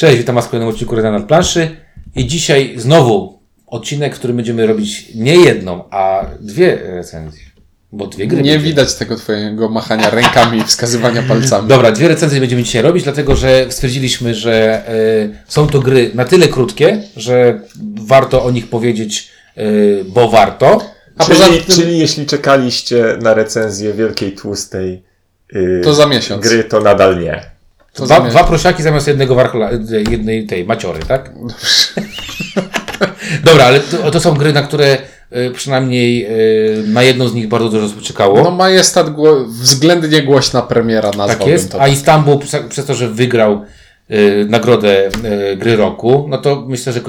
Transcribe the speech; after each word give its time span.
Cześć, 0.00 0.18
witam 0.18 0.34
Was 0.34 0.46
w 0.46 0.48
kolejnym 0.48 0.68
odcinku 0.74 0.96
Reda 0.96 1.10
nad 1.12 1.24
planszy. 1.24 1.76
I 2.16 2.26
dzisiaj 2.26 2.74
znowu 2.76 3.40
odcinek, 3.66 4.14
w 4.14 4.18
którym 4.18 4.36
będziemy 4.36 4.66
robić 4.66 5.14
nie 5.14 5.34
jedną, 5.36 5.84
a 5.90 6.26
dwie 6.40 6.76
recenzje. 6.76 7.42
Bo 7.92 8.06
dwie 8.06 8.26
gry. 8.26 8.42
Nie 8.42 8.52
będzie. 8.52 8.66
widać 8.66 8.94
tego 8.94 9.16
twojego 9.16 9.68
machania 9.68 10.10
rękami 10.10 10.58
i 10.58 10.64
wskazywania 10.64 11.22
palcami. 11.22 11.68
Dobra, 11.68 11.92
dwie 11.92 12.08
recenzje 12.08 12.40
będziemy 12.40 12.62
dzisiaj 12.62 12.82
robić, 12.82 13.04
dlatego 13.04 13.36
że 13.36 13.66
stwierdziliśmy, 13.70 14.34
że 14.34 14.82
y, 14.94 15.36
są 15.48 15.66
to 15.66 15.80
gry 15.80 16.10
na 16.14 16.24
tyle 16.24 16.48
krótkie, 16.48 17.02
że 17.16 17.60
warto 18.00 18.44
o 18.44 18.50
nich 18.50 18.68
powiedzieć, 18.70 19.28
y, 19.58 20.04
bo 20.08 20.28
warto. 20.28 20.80
A 21.18 21.24
czyli, 21.24 21.38
poza 21.38 21.50
tym- 21.52 21.76
czyli 21.76 21.98
jeśli 21.98 22.26
czekaliście 22.26 23.18
na 23.22 23.34
recenzję 23.34 23.92
wielkiej, 23.92 24.32
tłustej 24.32 25.02
yy, 25.52 25.80
To 25.84 25.94
za 25.94 26.06
miesiąc. 26.06 26.42
gry, 26.42 26.64
to 26.64 26.80
nadal 26.80 27.20
nie. 27.20 27.49
To 27.94 28.04
Dwa, 28.06 28.16
zamiast- 28.20 28.30
dwa 28.30 28.44
prosiaki 28.44 28.82
zamiast 28.82 29.06
jednego 29.08 29.34
warchola, 29.34 29.70
jednej 30.10 30.46
tej 30.46 30.64
maciory, 30.64 31.00
tak? 31.08 31.30
Dobra, 33.44 33.64
ale 33.64 33.80
to, 33.80 34.10
to 34.10 34.20
są 34.20 34.34
gry, 34.34 34.52
na 34.52 34.62
które 34.62 34.98
y, 35.36 35.50
przynajmniej 35.50 36.26
y, 36.80 36.84
na 36.86 37.02
jedną 37.02 37.28
z 37.28 37.34
nich 37.34 37.48
bardzo 37.48 37.68
dużo 37.68 38.00
czekało. 38.00 38.42
No 38.42 38.50
majestat 38.50 39.10
gło- 39.10 39.44
względnie 39.48 40.22
głośna 40.22 40.62
premiera 40.62 41.08
nazwałbym 41.10 41.38
tak 41.38 41.46
jest. 41.48 41.72
to. 41.72 41.80
A 41.82 41.88
Istanbul 41.88 42.38
przez, 42.38 42.86
to, 42.86 42.94
że 42.94 43.08
wygrał 43.08 43.64
y, 44.10 44.46
nagrodę 44.48 45.08
gry 45.56 45.76
roku, 45.76 46.26
no 46.28 46.38
to 46.38 46.64
myślę, 46.68 46.92
że 46.92 47.00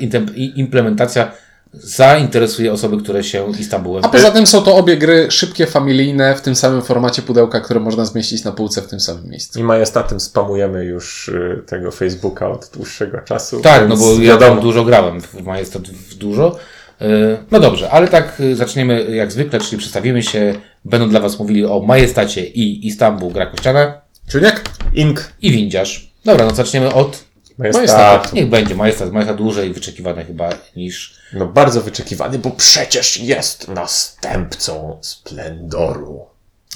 intem- 0.00 0.34
i- 0.34 0.52
implementacja 0.60 1.30
zainteresuje 1.72 2.72
osoby, 2.72 2.96
które 3.02 3.24
się 3.24 3.50
Istanbulem. 3.58 4.04
A 4.04 4.08
poza 4.08 4.30
tym 4.30 4.46
są 4.46 4.62
to 4.62 4.76
obie 4.76 4.96
gry 4.96 5.30
szybkie, 5.30 5.66
familijne, 5.66 6.34
w 6.34 6.40
tym 6.40 6.54
samym 6.56 6.82
formacie 6.82 7.22
pudełka, 7.22 7.60
które 7.60 7.80
można 7.80 8.04
zmieścić 8.04 8.44
na 8.44 8.52
półce 8.52 8.82
w 8.82 8.86
tym 8.86 9.00
samym 9.00 9.30
miejscu. 9.30 9.60
I 9.60 9.62
majestatem 9.62 10.20
spamujemy 10.20 10.84
już 10.84 11.30
yy, 11.34 11.62
tego 11.66 11.90
Facebooka 11.90 12.48
od 12.48 12.70
dłuższego 12.74 13.18
czasu. 13.18 13.60
Tak, 13.60 13.88
no 13.88 13.96
bo 13.96 14.12
ja 14.12 14.18
wiadomo. 14.20 14.54
tam 14.54 14.60
dużo 14.60 14.84
grałem 14.84 15.20
w 15.20 15.42
Majestat 15.42 15.82
w 15.88 16.14
dużo. 16.14 16.58
Y, 17.02 17.36
No 17.50 17.60
dobrze, 17.60 17.90
ale 17.90 18.08
tak 18.08 18.40
y, 18.40 18.56
zaczniemy 18.56 19.16
jak 19.16 19.32
zwykle, 19.32 19.60
czyli 19.60 19.78
przedstawimy 19.78 20.22
się. 20.22 20.54
Będą 20.84 21.08
dla 21.08 21.20
Was 21.20 21.38
mówili 21.38 21.64
o 21.64 21.80
Majestacie 21.80 22.46
i 22.46 22.86
Istanbul 22.86 23.32
gra 23.32 23.46
kościana 23.46 24.00
Czuniek? 24.28 24.62
Ink 24.94 25.32
i 25.42 25.50
Windziarz. 25.50 26.12
Dobra, 26.24 26.44
no 26.46 26.54
zaczniemy 26.54 26.94
od. 26.94 27.24
majestatu. 27.58 28.36
Niech 28.36 28.48
będzie 28.48 28.74
Majestat. 28.74 29.12
Majestat 29.12 29.36
dłużej 29.36 29.72
wyczekiwany 29.72 30.24
chyba 30.24 30.50
niż. 30.76 31.15
No 31.32 31.46
bardzo 31.46 31.80
wyczekiwany, 31.80 32.38
bo 32.38 32.50
przecież 32.50 33.16
jest 33.16 33.68
następcą 33.68 34.98
Splendoru. 35.00 36.26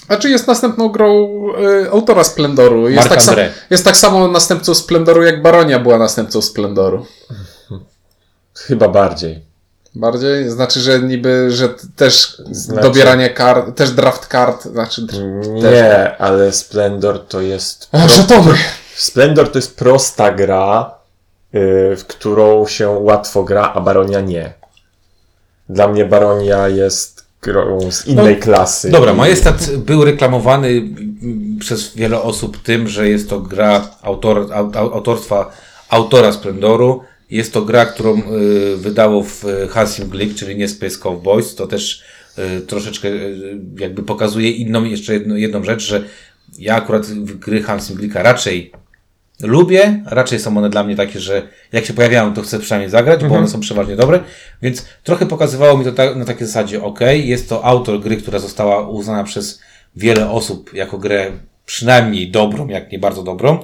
A 0.08 0.16
czy 0.16 0.30
jest 0.30 0.46
następną 0.46 0.88
grą 0.88 1.28
y, 1.84 1.90
autora 1.90 2.24
Splendoru? 2.24 2.88
Jest 2.88 3.08
Marc 3.08 3.10
tak, 3.10 3.22
sam, 3.22 3.36
jest 3.70 3.84
tak 3.84 3.96
samo 3.96 4.28
następcą 4.28 4.74
Splendoru, 4.74 5.22
jak 5.22 5.42
Baronia 5.42 5.78
była 5.78 5.98
następcą 5.98 6.42
Splendoru. 6.42 7.06
Chyba 8.54 8.88
bardziej. 8.88 9.50
Bardziej? 9.94 10.50
Znaczy, 10.50 10.80
że 10.80 11.00
niby, 11.00 11.50
że 11.50 11.68
też 11.96 12.42
Znaczy- 12.50 12.82
dobieranie 12.82 13.30
kart, 13.30 13.76
też 13.76 13.90
draft 13.90 14.26
kart, 14.26 14.64
znaczy... 14.64 15.06
Nie, 15.52 15.62
Też. 15.62 16.12
ale 16.18 16.52
Splendor 16.52 17.26
to 17.26 17.40
jest. 17.40 17.88
Żetony! 18.06 18.54
Splendor 18.96 19.52
to 19.52 19.58
jest 19.58 19.76
prosta 19.76 20.32
gra, 20.32 20.94
w 21.52 22.04
którą 22.08 22.66
się 22.66 22.88
łatwo 22.88 23.44
gra, 23.44 23.72
a 23.74 23.80
Baronia 23.80 24.20
nie. 24.20 24.52
Dla 25.68 25.88
mnie 25.88 26.04
Baronia 26.04 26.68
jest 26.68 27.24
grą 27.42 27.92
z 27.92 28.06
innej 28.06 28.36
klasy. 28.36 28.90
Dobra, 28.90 29.14
Majestat 29.14 29.76
był 29.76 30.04
reklamowany 30.04 30.82
przez 31.60 31.96
wiele 31.96 32.22
osób 32.22 32.62
tym, 32.62 32.88
że 32.88 33.08
jest 33.08 33.30
to 33.30 33.40
gra 33.40 33.90
autor, 34.02 34.46
au, 34.52 34.70
au- 34.70 34.92
autorstwa 34.92 35.50
autora 35.88 36.32
Splendoru. 36.32 37.02
Jest 37.30 37.52
to 37.52 37.62
gra, 37.62 37.86
którą 37.86 38.18
y, 38.18 38.76
wydało 38.76 39.22
w 39.22 39.44
y, 39.44 39.68
Hansim 39.68 40.08
Glick, 40.08 40.38
czyli 40.38 40.56
nie 40.56 40.68
Space 40.68 40.98
Cowboys. 40.98 41.54
To 41.54 41.66
też 41.66 42.02
y, 42.38 42.60
troszeczkę 42.60 43.08
y, 43.08 43.58
jakby 43.78 44.02
pokazuje 44.02 44.50
inną, 44.50 44.84
jeszcze 44.84 45.12
jedną, 45.12 45.34
jedną 45.34 45.64
rzecz, 45.64 45.82
że 45.82 46.04
ja 46.58 46.74
akurat 46.76 47.06
w 47.06 47.38
gry 47.38 47.62
Hansim 47.62 47.96
Glicka 47.96 48.22
raczej 48.22 48.72
lubię, 49.40 50.02
raczej 50.06 50.38
są 50.38 50.56
one 50.58 50.70
dla 50.70 50.84
mnie 50.84 50.96
takie, 50.96 51.20
że 51.20 51.42
jak 51.72 51.84
się 51.84 51.92
pojawiają, 51.92 52.34
to 52.34 52.42
chcę 52.42 52.58
przynajmniej 52.58 52.90
zagrać, 52.90 53.24
bo 53.24 53.34
one 53.34 53.48
są 53.48 53.60
przeważnie 53.60 53.96
dobre, 53.96 54.20
więc 54.62 54.84
trochę 55.04 55.26
pokazywało 55.26 55.78
mi 55.78 55.84
to 55.84 55.92
ta, 55.92 56.14
na 56.14 56.24
takiej 56.24 56.46
zasadzie, 56.46 56.82
ok, 56.82 57.00
jest 57.14 57.48
to 57.48 57.64
autor 57.64 58.00
gry, 58.00 58.16
która 58.16 58.38
została 58.38 58.88
uznana 58.88 59.24
przez 59.24 59.60
wiele 59.96 60.30
osób 60.30 60.74
jako 60.74 60.98
grę 60.98 61.30
przynajmniej 61.66 62.30
dobrą, 62.30 62.68
jak 62.68 62.92
nie 62.92 62.98
bardzo 62.98 63.22
dobrą. 63.22 63.58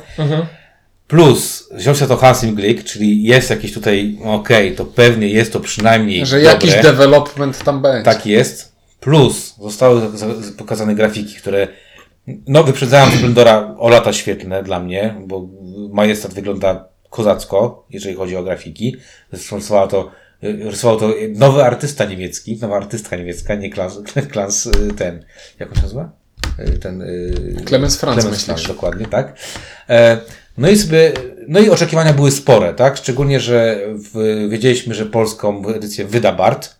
Plus, 1.09 1.69
wziął 1.73 1.95
się 1.95 2.07
to 2.07 2.17
Hansim 2.17 2.55
Glick, 2.55 2.85
czyli 2.85 3.23
jest 3.23 3.51
jakieś 3.51 3.73
tutaj, 3.73 4.19
okej, 4.25 4.75
to 4.75 4.85
pewnie 4.85 5.29
jest 5.29 5.53
to 5.53 5.61
przynajmniej 5.61 6.27
Że 6.27 6.37
dobre. 6.37 6.53
jakiś 6.53 6.75
development 6.83 7.65
tam 7.65 7.83
będzie. 7.83 8.03
Tak 8.05 8.27
jest. 8.27 8.73
Plus 9.01 9.55
zostały 9.63 10.01
za- 10.01 10.17
za- 10.19 10.53
pokazane 10.59 10.95
grafiki, 10.95 11.35
które 11.35 11.69
no 12.47 12.65
wyprzedzają 12.65 13.11
Splendora 13.11 13.75
o 13.79 13.89
lata 13.89 14.13
świetlne 14.13 14.63
dla 14.63 14.81
mnie, 14.81 15.15
bo 15.27 15.49
Majestat 15.93 16.35
wygląda 16.35 16.89
kozacko, 17.11 17.87
jeżeli 17.91 18.15
chodzi 18.15 18.37
o 18.37 18.43
grafiki. 18.43 18.97
Zresztą 19.33 19.57
rysował 19.57 19.89
to, 19.89 20.11
y, 20.45 20.71
rysował 20.71 20.97
to 21.01 21.15
nowy 21.35 21.65
artysta 21.65 22.05
niemiecki, 22.05 22.59
nowa 22.61 22.77
artystka 22.77 23.17
niemiecka, 23.17 23.55
nie 23.55 23.71
Klans, 23.71 24.01
Klans 24.33 24.67
y, 24.67 24.71
ten, 24.97 25.25
jak 25.59 25.69
on 25.69 25.77
się 25.77 25.83
nazywa? 25.83 26.11
Y, 26.59 26.79
Ten, 26.79 27.05
Clemens 27.65 27.97
Franz, 28.01 28.21
Clemens? 28.21 28.45
Franz, 28.45 28.69
dokładnie, 28.69 29.07
tak. 29.07 29.39
E, 29.89 30.19
No 30.59 30.69
i 30.69 30.77
sobie, 30.77 31.13
no 31.49 31.61
i 31.61 31.71
oczekiwania 31.71 32.13
były 32.13 32.31
spore, 32.31 32.75
tak? 32.75 32.97
Szczególnie, 32.97 33.41
że 33.41 33.81
w, 33.95 34.47
wiedzieliśmy, 34.51 34.95
że 34.95 35.07
polską 35.07 35.69
edycję 35.69 36.05
wyda 36.05 36.33
Bart, 36.33 36.77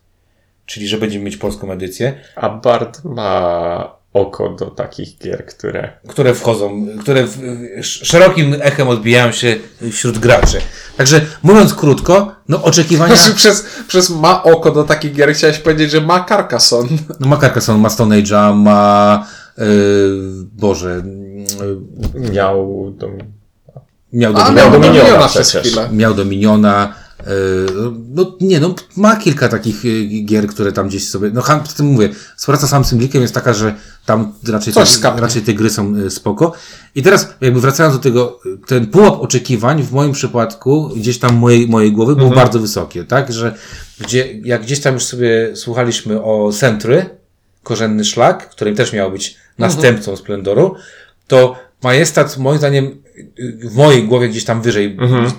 czyli 0.67 0.89
że 0.89 0.99
będziemy 0.99 1.25
mieć 1.25 1.37
polską 1.37 1.73
edycję, 1.73 2.15
A 2.37 2.49
Bart 2.49 3.05
ma 3.05 3.97
oko 4.17 4.49
do 4.49 4.67
takich 4.67 5.19
gier, 5.19 5.47
które. 5.47 5.93
które 6.09 6.35
wchodzą, 6.35 6.87
które 7.01 7.25
w, 7.27 7.39
szerokim 7.83 8.57
echem 8.61 8.89
odbijają 8.89 9.33
się 9.33 9.57
wśród 9.93 10.19
graczy. 10.19 10.59
Także 10.97 11.21
mówiąc 11.43 11.75
krótko, 11.75 12.33
no 12.49 12.63
oczekiwania... 12.63 13.17
Znaczy, 13.17 13.35
przez, 13.41 13.67
przez 13.89 14.11
ma 14.11 14.43
oko 14.43 14.71
do 14.71 14.85
takich 14.85 15.13
gier 15.13 15.35
chciałeś 15.35 15.59
powiedzieć, 15.59 15.91
że 15.91 16.01
ma 16.01 16.25
Carcassonne. 16.25 16.99
No 17.21 17.29
ma 17.29 17.37
Carcassonne, 17.37 17.81
ma 17.81 17.91
Stone 17.91 18.23
Age'a, 18.23 18.57
ma... 18.57 19.27
Yy, 19.59 19.65
Boże... 20.53 21.03
Yy, 22.15 22.31
Miał. 22.31 22.91
Do... 22.99 23.09
miał 24.13 24.33
A, 24.37 24.45
do, 24.45 24.53
miał 24.53 24.71
Dominiona 24.71 25.03
Dominiona 25.03 25.29
przez 25.29 25.53
chwilę. 25.53 25.89
miał 25.93 26.15
Dominiona. 26.15 26.95
Yy, 27.27 27.93
no 28.15 28.37
nie, 28.41 28.61
no 28.61 28.75
ma 28.97 29.17
kilka 29.17 29.49
takich 29.49 29.85
y, 29.85 30.07
gier, 30.07 30.47
które 30.47 30.73
tam 30.73 30.89
gdzieś 30.89 31.09
sobie. 31.09 31.31
No 31.31 31.43
ham, 31.43 31.61
tym 31.77 31.87
mówię, 31.87 32.09
współpraca 32.37 32.67
z 32.67 32.71
samym 32.71 32.85
Symblikiem 32.85 33.23
jest 33.23 33.35
taka, 33.35 33.55
że 33.55 33.75
tam 34.07 34.33
raczej 34.49 34.75
te, 34.75 34.85
raczej 35.17 35.43
te 35.43 35.55
gry 35.55 35.71
są 35.71 35.97
y, 35.97 36.11
spoko. 36.11 36.53
I 36.95 37.03
teraz 37.03 37.29
jakby 37.41 37.61
wracając 37.61 37.97
do 37.97 38.03
tego, 38.03 38.41
ten 38.67 38.87
pułap 38.87 39.21
oczekiwań 39.21 39.83
w 39.83 39.93
moim 39.93 40.13
przypadku, 40.13 40.91
gdzieś 40.97 41.19
tam 41.19 41.37
mojej, 41.37 41.69
mojej 41.69 41.93
głowy 41.93 42.17
był 42.17 42.31
bardzo 42.31 42.59
wysokie, 42.59 43.05
tak? 43.05 43.33
Że 43.33 43.55
gdzie, 44.01 44.39
jak 44.45 44.63
gdzieś 44.63 44.81
tam 44.81 44.95
już 44.95 45.05
sobie 45.05 45.57
słuchaliśmy 45.57 46.23
o 46.23 46.53
Sentry, 46.53 47.11
korzenny 47.63 48.05
szlak, 48.05 48.51
którym 48.51 48.75
też 48.75 48.93
miał 48.93 49.11
być 49.11 49.37
następcą 49.59 50.17
Splendoru, 50.17 50.75
to 51.27 51.67
Majestat 51.83 52.39
moim 52.39 52.59
zdaniem 52.59 53.03
w 53.65 53.77
mojej 53.77 54.05
głowie 54.05 54.29
gdzieś 54.29 54.45
tam 54.45 54.63
wyżej 54.63 54.97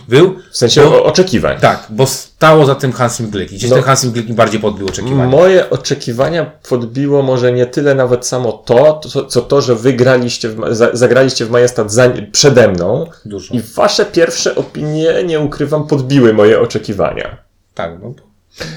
był. 0.08 0.36
W 0.52 0.58
sensie 0.58 0.82
Bo- 0.82 1.04
oczekiwań. 1.04 1.60
tak, 1.60 1.88
bo 1.90 2.08
stało 2.08 2.66
za 2.66 2.76
tym 2.76 2.92
Hansim 2.92 3.30
Glick. 3.30 3.54
Gdzieś 3.54 3.70
No. 3.70 3.76
ten 3.76 3.86
Hansim 3.86 4.12
Glick 4.12 4.30
mi 4.30 4.36
bardziej 4.36 4.60
podbił 4.60 4.88
oczekiwania. 4.88 5.28
Moje 5.28 5.70
oczekiwania 5.70 6.46
podbiło 6.70 7.22
może 7.24 7.52
nie 7.52 7.66
tyle 7.66 7.96
nawet 7.96 8.26
samo 8.26 8.52
to, 8.52 8.94
to 8.94 9.26
co 9.26 9.42
to, 9.42 9.62
że 9.62 9.76
wygraliście, 9.76 10.50
w, 10.50 10.58
zagraliście 10.94 11.46
w 11.46 11.50
Majestat 11.50 11.92
za, 11.92 12.10
przede 12.32 12.68
mną 12.68 13.10
Dużo. 13.26 13.54
i 13.54 13.62
wasze 13.62 14.06
pierwsze 14.06 14.56
opinie, 14.56 15.24
nie 15.26 15.40
ukrywam, 15.40 15.88
podbiły 15.88 16.34
moje 16.34 16.60
oczekiwania. 16.62 17.38
Tak, 17.74 17.92
no. 18.04 18.14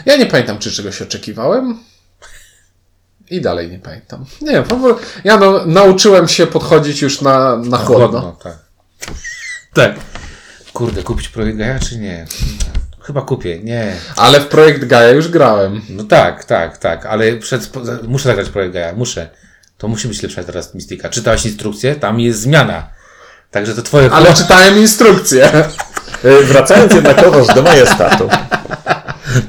Ja 0.06 0.16
nie 0.16 0.26
pamiętam, 0.26 0.58
czy 0.58 0.70
czegoś 0.72 1.02
oczekiwałem. 1.02 1.78
I 3.30 3.40
dalej 3.40 3.70
nie 3.70 3.78
pamiętam. 3.78 4.24
Nie 4.42 4.62
po 4.62 4.76
prostu 4.76 5.04
ja 5.24 5.36
no, 5.36 5.66
nauczyłem 5.66 6.28
się 6.28 6.46
podchodzić 6.46 7.02
już 7.02 7.20
na, 7.20 7.56
na 7.56 7.76
chłodno. 7.78 8.36
tak. 8.42 8.58
Tak. 9.74 9.94
Kurde, 10.72 11.02
kupić 11.02 11.28
projekt 11.28 11.58
Gaia 11.58 11.78
czy 11.78 11.98
nie? 11.98 12.26
Chyba 13.02 13.22
kupię, 13.22 13.58
nie. 13.62 13.92
Ale 14.16 14.40
w 14.40 14.46
projekt 14.46 14.84
Gaia 14.84 15.08
już 15.10 15.28
grałem. 15.28 15.82
No 15.88 16.04
tak, 16.04 16.44
tak, 16.44 16.78
tak, 16.78 17.06
ale 17.06 17.36
przed, 17.36 17.70
muszę 18.08 18.24
zagrać 18.28 18.48
projekt 18.48 18.74
Gaia, 18.74 18.92
muszę. 18.92 19.28
To 19.78 19.88
musi 19.88 20.08
być 20.08 20.22
lepsza 20.22 20.44
teraz 20.44 20.74
Mystika. 20.74 21.08
Czytałeś 21.08 21.46
instrukcję? 21.46 21.94
Tam 21.94 22.20
jest 22.20 22.40
zmiana. 22.40 22.88
Także 23.50 23.74
to 23.74 23.82
twoje... 23.82 24.10
Ale 24.12 24.34
czytałem 24.34 24.78
instrukcję. 24.78 25.50
Y, 26.24 26.44
Wracając 26.44 26.94
jednakowoż 26.94 27.46
do 27.54 27.62
Majestatu. 27.62 28.28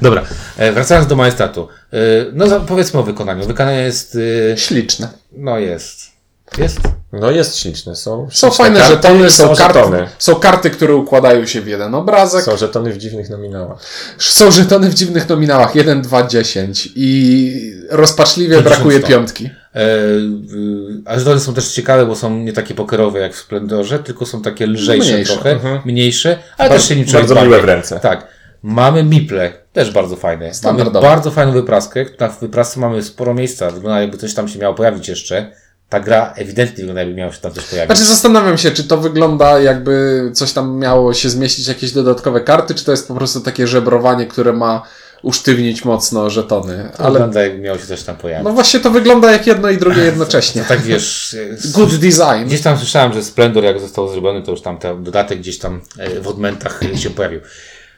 Dobra, 0.02 0.22
e, 0.56 0.72
wracając 0.72 1.06
do 1.06 1.16
majestatu. 1.16 1.68
E, 1.92 1.96
No 2.32 2.60
powiedzmy 2.60 3.00
o 3.00 3.02
wykonaniu. 3.02 3.46
Wykonanie 3.46 3.78
jest... 3.82 4.18
e, 4.52 4.58
Śliczne. 4.58 5.08
No 5.32 5.58
jest. 5.58 6.11
Jest? 6.58 6.80
No 7.12 7.30
jest 7.30 7.56
śliczne, 7.56 7.96
są. 7.96 8.28
Są 8.30 8.50
fajne 8.50 8.78
karty 8.78 8.94
żetony, 8.94 9.30
są 9.30 9.56
karty, 9.56 9.78
żetony. 9.78 10.08
są 10.18 10.34
karty, 10.34 10.70
które 10.70 10.94
układają 10.94 11.46
się 11.46 11.60
w 11.60 11.66
jeden 11.66 11.94
obrazek. 11.94 12.44
Są 12.44 12.56
żetony 12.56 12.92
w 12.92 12.98
dziwnych 12.98 13.30
nominałach. 13.30 13.78
Są 14.18 14.50
żetony 14.50 14.90
w 14.90 14.94
dziwnych 14.94 15.28
nominałach 15.28 15.74
1, 15.74 16.02
2, 16.02 16.26
10 16.26 16.88
i 16.96 17.72
rozpaczliwie 17.90 18.54
50 18.54 18.76
brakuje 18.76 19.00
piątki. 19.00 19.50
E, 19.74 19.80
y, 19.80 21.02
a 21.04 21.18
żetony 21.18 21.40
są 21.40 21.54
też 21.54 21.72
ciekawe, 21.72 22.06
bo 22.06 22.16
są 22.16 22.38
nie 22.38 22.52
takie 22.52 22.74
pokerowe 22.74 23.20
jak 23.20 23.34
w 23.34 23.38
Splendorze, 23.38 23.98
tylko 23.98 24.26
są 24.26 24.42
takie 24.42 24.66
lżejsze 24.66 25.12
Mniejsze, 25.12 25.32
trochę, 25.32 25.50
mhm. 25.50 25.80
mniejsze, 25.84 26.38
ale 26.58 26.68
Bar- 26.68 26.78
też 26.78 26.88
się 26.88 26.96
nim 26.96 27.06
bardzo 27.12 27.42
miłe 27.42 27.60
w 27.60 27.64
ręce. 27.64 28.00
Tak. 28.00 28.26
Mamy 28.62 29.04
miple, 29.04 29.52
też 29.72 29.90
bardzo 29.90 30.16
fajne. 30.16 30.50
Mamy 30.64 30.90
bardzo 30.90 31.30
fajną 31.30 31.52
wypraskę. 31.52 32.06
Na 32.20 32.28
wyprasce 32.28 32.80
mamy 32.80 33.02
sporo 33.02 33.34
miejsca. 33.34 33.70
Wygląda 33.70 34.00
jakby 34.00 34.18
coś 34.18 34.34
tam 34.34 34.48
się 34.48 34.58
miało 34.58 34.74
pojawić 34.74 35.08
jeszcze. 35.08 35.52
Ta 35.92 36.00
gra 36.00 36.32
ewidentnie 36.36 36.76
wygląda 36.76 37.00
jakby 37.00 37.14
miało 37.14 37.32
się 37.32 37.40
tam 37.40 37.52
coś 37.52 37.64
pojawić. 37.64 37.96
Znaczy 37.96 38.10
zastanawiam 38.10 38.58
się, 38.58 38.70
czy 38.70 38.84
to 38.84 38.96
wygląda 38.96 39.60
jakby 39.60 40.22
coś 40.34 40.52
tam 40.52 40.78
miało 40.78 41.14
się 41.14 41.30
zmieścić, 41.30 41.68
jakieś 41.68 41.92
dodatkowe 41.92 42.40
karty, 42.40 42.74
czy 42.74 42.84
to 42.84 42.90
jest 42.90 43.08
po 43.08 43.14
prostu 43.14 43.40
takie 43.40 43.66
żebrowanie, 43.66 44.26
które 44.26 44.52
ma 44.52 44.82
usztywnić 45.22 45.84
mocno 45.84 46.30
żetony. 46.30 46.90
To 46.96 47.00
Ale 47.04 47.12
Wygląda 47.12 47.42
jakby 47.42 47.58
miało 47.58 47.78
się 47.78 47.86
coś 47.86 48.02
tam 48.02 48.16
pojawić. 48.16 48.44
no 48.44 48.52
właśnie 48.52 48.80
to 48.80 48.90
wygląda 48.90 49.32
jak 49.32 49.46
jedno 49.46 49.70
i 49.70 49.76
drugie 49.76 50.02
jednocześnie. 50.12 50.64
tak 50.68 50.80
wiesz, 50.80 51.36
Good 51.74 51.94
design. 51.94 52.46
Gdzieś 52.46 52.60
tam 52.60 52.78
słyszałem, 52.78 53.12
że 53.12 53.24
Splendor 53.24 53.64
jak 53.64 53.80
został 53.80 54.08
zrobiony, 54.08 54.42
to 54.42 54.50
już 54.50 54.62
tam 54.62 54.78
ten 54.78 55.04
dodatek 55.04 55.38
gdzieś 55.38 55.58
tam 55.58 55.80
e, 55.98 56.20
w 56.20 56.28
odmętach 56.28 56.80
e, 56.82 56.98
się 56.98 57.10
pojawił. 57.10 57.40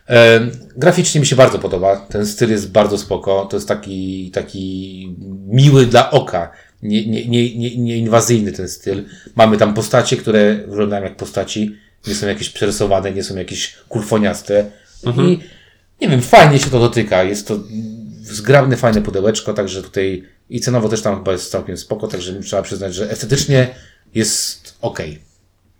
E, 0.08 0.40
graficznie 0.76 1.20
mi 1.20 1.26
się 1.26 1.36
bardzo 1.36 1.58
podoba. 1.58 1.96
Ten 1.96 2.26
styl 2.26 2.50
jest 2.50 2.70
bardzo 2.70 2.98
spoko. 2.98 3.46
To 3.50 3.56
jest 3.56 3.68
taki, 3.68 4.30
taki 4.34 5.16
miły 5.46 5.86
dla 5.86 6.10
oka. 6.10 6.50
Nie, 6.84 7.06
nie, 7.06 7.28
nie, 7.28 7.56
nie, 7.56 7.76
nie 7.76 7.96
inwazyjny 7.98 8.52
ten 8.52 8.68
styl. 8.68 9.04
Mamy 9.36 9.56
tam 9.56 9.74
postacie, 9.74 10.16
które 10.16 10.54
wyglądają 10.54 11.04
jak 11.04 11.16
postaci. 11.16 11.76
Nie 12.06 12.14
są 12.14 12.26
jakieś 12.26 12.50
przerysowane, 12.50 13.12
nie 13.12 13.24
są 13.24 13.36
jakieś 13.36 13.76
kulfoniaste. 13.88 14.70
I 15.04 15.40
nie 16.00 16.08
wiem, 16.08 16.22
fajnie 16.22 16.58
się 16.58 16.70
to 16.70 16.80
dotyka. 16.80 17.22
Jest 17.22 17.48
to 17.48 17.58
zgrabne, 18.22 18.76
fajne 18.76 19.02
pudełeczko, 19.02 19.54
także 19.54 19.82
tutaj 19.82 20.24
i 20.50 20.60
cenowo 20.60 20.88
też 20.88 21.02
tam 21.02 21.16
chyba 21.16 21.32
jest 21.32 21.50
całkiem 21.50 21.76
spoko, 21.76 22.08
także 22.08 22.40
trzeba 22.40 22.62
przyznać, 22.62 22.94
że 22.94 23.10
estetycznie 23.10 23.74
jest 24.14 24.74
ok. 24.80 24.98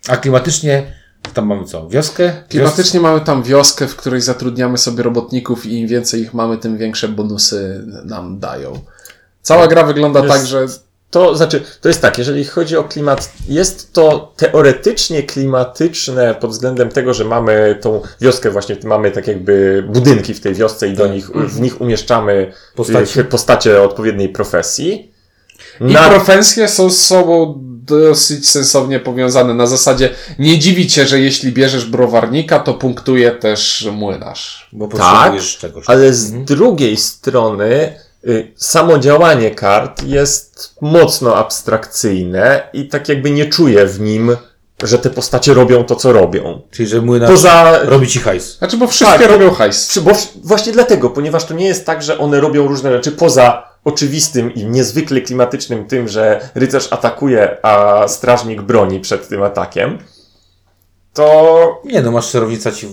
A 0.09 0.17
klimatycznie 0.17 0.93
tam 1.35 1.47
mamy 1.47 1.65
co? 1.65 1.89
Wioskę? 1.89 2.33
Klimatycznie 2.49 3.01
mamy 3.01 3.21
tam 3.21 3.43
wioskę, 3.43 3.89
w 3.89 3.97
której 3.97 4.21
zatrudniamy 4.21 4.79
sobie 4.79 5.03
robotników 5.03 5.67
i 5.67 5.81
im 5.81 5.89
więcej 5.89 6.21
ich 6.21 6.35
mamy, 6.35 6.59
tym 6.59 6.79
większe 6.79 7.09
bonusy 7.09 7.85
nam 8.05 8.39
dają. 8.39 8.81
Cała 9.43 9.67
gra 9.67 9.85
wygląda 9.85 10.21
Jest- 10.21 10.35
tak, 10.35 10.47
że 10.47 10.67
To 11.15 11.37
znaczy, 11.37 11.63
to 11.81 11.89
jest 11.89 12.01
tak, 12.01 12.19
jeżeli 12.19 12.45
chodzi 12.45 12.77
o 12.77 12.85
klimat, 12.85 13.33
jest 13.49 13.93
to 13.93 14.33
teoretycznie 14.37 15.23
klimatyczne 15.23 16.35
pod 16.35 16.51
względem 16.51 16.89
tego, 16.89 17.15
że 17.15 17.25
mamy 17.25 17.79
tą 17.81 18.03
wioskę, 18.21 18.51
właśnie 18.51 18.77
mamy 18.85 19.11
tak 19.11 19.27
jakby 19.27 19.85
budynki 19.89 20.35
w 20.35 20.41
tej 20.41 20.55
wiosce 20.55 20.89
i 20.89 20.95
do 20.95 21.07
nich, 21.07 21.31
w 21.31 21.61
nich 21.61 21.81
umieszczamy 21.81 22.53
Postaci. 22.75 22.99
postacie, 22.99 23.25
postacie 23.35 23.83
odpowiedniej 23.83 24.29
profesji. 24.29 25.13
I 25.81 25.85
Na, 25.85 26.09
profesje 26.09 26.69
są 26.69 26.91
z 26.91 27.01
sobą 27.01 27.55
dosyć 27.87 28.49
sensownie 28.49 29.01
powiązane. 29.01 29.55
Na 29.55 29.67
zasadzie 29.67 30.11
nie 30.39 30.59
dziwi 30.59 30.87
cię, 30.87 31.07
że 31.07 31.21
jeśli 31.21 31.53
bierzesz 31.53 31.85
browarnika, 31.85 32.59
to 32.59 32.75
punktuje 32.75 33.31
też 33.31 33.89
młynarz. 33.93 34.69
Bo 34.73 34.89
tak, 34.89 35.41
czegoś. 35.41 35.85
ale 35.87 36.15
z 36.15 36.33
drugiej 36.33 36.97
strony 36.97 37.65
y, 37.73 38.04
samo 38.57 38.99
działanie 38.99 39.51
kart 39.51 40.03
jest 40.03 40.75
mocno 40.81 41.37
abstrakcyjne 41.37 42.69
i 42.73 42.89
tak 42.89 43.09
jakby 43.09 43.31
nie 43.31 43.47
czuję 43.47 43.87
w 43.87 44.01
nim, 44.01 44.37
że 44.83 44.99
te 44.99 45.11
postacie 45.11 45.55
robią 45.55 45.85
to, 45.85 45.97
co 45.97 46.13
robią. 46.13 46.63
Czyli, 46.71 46.89
że 46.89 47.01
młynarz 47.01 47.31
Poza 47.31 47.79
robi 47.83 48.07
ci 48.09 48.19
hajs. 48.19 48.59
Znaczy, 48.59 48.77
bo 48.77 48.87
wszystkie 48.87 49.19
Tak. 49.19 49.29
robią 49.31 49.51
hajs. 49.51 49.99
Bo 49.99 50.15
w- 50.15 50.33
właśnie 50.45 50.73
dlatego, 50.73 51.11
ponieważ 51.11 51.45
to 51.45 51.55
nie 51.55 51.67
jest 51.67 51.87
tak, 51.87 52.03
że 52.03 52.19
one 52.19 52.41
robią 52.41 52.69
różne 52.69 52.93
rzeczy 52.93 53.13
poza 53.13 53.69
oczywistym 53.85 54.55
i 54.55 54.65
niezwykle 54.65 55.21
klimatycznym 55.21 55.85
tym, 55.87 56.09
że 56.09 56.49
rycerz 56.55 56.89
atakuje, 56.93 57.57
a 57.63 58.05
strażnik 58.09 58.63
broni 58.63 59.01
przed 59.01 59.29
tym 59.29 59.43
atakiem, 59.43 59.99
to 61.13 61.83
Nie 61.85 62.03
no, 62.03 62.11
masz 62.11 62.31
czarownica 62.33 62.73
ci 62.73 62.89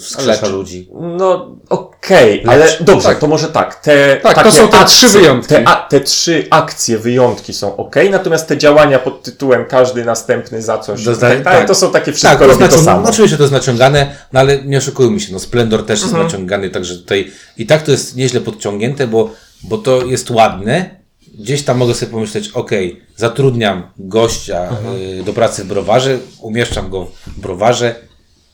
wskrzesza 0.00 0.48
ludzi. 0.48 0.88
no 1.18 1.56
okej, 1.68 2.44
ale 2.46 2.66
dobrze, 2.80 3.08
Tak. 3.08 3.18
to 3.18 3.26
może 3.26 3.48
tak. 3.48 3.74
Te, 3.74 4.16
Tak, 4.22 4.34
to 4.34 4.40
takie 4.42 4.56
są 4.56 4.68
te 4.68 4.84
trzy 4.84 5.08
wyjątki. 5.08 5.48
Te, 5.54 5.68
a, 5.68 5.76
te 5.88 6.00
trzy 6.00 6.46
akcje, 6.50 6.98
wyjątki 6.98 7.52
są 7.52 7.76
okej, 7.76 8.10
natomiast 8.10 8.48
te 8.48 8.58
działania 8.58 8.98
pod 8.98 9.22
tytułem 9.22 9.64
każdy 9.64 10.04
następny 10.04 10.62
za 10.62 10.78
coś, 10.78 11.04
To 11.04 11.16
tak, 11.16 11.20
tak, 11.42 11.44
tak. 11.44 11.68
to 11.68 11.74
są 11.74 11.92
takie 11.92 12.12
wszystko 12.12 12.30
Tak, 12.30 12.38
to 12.38 12.46
robi 12.46 12.58
znaczy, 12.58 12.76
to 12.76 12.82
samo. 12.82 13.00
no, 13.02 13.08
oczywiście 13.10 13.36
to 13.36 13.42
jest 13.42 13.52
naciągane, 13.52 14.16
no 14.32 14.40
ale 14.40 14.62
nie 14.64 14.78
oszukujmy 14.78 15.20
się, 15.20 15.32
no 15.32 15.38
Splendor 15.38 15.86
też 15.86 16.00
jest 16.00 16.12
Mhm. 16.12 16.24
naciągany, 16.26 16.70
także 16.70 16.96
tutaj 16.96 17.30
i 17.56 17.66
tak 17.66 17.82
to 17.82 17.90
jest 17.90 18.16
nieźle 18.16 18.40
podciągnięte, 18.40 19.06
bo, 19.06 19.30
bo 19.62 19.78
to 19.78 20.04
jest 20.04 20.30
ładne. 20.30 21.04
Gdzieś 21.38 21.62
tam 21.62 21.76
mogę 21.78 21.94
sobie 21.94 22.12
pomyśleć, 22.12 22.48
ok, 22.48 22.70
zatrudniam 23.16 23.82
gościa 23.98 24.62
Mhm. 24.62 24.96
y, 25.20 25.22
do 25.22 25.32
pracy 25.32 25.64
w 25.64 25.66
browarze, 25.66 26.18
umieszczam 26.40 26.90
go 26.90 27.06
w 27.26 27.40
browarze, 27.40 27.94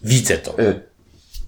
widzę 0.02 0.38
to. 0.38 0.58
Y, 0.58 0.80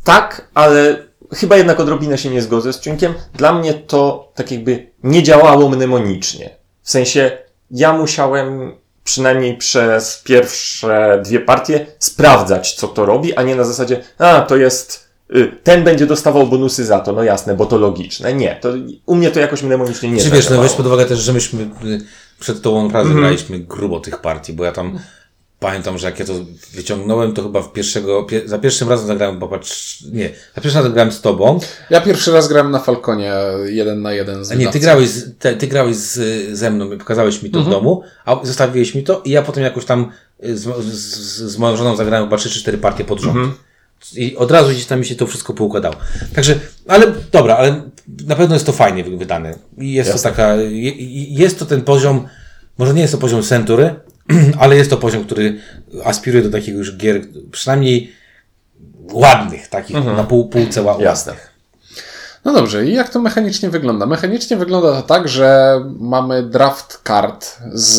Tak, 0.04 0.48
ale 0.54 0.96
chyba 1.34 1.56
jednak 1.56 1.80
odrobinę 1.80 2.18
się 2.18 2.30
nie 2.30 2.42
zgodzę 2.42 2.72
z 2.72 2.80
Ciunkiem. 2.80 3.14
Dla 3.34 3.52
mnie 3.52 3.74
to 3.74 4.32
tak 4.34 4.52
jakby 4.52 4.90
nie 5.02 5.22
działało 5.22 5.68
mnemonicznie. 5.68 6.50
W 6.82 6.90
sensie 6.90 7.30
ja 7.70 7.92
musiałem 7.92 8.72
przynajmniej 9.04 9.56
przez 9.56 10.22
pierwsze 10.24 11.20
dwie 11.24 11.40
partie 11.40 11.86
sprawdzać, 11.98 12.74
co 12.74 12.88
to 12.88 13.06
robi, 13.06 13.34
a 13.34 13.42
nie 13.42 13.56
na 13.56 13.64
zasadzie, 13.64 14.02
a 14.18 14.40
to 14.40 14.56
jest, 14.56 15.08
y, 15.36 15.56
ten 15.62 15.84
będzie 15.84 16.06
dostawał 16.06 16.46
bonusy 16.46 16.84
za 16.84 17.00
to, 17.00 17.12
no 17.12 17.22
jasne, 17.22 17.54
bo 17.54 17.66
to 17.66 17.78
logiczne. 17.78 18.34
Nie, 18.34 18.58
to 18.60 18.68
u 19.06 19.14
mnie 19.14 19.30
to 19.30 19.40
jakoś 19.40 19.62
mnemonicznie 19.62 20.10
nie 20.10 20.22
Czy 20.22 20.30
wiesz, 20.30 20.50
no 20.50 20.62
weź 20.62 20.72
pod 20.72 20.86
uwagę 20.86 21.04
też, 21.04 21.18
że 21.18 21.32
myśmy 21.32 21.62
y, 21.62 22.00
przed 22.40 22.62
tą 22.62 22.84
naprawdę 22.86 23.10
Mhm. 23.10 23.20
graliśmy 23.20 23.58
grubo 23.58 24.00
tych 24.00 24.20
partii, 24.20 24.52
bo 24.52 24.64
ja 24.64 24.72
tam 24.72 24.98
pamiętam, 25.62 25.98
że 25.98 26.06
jak 26.06 26.18
ja 26.18 26.24
to 26.24 26.32
wyciągnąłem, 26.74 27.32
to 27.32 27.42
chyba 27.42 27.62
w 27.62 27.72
pierwszego, 27.72 28.24
pie, 28.24 28.42
za 28.44 28.58
pierwszym 28.58 28.88
razem 28.88 29.06
zagrałem, 29.06 29.38
popatrz, 29.38 30.04
nie, 30.12 30.30
za 30.54 30.60
pierwszym 30.60 30.78
razem 30.78 30.92
grałem 30.92 31.12
z 31.12 31.20
tobą, 31.20 31.60
Ja 31.90 32.00
pierwszy 32.00 32.32
raz 32.32 32.48
grałem 32.48 32.70
na 32.70 32.78
Falconie 32.78 33.32
jeden 33.64 34.02
na 34.02 34.12
jeden 34.12 34.44
z 34.44 34.52
A 34.52 34.54
nie, 34.54 34.68
ty 34.68 34.80
grałeś, 34.80 35.08
z, 35.08 35.38
te, 35.38 35.56
ty 35.56 35.66
grałeś 35.66 35.96
z, 35.96 36.18
ze 36.58 36.70
mną, 36.70 36.98
pokazałeś 36.98 37.42
mi 37.42 37.50
to 37.50 37.62
w 37.62 37.70
domu, 37.70 38.02
a 38.24 38.40
zostawiłeś 38.42 38.94
mi 38.94 39.02
to 39.02 39.22
i 39.24 39.30
ja 39.30 39.42
potem 39.42 39.64
jakoś 39.64 39.84
tam 39.84 40.10
y, 40.44 40.56
z, 40.56 40.84
z, 40.84 41.52
z 41.52 41.58
moją 41.58 41.76
żoną 41.76 41.96
zagrałem 41.96 42.26
chyba 42.26 42.36
3 42.36 42.50
czy 42.50 42.60
4 42.60 42.78
partie 42.78 43.04
pod 43.04 43.20
rząd. 43.20 43.54
I 44.16 44.36
od 44.36 44.50
razu 44.50 44.70
gdzieś 44.70 44.86
tam 44.86 44.98
mi 44.98 45.06
się 45.06 45.14
to 45.14 45.26
wszystko 45.26 45.54
poukładało. 45.54 45.94
Także, 46.34 46.60
ale 46.88 47.06
dobra, 47.32 47.56
ale 47.56 47.82
na 48.26 48.36
pewno 48.36 48.54
jest 48.54 48.66
to 48.66 48.72
fajnie 48.72 49.04
wy- 49.04 49.16
wydane. 49.16 49.54
I 49.78 49.92
jest 49.92 50.10
Jasne. 50.10 50.30
to 50.30 50.36
taka, 50.36 50.54
jest 51.28 51.58
to 51.58 51.66
ten 51.66 51.82
poziom, 51.82 52.26
może 52.78 52.94
nie 52.94 53.00
jest 53.02 53.12
to 53.12 53.18
poziom 53.18 53.42
Century, 53.42 53.94
ale 54.60 54.76
jest 54.76 54.90
to 54.90 54.96
poziom, 54.96 55.24
który 55.24 55.60
aspiruje 56.04 56.44
do 56.44 56.50
takiego 56.50 56.78
już 56.78 56.96
gier, 56.96 57.20
przynajmniej 57.50 58.12
ładnych, 59.12 59.68
takich 59.68 59.96
na 60.04 60.24
pół, 60.24 60.48
półce 60.48 60.82
ła- 60.82 61.00
Jasne. 61.00 61.32
No 62.44 62.52
dobrze, 62.52 62.86
i 62.86 62.94
jak 62.94 63.08
to 63.08 63.20
mechanicznie 63.20 63.70
wygląda? 63.70 64.06
Mechanicznie 64.06 64.56
wygląda 64.56 64.92
to 64.92 65.02
tak, 65.02 65.28
że 65.28 65.80
mamy 65.98 66.42
draft 66.42 66.98
kart 67.02 67.56
z, 67.72 67.90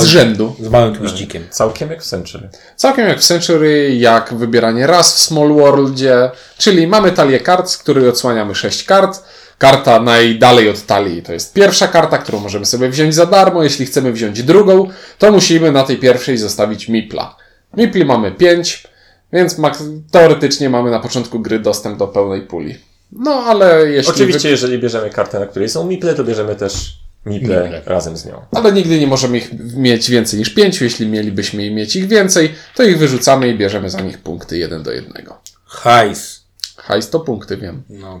z 0.00 0.04
rzędu. 0.04 0.56
Z 0.60 0.68
małym 0.68 0.94
twiździkiem. 0.94 1.42
Całkiem 1.50 1.90
jak 1.90 2.02
w 2.02 2.06
Century. 2.06 2.48
Całkiem 2.76 3.08
jak 3.08 3.18
w 3.18 3.24
Century, 3.26 3.96
jak 3.96 4.34
wybieranie 4.34 4.86
raz 4.86 5.14
w 5.14 5.18
Small 5.18 5.48
Worldzie, 5.54 6.30
czyli 6.58 6.86
mamy 6.86 7.12
talię 7.12 7.40
kart, 7.40 7.68
z 7.70 7.76
której 7.78 8.08
odsłaniamy 8.08 8.54
sześć 8.54 8.84
kart. 8.84 9.22
Karta 9.58 10.00
najdalej 10.00 10.68
od 10.68 10.86
talii 10.86 11.22
to 11.22 11.32
jest 11.32 11.52
pierwsza 11.54 11.88
karta, 11.88 12.18
którą 12.18 12.40
możemy 12.40 12.66
sobie 12.66 12.88
wziąć 12.88 13.14
za 13.14 13.26
darmo. 13.26 13.62
Jeśli 13.62 13.86
chcemy 13.86 14.12
wziąć 14.12 14.42
drugą, 14.42 14.88
to 15.18 15.32
musimy 15.32 15.72
na 15.72 15.82
tej 15.82 15.96
pierwszej 15.96 16.38
zostawić 16.38 16.88
Mipla. 16.88 17.36
Mipli 17.76 18.04
mamy 18.04 18.32
pięć, 18.32 18.84
więc 19.32 19.58
mak- 19.58 19.82
teoretycznie 20.10 20.70
mamy 20.70 20.90
na 20.90 21.00
początku 21.00 21.40
gry 21.40 21.58
dostęp 21.58 21.98
do 21.98 22.06
pełnej 22.08 22.42
puli. 22.42 22.78
No 23.12 23.30
ale 23.32 23.90
jeśli. 23.90 24.12
Oczywiście, 24.12 24.50
jeżeli 24.50 24.78
bierzemy 24.78 25.10
kartę, 25.10 25.40
na 25.40 25.46
której 25.46 25.68
są 25.68 25.84
miple, 25.86 26.14
to 26.14 26.24
bierzemy 26.24 26.56
też 26.56 26.98
miple, 27.26 27.62
Miple. 27.64 27.82
razem 27.86 28.16
z 28.16 28.26
nią. 28.26 28.42
Ale 28.52 28.72
nigdy 28.72 29.00
nie 29.00 29.06
możemy 29.06 29.38
ich 29.38 29.50
mieć 29.76 30.10
więcej 30.10 30.38
niż 30.38 30.50
pięciu. 30.50 30.84
Jeśli 30.84 31.06
mielibyśmy 31.06 31.70
mieć 31.70 31.96
ich 31.96 32.06
więcej, 32.06 32.54
to 32.74 32.82
ich 32.82 32.98
wyrzucamy 32.98 33.48
i 33.48 33.58
bierzemy 33.58 33.90
za 33.90 34.00
nich 34.00 34.18
punkty 34.18 34.58
jeden 34.58 34.82
do 34.82 34.92
jednego. 34.92 35.40
Hajs. 35.64 36.42
Hajs 36.76 37.10
to 37.10 37.20
punkty, 37.20 37.56
wiem. 37.56 37.82
No. 37.90 38.20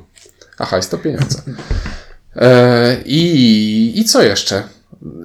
A 0.58 0.64
hajs 0.66 0.88
to 0.88 0.98
pieniądze. 0.98 1.42
E, 2.36 2.96
i, 3.04 3.92
I 4.00 4.04
co 4.04 4.22
jeszcze? 4.22 4.62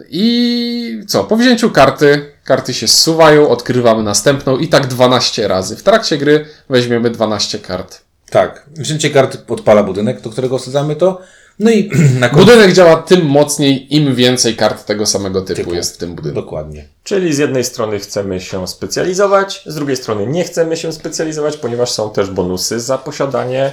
I 0.09 1.01
co? 1.07 1.23
Po 1.23 1.37
wzięciu 1.37 1.71
karty, 1.71 2.31
karty 2.43 2.73
się 2.73 2.87
zsuwają, 2.87 3.49
odkrywamy 3.49 4.03
następną 4.03 4.57
i 4.57 4.67
tak 4.67 4.87
12 4.87 5.47
razy. 5.47 5.75
W 5.75 5.83
trakcie 5.83 6.17
gry 6.17 6.45
weźmiemy 6.69 7.09
12 7.09 7.59
kart. 7.59 8.01
Tak. 8.29 8.65
Wzięcie 8.77 9.09
karty 9.09 9.37
odpala 9.47 9.83
budynek, 9.83 10.21
do 10.21 10.29
którego 10.29 10.55
osadzamy 10.55 10.95
to. 10.95 11.21
No 11.59 11.71
i 11.71 11.91
na 12.19 12.29
końcu... 12.29 12.45
Budynek 12.45 12.73
działa 12.73 12.95
tym 12.95 13.25
mocniej, 13.25 13.95
im 13.95 14.15
więcej 14.15 14.55
kart 14.55 14.85
tego 14.85 15.05
samego 15.05 15.41
typu, 15.41 15.61
Typu. 15.61 15.73
jest 15.73 15.95
w 15.95 15.97
tym 15.97 16.15
budynku. 16.15 16.41
Dokładnie. 16.41 16.85
Czyli 17.03 17.33
z 17.33 17.37
jednej 17.37 17.63
strony 17.63 17.99
chcemy 17.99 18.39
się 18.41 18.67
specjalizować, 18.67 19.63
z 19.65 19.75
drugiej 19.75 19.95
strony 19.97 20.27
nie 20.27 20.43
chcemy 20.43 20.77
się 20.77 20.93
specjalizować, 20.93 21.57
ponieważ 21.57 21.91
są 21.91 22.09
też 22.09 22.29
bonusy 22.29 22.79
za 22.79 22.97
posiadanie 22.97 23.71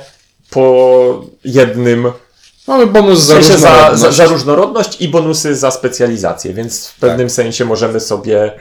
po 0.51 1.25
jednym, 1.45 2.07
Mamy 2.67 2.87
bonus 2.87 3.19
w 3.21 3.23
za 3.23 3.35
sensie 3.35 3.53
za, 3.53 3.59
za, 3.59 3.71
różnorodność. 3.91 4.17
za 4.17 4.25
różnorodność 4.27 5.01
i 5.01 5.09
bonusy 5.09 5.57
za 5.57 5.71
specjalizację, 5.71 6.55
więc 6.55 6.87
w 6.89 6.95
pewnym 6.99 7.31
sensie 7.31 7.65
możemy 7.65 8.01
sobie 8.01 8.53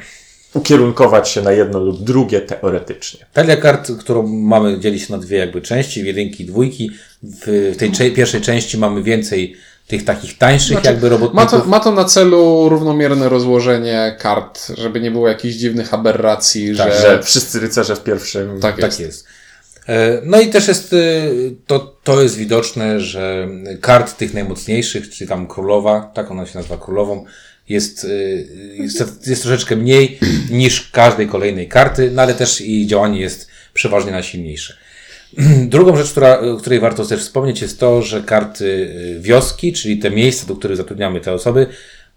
ukierunkować 0.53 1.29
się 1.29 1.41
na 1.41 1.51
jedno 1.51 1.79
lub 1.79 2.03
drugie 2.03 2.41
teoretycznie. 2.41 3.25
Talia 3.33 3.57
kart, 3.57 3.91
którą 3.99 4.27
mamy, 4.27 4.79
dzieli 4.79 4.99
się 4.99 5.13
na 5.13 5.17
dwie 5.19 5.37
jakby 5.37 5.61
części, 5.61 6.03
w 6.03 6.05
jedynki 6.05 6.43
i 6.43 6.45
dwójki. 6.45 6.91
W, 7.23 7.71
w 7.73 7.77
tej 7.77 7.91
cze- 7.91 8.11
pierwszej 8.11 8.41
części 8.41 8.77
mamy 8.77 9.03
więcej 9.03 9.55
tych 9.87 10.05
takich 10.05 10.37
tańszych 10.37 10.71
Znaczy, 10.71 10.87
jakby 10.87 11.05
Ma 11.09 11.09
robotników. 11.09 11.51
to, 11.51 11.65
ma 11.65 11.79
to 11.79 11.91
na 11.91 12.05
celu 12.05 12.69
równomierne 12.69 13.29
rozłożenie 13.29 14.15
kart, 14.19 14.67
żeby 14.77 14.99
nie 15.01 15.11
było 15.11 15.27
jakichś 15.27 15.55
dziwnych 15.55 15.93
aberracji, 15.93 16.75
Tak, 16.77 16.93
że... 16.93 17.01
Że 17.01 17.23
wszyscy 17.23 17.59
rycerze 17.59 17.95
w 17.95 18.03
pierwszym... 18.03 18.59
Tak 18.59 18.77
jest. 18.77 18.89
Tak 18.97 18.99
jest. 19.05 19.25
E, 19.89 20.21
No 20.25 20.41
i 20.41 20.47
też 20.47 20.67
jest, 20.67 20.93
y, 20.93 21.55
to, 21.67 21.79
to 22.03 22.21
jest 22.21 22.37
widoczne, 22.37 22.99
że 22.99 23.47
kart 23.81 24.17
tych 24.17 24.33
najmocniejszych, 24.33 25.09
czyli 25.09 25.27
tam 25.27 25.47
królowa, 25.47 26.11
tak 26.13 26.31
ona 26.31 26.45
się 26.45 26.57
nazywa 26.57 26.77
królową, 26.77 27.25
jest, 27.69 28.03
y, 28.03 28.47
jest, 28.79 29.27
jest 29.27 29.41
troszeczkę 29.41 29.75
mniej 29.75 30.19
niż 30.51 30.91
każdej 30.91 31.27
kolejnej 31.27 31.67
karty, 31.67 32.11
no 32.11 32.21
ale 32.21 32.33
też 32.33 32.61
i 32.61 32.87
działanie 32.87 33.21
jest 33.21 33.47
przeważnie 33.73 34.11
najsilniejsze. 34.11 34.77
Drugą 35.75 35.97
rzecz, 35.97 36.11
która, 36.11 36.39
o 36.39 36.57
której 36.57 36.79
warto 36.79 37.05
też 37.05 37.21
wspomnieć, 37.21 37.61
jest 37.61 37.79
to, 37.79 38.01
że 38.01 38.21
karty 38.21 38.65
y, 38.65 39.19
wioski, 39.19 39.73
czyli 39.73 39.97
te 39.97 40.11
miejsca, 40.11 40.47
do 40.47 40.55
których 40.55 40.77
zatrudniamy 40.77 41.21
te 41.21 41.33
osoby, 41.33 41.67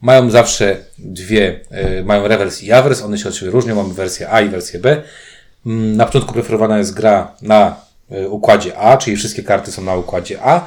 mają 0.01 0.31
zawsze 0.31 0.77
dwie, 0.99 1.61
mają 2.05 2.29
rewers 2.29 2.63
i 2.63 2.73
awers, 2.73 3.03
one 3.03 3.19
się 3.19 3.29
od 3.29 3.37
siebie 3.37 3.51
różnią, 3.51 3.75
mamy 3.75 3.95
wersję 3.95 4.31
A 4.31 4.41
i 4.41 4.49
wersję 4.49 4.81
B. 4.81 5.03
Mm, 5.67 5.97
Na 5.97 6.07
początku 6.07 6.33
preferowana 6.33 6.79
jest 6.79 6.95
gra 6.95 7.35
na 7.43 7.77
y, 8.13 8.29
układzie 8.29 8.79
A, 8.79 8.97
czyli 8.97 9.17
wszystkie 9.17 9.43
karty 9.43 9.73
są 9.73 9.83
na 9.83 9.95
układzie 9.95 10.39
A, 10.43 10.67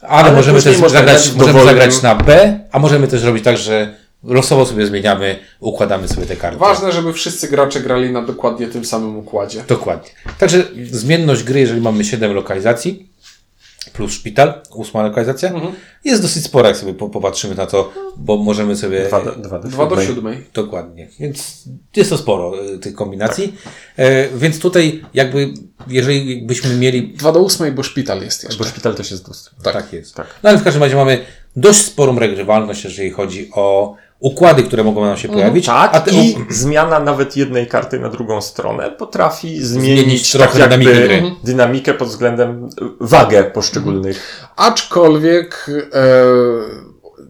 ale, 0.00 0.24
Ale 0.24 0.32
możemy 0.32 0.62
też 0.62 0.76
zagrać, 0.76 1.32
możemy 1.32 1.64
zagrać 1.64 2.02
na 2.02 2.14
B, 2.14 2.58
a 2.72 2.78
możemy 2.78 3.08
też 3.08 3.22
robić 3.22 3.44
tak, 3.44 3.56
że 3.56 3.94
losowo 4.24 4.66
sobie 4.66 4.86
zmieniamy, 4.86 5.38
układamy 5.60 6.08
sobie 6.08 6.26
te 6.26 6.36
karty. 6.36 6.58
Ważne, 6.58 6.92
żeby 6.92 7.12
wszyscy 7.12 7.48
gracze 7.48 7.80
grali 7.80 8.12
na 8.12 8.22
dokładnie 8.22 8.66
tym 8.66 8.84
samym 8.84 9.18
układzie. 9.18 9.64
Dokładnie. 9.68 10.10
Także 10.38 10.64
zmienność 10.90 11.42
gry, 11.42 11.60
jeżeli 11.60 11.80
mamy 11.80 12.04
7 12.04 12.32
lokalizacji, 12.32 13.09
plus 13.92 14.12
szpital, 14.12 14.62
ósma 14.74 15.02
lokalizacja, 15.02 15.52
jest 16.04 16.22
dosyć 16.22 16.44
spora, 16.44 16.68
jak 16.68 16.76
sobie 16.76 16.94
po- 16.94 17.08
popatrzymy 17.08 17.54
na 17.54 17.66
to, 17.66 17.92
bo 18.16 18.36
możemy 18.36 18.76
sobie... 18.76 19.04
Dwa 19.08 19.24
do, 19.24 19.32
dwa 19.32 19.58
do, 19.58 19.68
Dwa 19.68 19.86
do 19.86 20.02
siódmej. 20.02 20.46
Dokładnie. 20.54 21.08
Więc 21.20 21.64
jest 21.96 22.10
to 22.10 22.18
sporo 22.18 22.64
y, 22.74 22.78
tych 22.78 22.94
kombinacji. 22.94 23.54
E, 23.96 24.28
więc 24.28 24.58
tutaj 24.58 25.04
jakby, 25.14 25.54
jeżeli 25.88 26.42
byśmy 26.42 26.76
mieli... 26.76 27.08
Dwa 27.08 27.32
do 27.32 27.40
ósmej, 27.40 27.72
bo 27.72 27.82
szpital 27.82 28.22
jest 28.22 28.44
jeszcze. 28.44 28.58
Bo 28.58 28.64
szpital 28.64 28.94
też 28.94 29.10
jest 29.10 29.26
dostępny. 29.26 29.64
Tak, 29.72 29.92
jest. 29.92 30.14
tak. 30.14 30.26
No 30.42 30.50
ale 30.50 30.58
w 30.58 30.64
każdym 30.64 30.82
razie 30.82 30.96
mamy 30.96 31.24
dość 31.56 31.78
sporą 31.84 32.18
regrywalność, 32.18 32.84
jeżeli 32.84 33.10
chodzi 33.10 33.50
o 33.54 33.94
układy, 34.20 34.62
które 34.62 34.84
mogą 34.84 35.04
nam 35.04 35.16
się 35.16 35.28
pojawić. 35.28 35.66
Tak, 35.66 35.94
a 35.94 36.00
te, 36.00 36.10
i 36.10 36.36
zmiana 36.50 37.00
nawet 37.00 37.36
jednej 37.36 37.66
karty 37.66 37.98
na 38.00 38.08
drugą 38.08 38.40
stronę 38.40 38.90
potrafi 38.90 39.62
zmienić, 39.64 40.02
Zmienić 40.04 40.32
tak 40.32 40.40
trochę 40.50 40.58
jakby 40.58 40.76
dynamikę 40.84 41.06
gry. 41.20 41.22
dynamikę 41.44 41.94
pod 41.94 42.08
względem 42.08 42.64
y, 42.64 42.68
wagę 43.00 43.44
poszczególnych. 43.44 44.46
Aczkolwiek 44.56 45.66
e, 45.92 46.24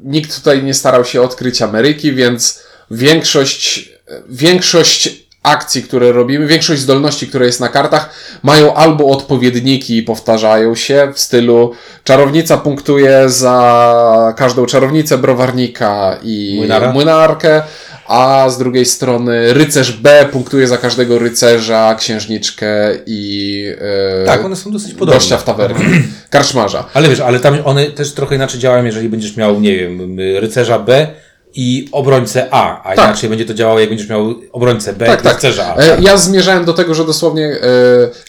nikt 0.02 0.37
tutaj 0.37 0.62
nie 0.62 0.75
starał 0.75 1.04
się 1.04 1.23
odkryć 1.23 1.62
Ameryki, 1.62 2.12
więc 2.12 2.62
większość, 2.90 3.92
większość 4.28 5.20
akcji, 5.42 5.82
które 5.82 6.12
robimy, 6.12 6.47
większość 6.47 6.80
zdolności, 6.82 7.26
które 7.28 7.47
jest 7.47 7.61
na 7.61 7.68
kartach, 7.68 8.11
mają 8.42 8.75
albo 8.75 9.06
odpowiedniki 9.06 9.97
i 9.97 10.02
powtarzają 10.02 10.75
się 10.75 11.12
w 11.14 11.20
stylu 11.20 11.73
czarownica 12.04 12.56
punktuje 12.56 13.28
za 13.28 14.35
każdą 14.37 14.66
czarownicę 14.66 15.18
browarnika 15.18 16.16
i 16.23 16.54
Młynara. 16.56 16.92
młynarkę, 16.92 17.62
a 18.06 18.47
z 18.50 18.59
drugiej 18.59 18.87
strony 18.87 19.54
rycerz 19.54 19.92
B 19.92 20.26
punktuje 20.32 20.68
za 20.68 20.78
każdego 20.78 21.18
rycerza, 21.18 21.94
księżniczkę 21.99 22.90
i 23.06 23.64
e, 24.23 24.26
Tak, 24.26 24.44
one 24.44 24.56
są 24.56 24.70
dosyć 24.73 24.94
podobne. 24.94 25.14
gościa 25.14 25.37
w 25.38 25.44
tawernie, 25.44 25.85
karczmarza. 26.30 26.85
Ale 26.94 27.09
wiesz, 27.09 27.20
ale 27.20 27.40
tam 27.40 27.59
one 27.64 27.87
też 27.87 28.12
trochę 28.12 28.35
inaczej 28.35 28.61
działają, 28.61 28.85
jeżeli 28.85 29.09
będziesz 29.09 29.37
miał, 29.37 29.61
nie 29.61 29.76
wiem, 29.76 30.16
rycerza 30.40 30.78
B 30.78 31.06
i 31.54 31.88
obrońcę 31.92 32.49
A, 32.50 32.83
a 32.83 32.97
Tak. 32.97 33.09
inaczej 33.09 33.28
będzie 33.30 33.45
to 33.45 33.54
działało, 33.54 33.80
jak 33.80 33.88
będziesz 33.88 34.09
miał 34.09 34.35
obrońcę 34.52 34.92
B 34.92 35.07
Tak, 35.07 35.21
i 35.21 35.23
tak. 35.23 35.35
rycerza 35.35 35.75
A. 35.75 35.78
E, 35.80 36.00
Ja 36.00 36.16
zmierzałem 36.16 36.64
do 36.64 36.73
tego, 36.73 36.95
że 36.95 37.04
dosłownie 37.04 37.47
e, 37.47 37.59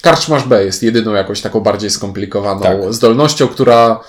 karczmarz 0.02 0.44
B 0.44 0.66
jest 0.66 0.84
jedyną 0.84 1.14
jakąś 1.14 1.42
taką 1.42 1.60
bardziej 1.60 1.90
skomplikowaną 1.90 2.62
Tak. 2.62 2.94
zdolnością, 2.94 3.48
która 3.48 4.00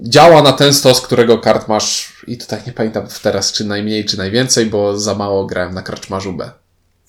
działa 0.00 0.42
na 0.42 0.52
ten 0.52 0.74
stos, 0.74 1.00
którego 1.00 1.38
karczmarz, 1.38 2.12
i 2.26 2.38
tutaj 2.38 2.58
nie 2.66 2.72
pamiętam 2.72 3.06
teraz, 3.22 3.52
czy 3.52 3.64
najmniej, 3.64 4.04
czy 4.04 4.18
najwięcej, 4.18 4.66
bo 4.66 4.98
za 4.98 5.14
mało 5.14 5.46
grałem 5.46 5.74
na 5.74 5.82
karczmarzu 5.82 6.32
B. 6.32 6.50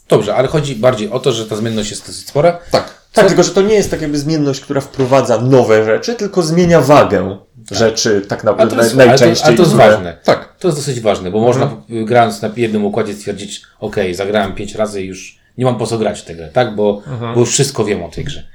Dobrze, 0.10 0.36
ale 0.36 0.48
chodzi 0.48 0.76
bardziej 0.76 1.10
o 1.10 1.20
to, 1.20 1.32
że 1.32 1.46
ta 1.46 1.56
zmienność 1.56 1.90
jest 1.92 2.08
dosyć 2.08 2.28
spora. 2.28 2.60
Tak. 2.72 2.98
Tak, 3.14 3.28
tylko 3.28 3.44
że 3.44 3.52
to 3.52 3.62
nie 3.62 3.74
jest 3.76 3.92
tak 3.92 4.02
jakby 4.02 4.20
zmienność, 4.20 4.62
która 4.62 4.82
wprowadza 4.82 5.42
nowe 5.42 5.86
rzeczy, 5.86 6.16
tylko 6.16 6.42
zmienia 6.42 6.82
wagę 6.82 7.38
rzeczy 7.72 8.22
tak 8.28 8.44
naprawdę 8.44 8.76
to 8.76 8.84
jest, 8.84 8.96
naj, 8.96 9.10
ale 9.10 9.18
to, 9.18 9.26
najczęściej. 9.26 9.48
ale 9.48 9.58
to 9.58 9.64
jest 9.64 9.74
które- 9.76 9.92
ważne. 9.92 10.18
Tak. 10.24 10.37
To 10.60 10.68
jest 10.68 10.78
dosyć 10.78 11.00
ważne, 11.00 11.32
bo 11.32 11.40
można 11.40 11.82
y, 11.90 12.06
grając 12.06 12.42
na 12.42 12.52
jednym 12.58 12.86
układzie 12.86 13.14
stwierdzić, 13.14 13.62
ok, 13.80 13.96
zagrałem 14.14 14.56
pięć 14.56 14.76
razy 14.76 15.04
i 15.04 15.06
już 15.08 15.40
nie 15.58 15.66
mam 15.66 15.78
po 15.78 15.88
co 15.88 15.98
grać 15.98 16.22
w 16.22 16.26
tę 16.26 16.36
grę, 16.36 16.50
tak? 16.54 16.76
Bo, 16.76 17.02
bo 17.34 17.40
już 17.40 17.50
wszystko 17.52 17.86
wiem 17.86 18.04
o 18.04 18.10
tej 18.10 18.24
grze. 18.24 18.48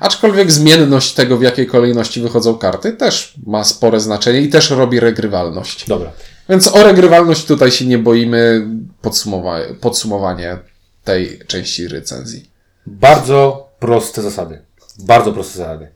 Aczkolwiek 0.00 0.52
zmienność 0.52 1.12
tego, 1.12 1.36
w 1.36 1.42
jakiej 1.42 1.66
kolejności 1.66 2.20
wychodzą 2.20 2.58
karty, 2.58 2.92
też 2.92 3.34
ma 3.46 3.64
spore 3.64 4.00
znaczenie 4.00 4.40
i 4.40 4.48
też 4.48 4.70
robi 4.70 5.00
regrywalność. 5.00 5.86
Dobra. 5.88 6.12
Więc 6.48 6.74
o 6.74 6.82
regrywalność 6.82 7.44
tutaj 7.44 7.70
się 7.70 7.86
nie 7.86 7.98
boimy. 7.98 8.66
Podsumowa- 9.02 9.74
podsumowanie 9.80 10.58
tej 11.04 11.38
części 11.46 11.88
recenzji. 11.88 12.50
Bardzo 12.86 13.68
proste 13.78 14.22
zasady. 14.22 14.58
Bardzo 14.98 15.32
proste 15.32 15.58
zasady. 15.58 15.88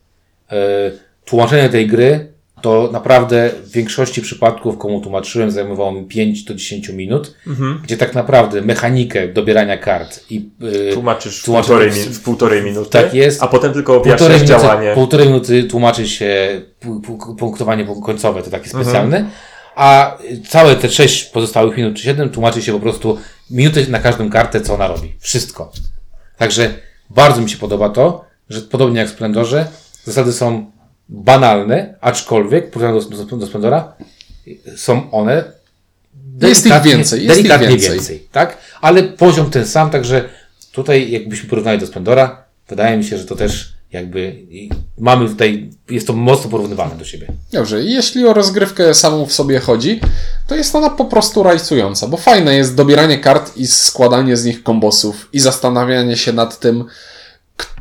E, 0.50 0.56
tłumaczenie 1.24 1.68
tej 1.68 1.86
gry 1.86 2.32
to 2.62 2.88
naprawdę 2.92 3.50
w 3.64 3.70
większości 3.70 4.22
przypadków, 4.22 4.78
komu 4.78 5.00
tłumaczyłem, 5.00 5.50
zajmowało 5.50 5.92
mi 5.92 6.04
5 6.04 6.44
do 6.44 6.54
10 6.54 6.88
minut, 6.88 7.34
gdzie 7.84 7.96
tak 7.96 8.14
naprawdę 8.14 8.62
mechanikę 8.62 9.28
dobierania 9.28 9.78
kart 9.78 10.20
i 10.30 10.50
e, 10.90 10.92
Tłumaczysz 10.94 11.40
w 11.40 11.44
półtorej, 11.44 11.90
w 11.90 12.20
półtorej 12.22 12.62
minuty, 12.62 12.90
Tak 12.90 13.14
jest. 13.14 13.42
a 13.42 13.46
potem 13.48 13.72
tylko 13.72 13.96
objaśniasz 13.96 14.42
działanie. 14.42 14.92
półtorej 14.94 15.26
minuty 15.26 15.64
tłumaczy 15.64 16.08
się 16.08 16.60
pu- 16.82 17.00
pu- 17.00 17.36
punktowanie 17.36 17.86
końcowe, 18.04 18.42
to 18.42 18.50
takie 18.50 18.68
specjalne, 18.70 19.30
a 19.76 20.18
całe 20.48 20.76
te 20.76 20.88
6 20.90 21.24
pozostałych 21.24 21.76
minut 21.76 21.96
czy 21.96 22.02
7 22.02 22.30
tłumaczy 22.30 22.62
się 22.62 22.72
po 22.72 22.80
prostu 22.80 23.18
minuty 23.50 23.86
na 23.90 23.98
każdą 23.98 24.30
kartę, 24.30 24.60
co 24.60 24.74
ona 24.74 24.88
robi. 24.88 25.12
Wszystko. 25.20 25.72
Także 26.38 26.74
bardzo 27.10 27.40
mi 27.40 27.50
się 27.50 27.56
podoba 27.56 27.88
to, 27.88 28.24
że 28.50 28.60
podobnie 28.60 28.98
jak 28.98 29.08
w 29.08 29.12
Splendorze, 29.12 29.66
zasady 30.04 30.32
są 30.32 30.70
banalne, 31.08 31.94
aczkolwiek, 32.00 32.70
porównując 32.70 33.08
do, 33.08 33.24
do, 33.24 33.36
do 33.36 33.46
Splendora, 33.46 33.92
są 34.76 35.10
one 35.10 35.44
Jest 36.42 36.66
ich 36.66 36.82
więcej, 36.82 37.24
jest 37.24 37.40
ich 37.40 37.58
więcej. 37.58 37.78
więcej, 37.78 38.26
tak? 38.32 38.58
Ale 38.80 39.02
poziom 39.02 39.50
ten 39.50 39.66
sam, 39.66 39.90
także 39.90 40.28
tutaj 40.72 41.10
jakbyśmy 41.10 41.48
porównali 41.48 41.78
do 41.78 41.86
Splendora, 41.86 42.44
wydaje 42.68 42.96
mi 42.96 43.04
się, 43.04 43.18
że 43.18 43.24
to 43.24 43.36
też 43.36 43.78
jakby 43.92 44.36
mamy 44.98 45.28
tutaj, 45.28 45.70
jest 45.90 46.06
to 46.06 46.12
mocno 46.12 46.50
porównywalne 46.50 46.96
do 46.96 47.04
siebie. 47.04 47.26
Dobrze, 47.52 47.82
jeśli 47.82 48.26
o 48.26 48.34
rozgrywkę 48.34 48.94
samą 48.94 49.26
w 49.26 49.32
sobie 49.32 49.58
chodzi, 49.60 50.00
to 50.46 50.54
jest 50.54 50.74
ona 50.74 50.90
po 50.90 51.04
prostu 51.04 51.42
rajcująca, 51.42 52.06
bo 52.06 52.16
fajne 52.16 52.54
jest 52.54 52.74
dobieranie 52.74 53.18
kart 53.18 53.56
i 53.56 53.66
składanie 53.66 54.36
z 54.36 54.44
nich 54.44 54.62
kombosów 54.62 55.28
i 55.32 55.40
zastanawianie 55.40 56.16
się 56.16 56.32
nad 56.32 56.58
tym, 56.58 56.84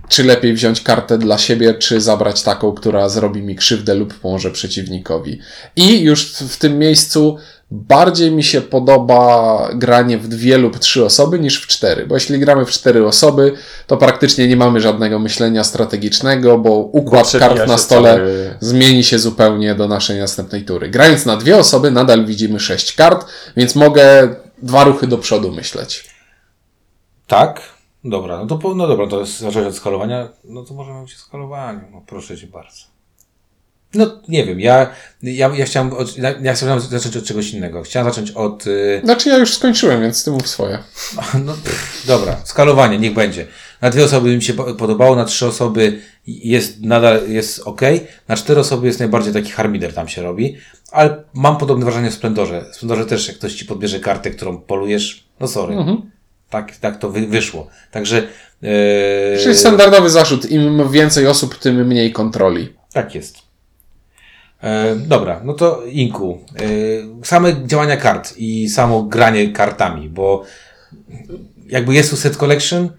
czy 0.10 0.24
lepiej 0.24 0.54
wziąć 0.54 0.82
kartę 0.82 1.18
dla 1.18 1.38
siebie, 1.38 1.74
czy 1.74 2.02
zabrać 2.02 2.44
taką, 2.44 2.72
która 2.72 3.10
zrobi 3.10 3.42
mi 3.42 3.56
krzywdę 3.56 3.96
lub 3.96 4.14
pomoże 4.14 4.52
przeciwnikowi. 4.52 5.40
I 5.76 6.02
już 6.02 6.34
w 6.34 6.58
tym 6.58 6.80
miejscu 6.80 7.38
bardziej 7.72 8.32
mi 8.32 8.44
się 8.44 8.62
podoba 8.62 9.70
granie 9.74 10.18
w 10.18 10.28
dwie 10.28 10.58
lub 10.58 10.80
trzy 10.80 11.06
osoby 11.06 11.40
niż 11.40 11.62
w 11.62 11.68
cztery, 11.68 12.06
bo 12.06 12.16
jeśli 12.16 12.40
gramy 12.40 12.66
w 12.66 12.70
cztery 12.70 13.08
osoby, 13.08 13.54
to 13.88 13.98
praktycznie 13.98 14.48
nie 14.48 14.56
mamy 14.56 14.82
żadnego 14.82 15.20
myślenia 15.20 15.64
strategicznego, 15.64 16.58
bo 16.58 16.70
układ 16.72 17.28
przewija 17.28 17.50
kart 17.50 17.68
na 17.68 17.78
stole 17.78 18.16
cały- 18.16 18.56
zmieni 18.60 19.04
się 19.04 19.20
zupełnie 19.20 19.76
do 19.76 19.88
naszej 19.88 20.20
następnej 20.20 20.66
tury. 20.66 20.90
Grając 20.90 21.26
na 21.26 21.38
dwie 21.38 21.58
osoby, 21.58 21.92
nadal 21.92 22.26
widzimy 22.26 22.60
sześć 22.60 22.96
kart, 22.96 23.26
więc 23.58 23.76
mogę 23.76 24.36
dwa 24.62 24.84
ruchy 24.84 25.08
do 25.08 25.18
przodu 25.18 25.52
myśleć. 25.52 26.10
Tak? 27.28 27.77
Dobra, 28.10 28.46
no 28.46 28.58
to, 28.58 28.76
no 28.76 28.88
dobra, 28.88 29.08
to 29.08 29.20
jest 29.20 29.40
zacząć 29.40 29.68
od 29.68 29.76
skalowania, 29.76 30.30
no 30.44 30.64
to 30.64 30.74
możemy 30.74 31.00
mówić 31.00 31.16
o 31.16 31.18
skalowaniu, 31.18 31.82
no 31.92 32.02
proszę 32.08 32.38
Cię 32.38 32.48
bardzo. 32.48 32.82
No, 33.94 34.22
nie 34.28 34.46
wiem, 34.46 34.60
ja, 34.60 34.90
ja, 35.24 35.52
ja 35.56 35.66
chciałem, 35.66 35.94
od, 35.94 36.18
ja, 36.18 36.34
ja 36.42 36.54
chciałem 36.54 36.80
zacząć 36.80 37.18
od 37.18 37.24
czegoś 37.24 37.52
innego. 37.52 37.84
Chciałem 37.84 38.10
zacząć 38.10 38.32
od, 38.32 38.68
y, 38.68 39.02
Znaczy 39.04 39.30
ja 39.30 39.38
już 39.38 39.54
skończyłem, 39.54 40.02
więc 40.02 40.24
ty 40.24 40.32
mów 40.32 40.48
swoje. 40.48 40.80
no, 41.46 41.54
pff, 41.54 42.08
dobra, 42.08 42.38
skalowanie, 42.44 43.00
niech 43.00 43.14
będzie. 43.14 43.48
Na 43.82 43.90
dwie 43.90 44.04
osoby 44.04 44.36
mi 44.36 44.42
się 44.44 44.54
po- 44.54 44.74
podobało, 44.74 45.16
na 45.16 45.26
trzy 45.26 45.48
osoby 45.48 46.02
jest 46.28 46.82
nadal, 46.82 47.30
jest 47.30 47.60
ok, 47.60 47.82
na 48.28 48.36
cztery 48.36 48.60
osoby 48.60 48.88
jest 48.88 49.00
najbardziej 49.00 49.34
taki 49.34 49.52
harmider 49.52 49.94
tam 49.94 50.08
się 50.08 50.22
robi, 50.22 50.58
ale 50.92 51.24
mam 51.34 51.58
podobne 51.58 51.86
wrażenie 51.86 52.12
w 52.12 52.14
Splendorze. 52.14 52.66
W 52.72 52.76
Splendorze 52.76 53.06
też, 53.06 53.28
jak 53.28 53.38
ktoś 53.38 53.54
ci 53.54 53.66
podbierze 53.66 54.00
kartę, 54.00 54.32
którą 54.32 54.58
polujesz, 54.58 55.28
no 55.40 55.48
sorry. 55.48 55.76
Tak, 56.50 56.78
tak 56.78 57.00
to 57.00 57.10
wy, 57.10 57.28
wyszło. 57.28 57.68
Także, 57.92 58.24
yy, 58.62 58.70
Czyli 59.44 59.58
standardowy 59.58 60.10
zarzut, 60.10 60.52
im 60.52 60.92
więcej 60.92 61.28
osób, 61.28 61.56
tym 61.56 61.88
mniej 61.88 62.12
kontroli. 62.14 62.74
Tak 62.94 63.16
jest. 63.16 63.38
E, 64.64 64.96
dobra, 64.96 65.42
no 65.44 65.54
to 65.54 65.84
Inku. 65.86 66.42
E, 66.56 67.26
same 67.26 67.68
działania 67.68 67.98
kart 67.98 68.34
i 68.38 68.70
samo 68.70 69.04
granie 69.04 69.52
kartami, 69.52 70.10
bo 70.10 70.44
jakby 71.68 71.94
jest 71.94 72.10
tu 72.10 72.16
set 72.16 72.38
collection 72.38 72.90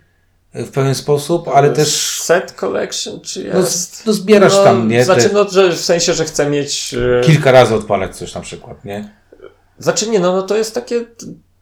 w 0.55 0.71
pewien 0.71 0.95
sposób, 0.95 1.49
ale 1.49 1.71
też 1.71 2.21
Set 2.23 2.53
collection, 2.53 3.21
czy 3.21 3.51
no, 3.53 3.59
jest? 3.59 3.97
z- 3.97 4.07
no 4.07 4.13
zbierasz 4.13 4.55
tam, 4.55 4.89
nie? 4.89 5.05
Znaczy, 5.05 5.29
Te, 5.29 5.35
no, 5.35 5.49
że 5.51 5.73
w 5.73 5.81
sensie, 5.81 6.15
że 6.15 6.25
chcę 6.25 6.51
mieć... 6.51 6.95
kilka 7.25 7.53
razy 7.53 7.75
odpalać 7.75 8.17
coś 8.17 8.35
na 8.35 8.41
przykład, 8.41 8.85
nie? 8.85 9.11
Znaczy 9.79 10.11
nie, 10.11 10.19
no, 10.21 10.33
no 10.33 10.43
to 10.43 10.57
jest 10.57 10.75
takie, 10.75 11.05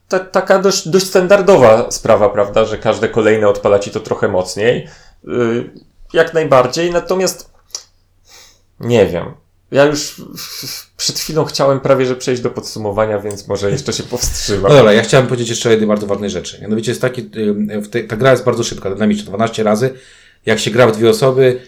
ta, 0.08 0.18
taka 0.18 0.58
dość, 0.58 0.88
dość 0.88 1.06
standardowa 1.06 1.90
sprawa, 1.90 2.28
prawda, 2.28 2.64
że 2.64 2.78
każde 2.78 3.08
kolejne 3.08 3.48
odpala 3.48 3.78
ci 3.78 3.90
to 3.90 4.00
trochę 4.00 4.28
mocniej. 4.28 4.88
Yy, 5.24 5.70
jak 6.12 6.34
najbardziej, 6.34 6.90
natomiast 6.90 7.50
nie 8.80 9.06
wiem. 9.06 9.34
Ja 9.70 9.84
już 9.84 10.22
przed 10.96 11.18
chwilą 11.18 11.44
chciałem 11.44 11.80
prawie, 11.80 12.06
że 12.06 12.16
przejść 12.16 12.42
do 12.42 12.50
podsumowania, 12.50 13.18
więc 13.18 13.48
może 13.48 13.70
jeszcze 13.70 13.92
się 13.92 14.02
powstrzymam. 14.02 14.62
No 14.72 14.76
dobra, 14.76 14.92
ja 14.92 15.02
chciałem 15.02 15.26
powiedzieć 15.26 15.48
jeszcze 15.48 15.68
o 15.68 15.72
jednej 15.72 15.88
bardzo 15.88 16.06
ważnej 16.06 16.30
rzeczy. 16.30 16.58
Mianowicie 16.62 16.90
jest 16.90 17.00
taki, 17.00 17.20
y, 17.20 17.80
w 17.80 17.88
tej, 17.88 18.08
ta 18.08 18.16
gra 18.16 18.30
jest 18.30 18.44
bardzo 18.44 18.64
szybka, 18.64 18.90
dynamiczna, 18.90 19.28
12 19.28 19.62
razy. 19.62 19.94
Jak 20.46 20.58
się 20.58 20.70
gra 20.70 20.86
w 20.86 20.96
dwie 20.96 21.10
osoby, 21.10 21.60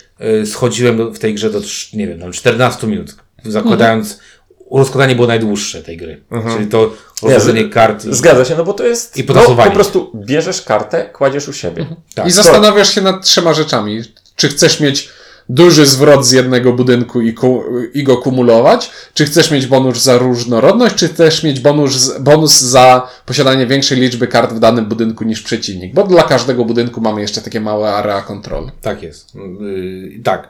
y, 0.43 0.47
schodziłem 0.47 1.15
w 1.15 1.19
tej 1.19 1.35
grze 1.35 1.51
do, 1.51 1.61
nie 1.93 2.07
wiem, 2.07 2.21
tam 2.21 2.33
14 2.33 2.87
minut, 2.87 3.17
zakładając, 3.45 4.21
rozkładanie 4.71 5.15
było 5.15 5.27
najdłuższe 5.27 5.83
tej 5.83 5.97
gry. 5.97 6.21
Czyli 6.57 6.67
to 6.67 6.91
rozłożenie 7.23 7.69
z- 7.71 7.75
kart. 7.75 8.05
I, 8.05 8.15
Zgadza 8.15 8.45
się, 8.45 8.57
no 8.57 8.65
bo 8.65 8.73
to 8.73 8.87
jest 8.87 9.17
I 9.17 9.25
no, 9.35 9.57
po 9.57 9.71
prostu 9.71 10.13
bierzesz 10.15 10.63
kartę, 10.63 11.05
kładziesz 11.05 11.49
u 11.49 11.53
siebie. 11.53 11.87
tak. 12.15 12.27
I 12.27 12.31
zastanawiasz 12.31 12.95
się 12.95 13.01
nad 13.01 13.25
trzema 13.25 13.55
rzeczami. 13.55 14.03
Czy 14.37 14.49
chcesz 14.49 14.81
mieć 14.81 15.09
duży 15.49 15.87
zwrot 15.87 16.27
z 16.27 16.33
jednego 16.33 16.73
budynku 16.73 17.21
i, 17.21 17.35
ku, 17.35 17.63
i 17.95 18.05
go 18.05 18.17
kumulować? 18.17 18.91
Czy 19.15 19.25
chcesz 19.25 19.51
mieć 19.51 19.67
bonus 19.67 20.03
za 20.03 20.19
różnorodność? 20.19 20.95
Czy 20.95 21.09
chcesz 21.09 21.43
mieć 21.43 21.61
bonus, 21.61 22.19
bonus 22.21 22.61
za 22.61 23.09
posiadanie 23.27 23.67
większej 23.67 24.01
liczby 24.01 24.27
kart 24.27 24.53
w 24.53 24.59
danym 24.59 24.87
budynku 24.87 25.25
niż 25.25 25.43
przeciwnik? 25.43 25.95
Bo 25.95 26.05
dla 26.07 26.23
każdego 26.23 26.65
budynku 26.65 27.01
mamy 27.01 27.21
jeszcze 27.21 27.41
takie 27.41 27.61
małe 27.61 27.95
area 27.95 28.23
control. 28.23 28.71
Tak 28.83 29.03
jest. 29.03 29.35
Yy, 29.35 30.21
tak. 30.25 30.49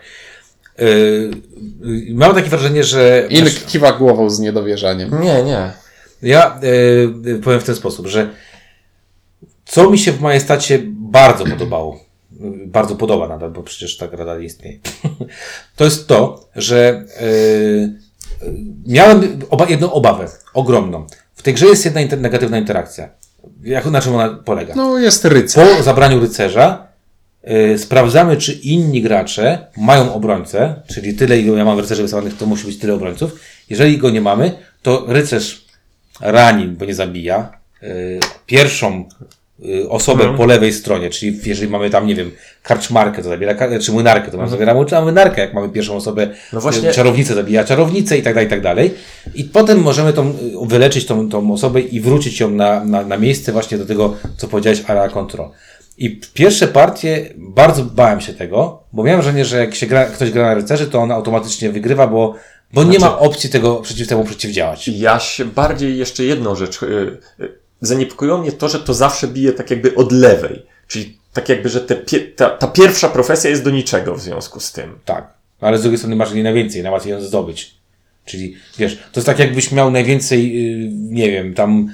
Yy, 0.79 1.31
mam 2.15 2.35
takie 2.35 2.49
wrażenie, 2.49 2.85
że. 2.85 3.27
Ink 3.31 3.65
kiwa 3.67 3.93
głową 3.93 4.31
z 4.31 4.39
niedowierzaniem. 4.41 5.23
Nie, 5.23 5.43
nie. 5.43 5.73
Ja 6.23 6.61
yy, 7.25 7.39
powiem 7.39 7.61
w 7.61 7.65
ten 7.65 7.75
sposób, 7.75 8.07
że 8.07 8.31
co 9.65 9.91
mi 9.91 9.99
się 9.99 10.13
w 10.13 10.21
majestacie 10.21 10.81
bardzo 10.87 11.45
podobało, 11.45 12.01
yy, 12.41 12.67
bardzo 12.67 12.97
podoba 12.97 13.29
nadal, 13.29 13.51
bo 13.51 13.63
przecież 13.63 13.97
ta 13.97 14.09
gra 14.09 14.25
dalej 14.25 14.47
istnieje, 14.47 14.79
to 15.77 15.85
jest 15.85 16.09
to, 16.09 16.49
że 16.57 17.05
miałem 18.87 19.41
oba, 19.51 19.67
jedną 19.69 19.93
obawę, 19.93 20.29
ogromną. 20.55 21.07
W 21.35 21.43
tej 21.43 21.55
grze 21.55 21.67
jest 21.67 21.85
jedna 21.85 22.01
inter- 22.01 22.21
negatywna 22.21 22.59
interakcja. 22.59 23.09
Jak, 23.63 23.87
na 23.87 24.01
czym 24.01 24.15
ona 24.15 24.29
polega? 24.45 24.75
No, 24.75 24.99
jest 24.99 25.25
rycerz. 25.25 25.77
Po 25.77 25.83
zabraniu 25.83 26.21
rycerza 26.21 26.88
sprawdzamy, 27.77 28.37
czy 28.37 28.53
inni 28.53 29.03
gracze 29.03 29.67
mają 29.77 30.15
obrońcę, 30.15 30.75
czyli 30.95 31.15
tyle, 31.15 31.39
ile 31.41 31.59
ja 31.59 31.65
mam 31.65 31.79
rycerzy 31.81 32.03
wystawowanych, 32.03 32.39
to 32.39 32.47
musi 32.47 32.67
być 32.67 32.79
tyle 32.79 32.95
obrońców. 32.95 33.41
Jeżeli 33.71 33.99
go 33.99 34.11
nie 34.11 34.21
mamy, 34.21 34.53
to 34.83 35.05
rycerz 35.09 35.65
rani, 36.21 36.67
bo 36.67 36.85
nie 36.85 36.95
zabija, 36.95 37.53
y, 37.83 38.21
pierwszą 38.47 39.05
y, 39.65 39.89
osobę 39.89 40.37
po 40.37 40.47
lewej 40.47 40.73
stronie, 40.73 41.11
czyli 41.11 41.41
jeżeli 41.47 41.71
mamy 41.71 41.91
tam, 41.91 42.07
nie 42.07 42.15
wiem, 42.15 42.31
karczmarkę, 42.63 43.23
to 43.23 43.29
zabiera, 43.29 43.79
czy 43.81 43.93
młynarkę, 43.93 44.31
to 44.31 44.37
mamy 44.37 44.51
zabieramy 44.51 44.87
czy 44.87 45.01
młynarkę, 45.01 45.41
jak 45.41 45.55
mamy 45.55 45.69
pierwszą 45.69 45.97
osobę, 45.97 46.29
No 46.53 46.61
właśnie- 46.61 46.91
y, 46.91 46.93
czarownicę 46.93 47.35
zabija 47.35 47.65
czarownicę 47.65 48.19
i 48.19 48.23
tak 48.23 48.35
dalej, 48.35 48.47
i 48.47 48.51
tak 48.51 48.61
dalej. 48.61 48.95
I 49.35 49.45
potem 49.45 49.81
możemy 49.83 50.13
tą, 50.13 50.29
y, 50.31 50.35
wyleczyć 50.67 51.07
tą, 51.07 51.29
tą 51.29 51.53
osobę 51.53 51.81
i 51.81 52.01
wrócić 52.01 52.41
ją 52.41 52.51
na, 52.51 52.85
na, 52.85 53.05
na 53.05 53.17
miejsce 53.17 53.53
właśnie 53.53 53.79
do 53.79 53.87
tego, 53.87 54.17
co 54.37 54.49
powiedziałeś, 54.49 54.83
area 54.87 55.09
control. 55.09 55.49
I 55.99 56.21
pierwsze 56.35 56.69
partie 56.69 57.35
bardzo 57.37 57.85
bałem 57.85 58.21
się 58.21 58.35
tego, 58.35 58.83
bo 58.93 59.03
miałem 59.03 59.21
wrażenie, 59.23 59.45
że 59.45 59.59
jak 59.59 59.75
się 59.75 59.87
gra, 59.87 60.05
ktoś 60.05 60.31
gra 60.31 60.43
na 60.43 60.55
rycerzy, 60.55 60.87
to 60.87 60.99
on 60.99 61.13
automatycznie 61.13 61.71
wygrywa, 61.71 62.07
bo, 62.07 62.35
bo 62.73 62.85
nie 62.85 62.99
ma 62.99 63.19
opcji 63.19 63.51
tego 63.51 63.77
przeciw 63.77 64.09
temu 64.09 64.25
przeciwdziałać. 64.25 64.89
Ja 64.89 65.21
się 65.21 65.45
bardziej 65.45 65.99
jeszcze 65.99 66.25
jedną 66.25 66.55
rzecz. 66.55 66.83
y, 66.83 66.87
y, 67.41 67.59
Zaniepokoiło 67.81 68.39
mnie 68.39 68.53
to, 68.53 68.69
że 68.69 68.81
to 68.81 68.95
zawsze 68.95 69.29
bije 69.29 69.53
tak 69.53 69.71
jakby 69.71 69.95
od 69.95 70.13
lewej. 70.13 70.67
Czyli 70.89 71.19
tak 71.33 71.49
jakby, 71.49 71.69
że 71.69 71.81
te 71.81 71.97
pie, 71.97 72.21
ta, 72.21 72.51
ta 72.51 72.67
pierwsza 72.67 73.09
profesja 73.09 73.51
jest 73.51 73.65
do 73.65 73.71
niczego 73.71 74.15
w 74.15 74.21
związku 74.21 74.61
z 74.61 74.73
tym. 74.73 74.99
Tak. 75.05 75.35
Ale 75.61 75.79
z 75.79 75.83
drugiej 75.83 75.99
strony 75.99 76.17
masz 76.17 76.33
jej 76.33 76.43
najwięcej, 76.43 76.83
najłatwiej 76.83 77.13
ją 77.13 77.21
zdobyć. 77.21 77.75
Czyli, 78.25 78.57
wiesz, 78.79 78.97
to 79.13 79.21
jest 79.21 79.27
tak 79.27 79.39
jakbyś 79.39 79.73
miał 79.73 79.91
najwięcej, 79.91 80.55
yy, 80.55 80.89
nie 80.93 81.31
wiem, 81.31 81.55
tam... 81.55 81.91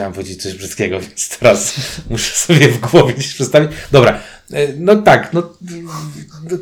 Chciałem 0.00 0.12
powiedzieć 0.12 0.42
coś 0.42 0.54
brzydkiego, 0.54 1.00
więc 1.08 1.38
teraz 1.38 1.74
muszę 2.10 2.34
sobie 2.34 2.68
w 2.68 2.80
głowie 2.80 3.14
gdzieś 3.14 3.34
przedstawić. 3.34 3.70
Dobra, 3.92 4.18
yy, 4.50 4.74
no 4.78 4.96
tak, 4.96 5.32
no 5.32 5.42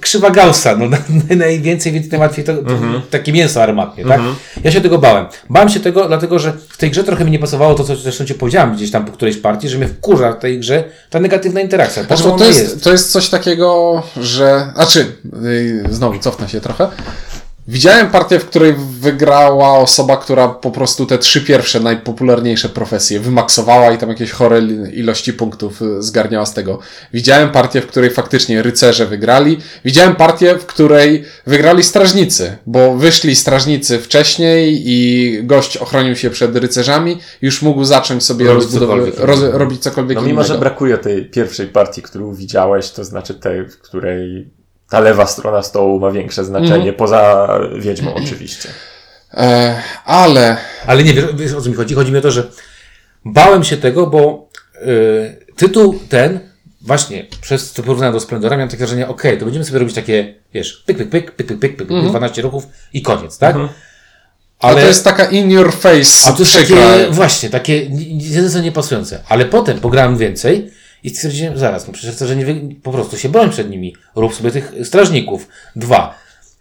krzywa 0.01 0.31
Gaussa, 0.31 0.77
no 0.77 0.89
na- 1.29 1.37
najwięcej, 1.37 1.93
więc 1.93 2.11
najłatwiej 2.11 2.45
to, 2.45 2.55
to 2.57 2.71
takie 3.11 3.33
mięso 3.33 3.63
armatnie, 3.63 4.05
tak? 4.05 4.21
Ja 4.65 4.71
się 4.71 4.81
tego 4.81 4.99
bałem. 4.99 5.27
Bałem 5.51 5.69
się 5.69 5.81
tego, 5.81 6.09
dlatego 6.09 6.39
że 6.39 6.53
w 6.69 6.77
tej 6.77 6.91
grze 6.91 7.05
trochę 7.05 7.25
mi 7.25 7.31
nie 7.31 7.39
pasowało 7.39 7.75
to, 7.75 7.85
co 7.85 7.97
zresztą 7.97 8.25
Ci 8.25 8.35
powiedziałem 8.35 8.75
gdzieś 8.75 8.91
tam 8.91 9.05
po 9.05 9.13
którejś 9.13 9.37
partii, 9.37 9.69
że 9.69 9.79
mnie 9.79 9.89
wkurza 9.89 10.33
w 10.33 10.39
tej 10.39 10.61
grze 10.61 10.85
ta 11.11 11.21
negatywna 11.21 11.61
interakcja. 11.61 12.05
Po 12.05 12.17
Znaczy, 12.17 12.39
to, 12.39 12.45
jest, 12.45 12.85
to 12.85 12.93
jest 12.93 13.13
coś 13.13 13.29
takiego, 13.29 14.03
że. 14.17 14.73
Znaczy, 14.75 15.07
yy, 15.43 15.85
znowu 15.91 16.19
cofnę 16.19 16.49
się 16.49 16.61
trochę. 16.61 16.89
Widziałem 17.71 18.11
partię, 18.11 18.41
w 18.41 18.45
której 18.47 18.75
wygrała 19.01 19.79
osoba, 19.79 20.17
która 20.17 20.49
po 20.49 20.71
prostu 20.71 21.07
te 21.07 21.19
trzy 21.19 21.41
pierwsze 21.41 21.81
najpopularniejsze 21.81 22.69
profesje 22.69 23.21
wymaksowała 23.21 23.91
i 23.93 23.99
tam 23.99 24.09
jakieś 24.09 24.31
chore 24.31 24.61
ilości 24.93 25.33
punktów 25.33 25.83
y, 25.83 26.03
zgarniała 26.03 26.47
z 26.47 26.55
tego. 26.55 26.79
Widziałem 27.13 27.51
partię, 27.51 27.81
w 27.81 27.87
której 27.87 28.11
faktycznie 28.11 28.63
rycerze 28.63 29.07
wygrali. 29.07 29.59
Widziałem 29.85 30.17
partię, 30.17 30.59
w 30.59 30.67
której 30.67 31.25
wygrali 31.47 31.83
strażnicy, 31.83 32.57
bo 32.67 32.97
wyszli 32.97 33.37
strażnicy 33.37 33.99
wcześniej 33.99 34.83
i 34.87 35.39
gość 35.43 35.77
ochronił 35.77 36.17
się 36.17 36.31
przed 36.31 36.57
rycerzami, 36.57 37.19
już 37.43 37.63
mógł 37.63 37.85
zacząć 37.85 38.25
sobie 38.25 38.47
Robić 38.47 38.63
rozbudowywać, 38.65 39.05
cokolwiek 39.15 39.29
roz, 39.29 39.39
innego. 39.41 39.59
robić 39.59 39.83
cokolwiek 39.83 40.17
No 40.17 40.23
mimo, 40.23 40.33
innego. 40.33 40.49
że 40.55 40.59
brakuje 40.59 40.99
tej 40.99 41.25
pierwszej 41.25 41.67
partii, 41.67 42.03
którą 42.03 42.35
widziałeś, 42.35 42.91
to 42.91 43.05
znaczy 43.05 43.35
tej, 43.35 43.65
w 43.69 43.79
której 43.79 44.51
ta 44.91 45.01
lewa 45.01 45.27
strona 45.27 45.63
stołu 45.63 46.01
ma 46.01 46.11
większe 46.11 46.45
znaczenie, 46.45 46.93
poza 46.93 47.49
wiedźmą 47.79 48.15
oczywiście. 48.15 48.69
E, 49.35 49.83
ale 50.05 50.57
Ale 50.87 51.03
nie, 51.05 51.15
wiesz, 51.15 51.25
wiesz 51.35 51.53
o 51.53 51.61
co 51.61 51.69
mi 51.69 51.75
chodzi? 51.75 51.95
Chodzi 51.95 52.13
mi 52.13 52.19
o 52.19 52.21
to, 52.21 52.31
że 52.31 52.47
bałem 53.25 53.65
się 53.65 53.77
tego, 53.77 54.07
bo 54.07 54.49
y, 54.87 55.47
tytuł 55.57 55.99
ten, 56.09 56.41
właśnie 56.81 57.27
przez 57.41 57.73
to 57.73 57.83
porównanie 57.83 58.13
do 58.13 58.21
Splendora, 58.21 58.57
miałem 58.57 58.69
takie 58.69 58.79
wrażenie, 58.79 59.09
okej, 59.09 59.39
to 59.39 59.45
będziemy 59.45 59.65
sobie 59.65 59.79
robić 59.79 59.95
takie, 59.95 60.35
wiesz, 60.55 60.83
pyk, 60.87 60.97
pyk, 60.99 61.11
pyk, 61.11 61.33
pyk, 61.33 61.47
pyk, 61.47 61.59
pyk, 61.59 61.77
pyk, 61.77 61.89
12 61.89 62.43
ruchów 62.43 62.67
i 62.93 63.03
koniec, 63.03 63.39
tak? 63.39 63.57
ale 63.57 63.69
Ale 64.61 64.81
to 64.83 64.89
jest 64.89 65.05
taka 65.05 65.25
in 65.25 65.51
your 65.51 65.73
face 65.73 66.29
a 66.29 66.33
to 66.33 66.39
jest 66.39 66.51
przykra. 66.57 66.77
takie, 66.77 67.11
właśnie, 67.11 67.51
takie 67.51 67.89
ni- 67.89 68.15
ni- 68.15 68.25
z 68.25 68.31
jednej 68.31 68.49
strony 68.49 68.65
niepasujące. 68.65 69.21
Ale 69.29 69.45
potem 69.45 69.81
pograłem 69.81 70.17
więcej 70.19 70.71
i 71.09 71.15
stwierdziłem, 71.15 71.59
zaraz, 71.59 71.87
no 71.87 71.93
przecież 71.93 72.29
że 72.29 72.37
nie 72.37 72.47
wy... 72.47 72.61
po 72.83 72.93
prostu 72.93 73.19
się 73.19 73.29
broń 73.29 73.51
przed 73.51 73.71
nimi. 73.71 73.97
Rób 74.17 74.35
sobie 74.35 74.51
tych 74.51 74.73
strażników. 74.85 75.49
Dwa. 75.77 76.19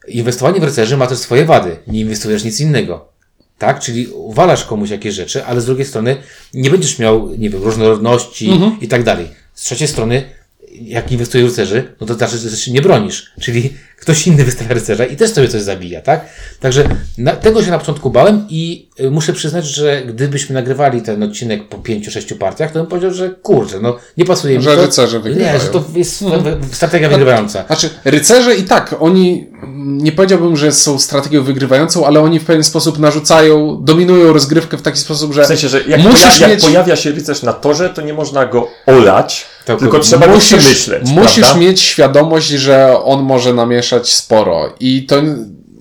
Inwestowanie 0.07 0.59
w 0.59 0.63
rycerzy 0.63 0.97
ma 0.97 1.07
też 1.07 1.17
swoje 1.17 1.45
wady. 1.45 1.77
Nie 1.87 1.99
inwestujesz 1.99 2.43
nic 2.43 2.59
innego. 2.59 3.09
Tak? 3.57 3.79
Czyli 3.79 4.07
uwalasz 4.07 4.65
komuś 4.65 4.89
jakieś 4.89 5.15
rzeczy, 5.15 5.45
ale 5.45 5.61
z 5.61 5.65
drugiej 5.65 5.85
strony 5.85 6.17
nie 6.53 6.69
będziesz 6.69 6.99
miał, 6.99 7.29
nie 7.29 7.49
wiem, 7.49 7.63
różnorodności 7.63 8.51
i 8.81 8.87
tak 8.87 9.03
dalej. 9.03 9.27
Z 9.53 9.63
trzeciej 9.63 9.87
strony, 9.87 10.23
jak 10.71 11.11
inwestujesz 11.11 11.47
w 11.47 11.49
rycerzy, 11.49 11.95
no 12.01 12.07
to 12.07 12.13
znaczy, 12.13 12.37
że 12.37 12.57
się 12.57 12.71
nie 12.71 12.81
bronisz. 12.81 13.31
Czyli 13.41 13.73
ktoś 13.99 14.27
inny 14.27 14.43
wystawia 14.43 14.73
rycerza 14.73 15.05
i 15.05 15.15
też 15.15 15.31
sobie 15.33 15.47
coś 15.47 15.61
zabija, 15.61 16.01
tak? 16.01 16.25
Także 16.59 16.83
na, 17.17 17.31
tego 17.35 17.63
się 17.63 17.71
na 17.71 17.79
początku 17.79 18.09
bałem 18.09 18.45
i 18.49 18.89
y, 18.99 19.11
muszę 19.11 19.33
przyznać, 19.33 19.65
że 19.65 20.01
gdybyśmy 20.05 20.53
nagrywali 20.53 21.01
ten 21.01 21.23
odcinek 21.23 21.67
po 21.69 21.77
pięciu, 21.77 22.11
sześciu 22.11 22.35
partiach, 22.35 22.71
to 22.71 22.79
bym 22.79 22.87
powiedział, 22.87 23.11
że 23.13 23.29
kurczę, 23.29 23.79
no 23.81 23.95
nie 24.17 24.25
pasuje 24.25 24.57
mi 24.57 24.63
Że 24.63 24.75
to. 24.75 24.81
rycerze 24.81 25.19
wygrywają. 25.19 25.53
Nie, 25.53 25.59
że 25.59 25.67
to 25.67 25.83
jest 25.95 26.23
strategia 26.71 27.09
wygrywająca. 27.09 27.63
Znaczy, 27.67 27.89
rycerze 28.05 28.55
i 28.55 28.63
tak, 28.63 28.95
oni 28.99 29.47
nie 29.77 30.11
powiedziałbym, 30.11 30.57
że 30.57 30.71
są 30.71 30.99
strategią 30.99 31.43
wygrywającą, 31.43 32.05
ale 32.05 32.19
oni 32.19 32.39
w 32.39 32.45
pewien 32.45 32.63
sposób 32.63 32.99
narzucają, 32.99 33.79
dominują 33.83 34.33
rozgrywkę 34.33 34.77
w 34.77 34.81
taki 34.81 34.97
sposób, 34.99 35.33
że 35.33 35.43
W 35.43 35.47
sensie, 35.47 35.69
że 35.69 35.81
jak, 35.87 36.01
Musisz 36.01 36.25
poja- 36.25 36.39
jak 36.41 36.49
mieć- 36.51 36.61
pojawia 36.63 36.95
się 36.95 37.11
rycerz 37.11 37.43
na 37.43 37.53
torze, 37.53 37.89
to 37.89 38.01
nie 38.01 38.13
można 38.13 38.45
go 38.45 38.67
olać, 38.85 39.45
Tak, 39.65 39.79
tylko 39.79 39.99
trzeba 39.99 40.27
go 40.27 40.33
musisz, 40.33 40.57
przemyśleć. 40.59 41.09
musisz 41.09 41.39
prawda? 41.43 41.59
mieć 41.59 41.81
świadomość, 41.81 42.47
że 42.47 42.99
on 43.03 43.23
może 43.23 43.53
namieszać 43.53 43.86
sporo 44.03 44.73
i 44.79 45.05
to 45.05 45.15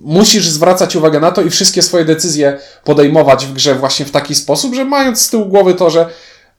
musisz 0.01 0.49
zwracać 0.49 0.95
uwagę 0.95 1.19
na 1.19 1.31
to 1.31 1.41
i 1.41 1.49
wszystkie 1.49 1.81
swoje 1.81 2.05
decyzje 2.05 2.59
podejmować 2.83 3.45
w 3.45 3.53
grze 3.53 3.75
właśnie 3.75 4.05
w 4.05 4.11
taki 4.11 4.35
sposób, 4.35 4.75
że 4.75 4.85
mając 4.85 5.21
z 5.21 5.29
tyłu 5.29 5.45
głowy 5.45 5.73
to, 5.73 5.89
że 5.89 6.09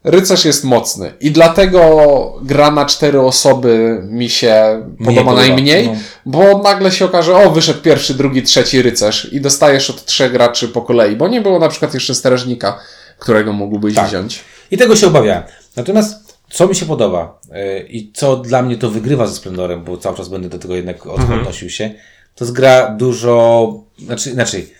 rycerz 0.05 0.45
jest 0.45 0.65
mocny 0.65 1.13
i 1.21 1.31
dlatego 1.31 2.41
gra 2.43 2.71
na 2.71 2.87
cztery 2.87 3.21
osoby 3.21 4.01
mi 4.05 4.31
się 4.31 4.83
podoba 4.99 5.21
podoba, 5.21 5.35
najmniej, 5.35 5.87
no. 5.89 5.97
bo 6.27 6.59
nagle 6.59 6.93
się 6.93 7.05
okaże, 7.05 7.37
o 7.37 7.51
wyszedł 7.51 7.81
pierwszy, 7.81 8.15
drugi, 8.15 8.43
trzeci 8.43 8.83
rycerz 8.83 9.33
i 9.33 9.41
dostajesz 9.41 9.91
od 9.91 10.05
trzech 10.05 10.33
graczy 10.33 10.69
po 10.69 10.83
kolei, 10.83 11.17
bo 11.17 11.29
nie 11.29 11.41
było 11.41 11.59
na 11.59 11.69
przykład 11.69 11.95
jeszcze 11.95 12.15
strażnika, 12.15 12.79
którego 13.19 13.53
mógłbyś 13.53 13.95
Tak. 13.95 14.09
wziąć. 14.09 14.45
I 14.71 14.79
tego 14.79 14.97
się 14.97 15.07
obawiałem. 15.07 15.43
Natomiast 15.77 16.28
co 16.51 16.67
mi 16.69 16.75
się 16.75 16.87
podoba 16.87 17.41
yy, 17.51 17.87
i 17.89 18.13
co 18.13 18.37
dla 18.37 18.63
mnie 18.63 18.77
to 18.77 18.91
wygrywa 18.91 19.27
ze 19.27 19.35
Splendorem, 19.35 19.85
bo 19.85 19.97
cały 19.97 20.17
czas 20.17 20.29
będę 20.29 20.49
do 20.49 20.59
tego 20.59 20.77
jednak 20.77 21.07
Mhm. 21.07 21.41
odnosił 21.41 21.71
się, 21.71 21.91
to 22.35 22.45
jest 22.45 22.55
gra 22.55 22.89
dużo, 22.91 23.73
znaczy, 23.99 24.31
inaczej, 24.31 24.73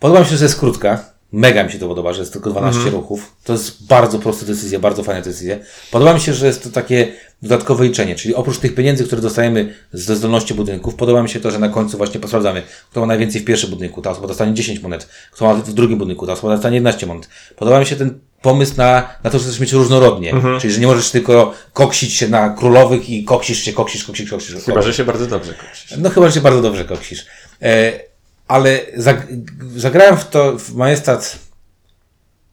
podoba 0.00 0.20
mi 0.20 0.26
się, 0.26 0.36
że 0.36 0.44
jest 0.44 0.58
krótka, 0.58 1.04
mega 1.32 1.64
mi 1.64 1.72
się 1.72 1.78
to 1.78 1.88
podoba, 1.88 2.12
że 2.12 2.20
jest 2.20 2.32
tylko 2.32 2.50
12 2.50 2.78
Mhm. 2.78 2.96
ruchów, 2.96 3.32
to 3.44 3.52
jest 3.52 3.86
bardzo 3.86 4.18
prosta 4.18 4.46
decyzja, 4.46 4.78
bardzo 4.78 5.02
fajna 5.02 5.22
decyzja. 5.22 5.56
Podoba 5.90 6.14
mi 6.14 6.20
się, 6.20 6.34
że 6.34 6.46
jest 6.46 6.62
to 6.62 6.70
takie 6.70 7.12
dodatkowe 7.42 7.84
liczenie, 7.84 8.14
czyli 8.14 8.34
oprócz 8.34 8.58
tych 8.58 8.74
pieniędzy, 8.74 9.04
które 9.04 9.22
dostajemy 9.22 9.74
ze 9.92 10.16
zdolności 10.16 10.54
budynków, 10.54 10.94
podoba 10.94 11.22
mi 11.22 11.28
się 11.28 11.40
to, 11.40 11.50
że 11.50 11.58
na 11.58 11.68
końcu 11.68 11.96
właśnie 11.96 12.20
posprawdzamy, 12.20 12.62
kto 12.90 13.00
ma 13.00 13.06
najwięcej 13.06 13.40
w 13.40 13.44
pierwszym 13.44 13.70
budynku, 13.70 14.02
ta 14.02 14.10
osoba 14.10 14.28
dostanie 14.28 14.54
10 14.54 14.80
monet, 14.82 15.08
kto 15.30 15.44
ma 15.44 15.54
w 15.54 15.72
drugim 15.72 15.98
budynku, 15.98 16.26
ta 16.26 16.32
osoba 16.32 16.52
dostanie 16.54 16.74
11 16.76 17.06
monet. 17.06 17.28
Podoba 17.56 17.80
mi 17.80 17.86
się 17.86 17.96
ten 17.96 18.18
pomysł 18.42 18.72
na, 18.76 19.08
na 19.24 19.30
to, 19.30 19.38
że 19.38 19.44
chcesz 19.44 19.60
mieć 19.60 19.72
różnorodnie, 19.72 20.32
Mhm. 20.32 20.60
czyli 20.60 20.74
że 20.74 20.80
nie 20.80 20.86
możesz 20.86 21.10
tylko 21.10 21.54
koksić 21.72 22.14
się 22.14 22.28
na 22.28 22.50
królowych 22.50 23.10
i 23.10 23.24
koksisz 23.24 23.58
się, 23.58 23.72
koksisz, 23.72 24.04
koksisz, 24.04 24.30
koksisz. 24.30 24.54
Chyba, 24.64 24.82
że 24.82 24.94
się 24.94 25.04
bardzo 25.04 25.26
dobrze 25.26 25.54
kończy. 25.54 25.96
No 25.98 26.10
chyba, 26.10 26.26
że 26.28 26.32
się 26.32 26.40
bardzo 26.40 26.62
dobrze 26.62 26.84
koksisz. 26.84 27.26
E, 27.62 27.92
ale 28.48 28.80
zag 28.96 29.26
zagrałem 29.76 30.16
w 30.16 30.28
to, 30.28 30.58
w 30.58 30.74
Majestat 30.74 31.38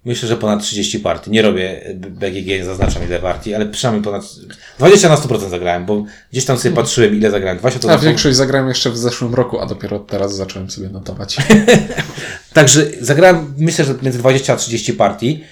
myślę, 0.05 0.29
że 0.29 0.37
ponad 0.37 0.63
30 0.63 0.99
partii. 0.99 1.31
Nie 1.31 1.41
robię 1.41 1.81
BGG, 1.95 2.47
nie 2.47 2.65
zaznaczam 2.65 3.03
ile 3.03 3.19
partii, 3.19 3.53
ale 3.55 3.65
przynajmniej 3.65 4.03
ponad 4.03 4.23
20 4.77 5.09
na 5.09 5.15
100% 5.15 5.49
zagrałem, 5.49 5.85
bo 5.85 6.03
gdzieś 6.31 6.45
tam 6.45 6.57
sobie 6.57 6.75
patrzyłem 6.75 7.15
ile 7.15 7.31
zagrałem. 7.31 7.57
20 7.57 7.79
to 7.79 7.93
A 7.93 7.97
większość 7.97 8.35
zagrałem 8.37 8.67
jeszcze 8.67 8.91
w 8.91 8.97
zeszłym 8.97 9.35
roku, 9.35 9.59
a 9.59 9.65
dopiero 9.65 9.99
teraz 9.99 10.35
zacząłem 10.35 10.69
sobie 10.69 10.89
notować. 10.89 11.37
Także 12.53 12.85
zagrałem, 13.01 13.53
myślę, 13.57 13.85
że 13.85 13.95
między 14.01 14.19
20 14.19 14.53
a 14.53 14.55
30 14.55 14.93
partii, 14.93 15.43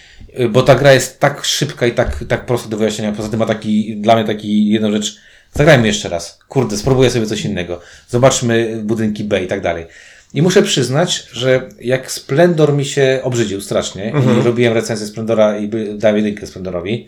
bo 0.49 0.63
ta 0.63 0.75
gra 0.75 0.93
jest 0.93 1.19
tak 1.19 1.45
szybka 1.45 1.87
i 1.87 1.91
tak, 1.91 2.23
tak 2.27 2.45
prosta 2.45 2.69
do 2.69 2.77
wyjaśnienia. 2.77 3.11
Poza 3.11 3.29
tym 3.29 3.39
ma 3.39 3.45
taki, 3.45 3.95
dla 3.97 4.15
mnie 4.15 4.25
taki 4.25 4.69
jedną 4.69 4.91
rzecz. 4.91 5.17
Zagrajmy 5.53 5.87
jeszcze 5.87 6.09
raz. 6.09 6.39
Kurde, 6.49 6.77
spróbuję 6.77 7.09
sobie 7.09 7.25
coś 7.25 7.45
innego. 7.45 7.81
Zobaczmy 8.09 8.81
budynki 8.83 9.23
B 9.23 9.43
i 9.43 9.47
tak 9.47 9.61
dalej. 9.61 9.85
I 10.33 10.41
muszę 10.41 10.63
przyznać, 10.63 11.27
że 11.31 11.69
jak 11.81 12.11
Splendor 12.11 12.73
mi 12.73 12.85
się 12.85 13.19
obrzydził 13.23 13.61
strasznie 13.61 14.13
i 14.39 14.43
robiłem 14.43 14.73
recenzję 14.73 15.07
Splendora 15.07 15.57
i 15.57 15.69
dałem 15.97 16.17
jedynkę 16.17 16.47
Splendorowi, 16.47 17.07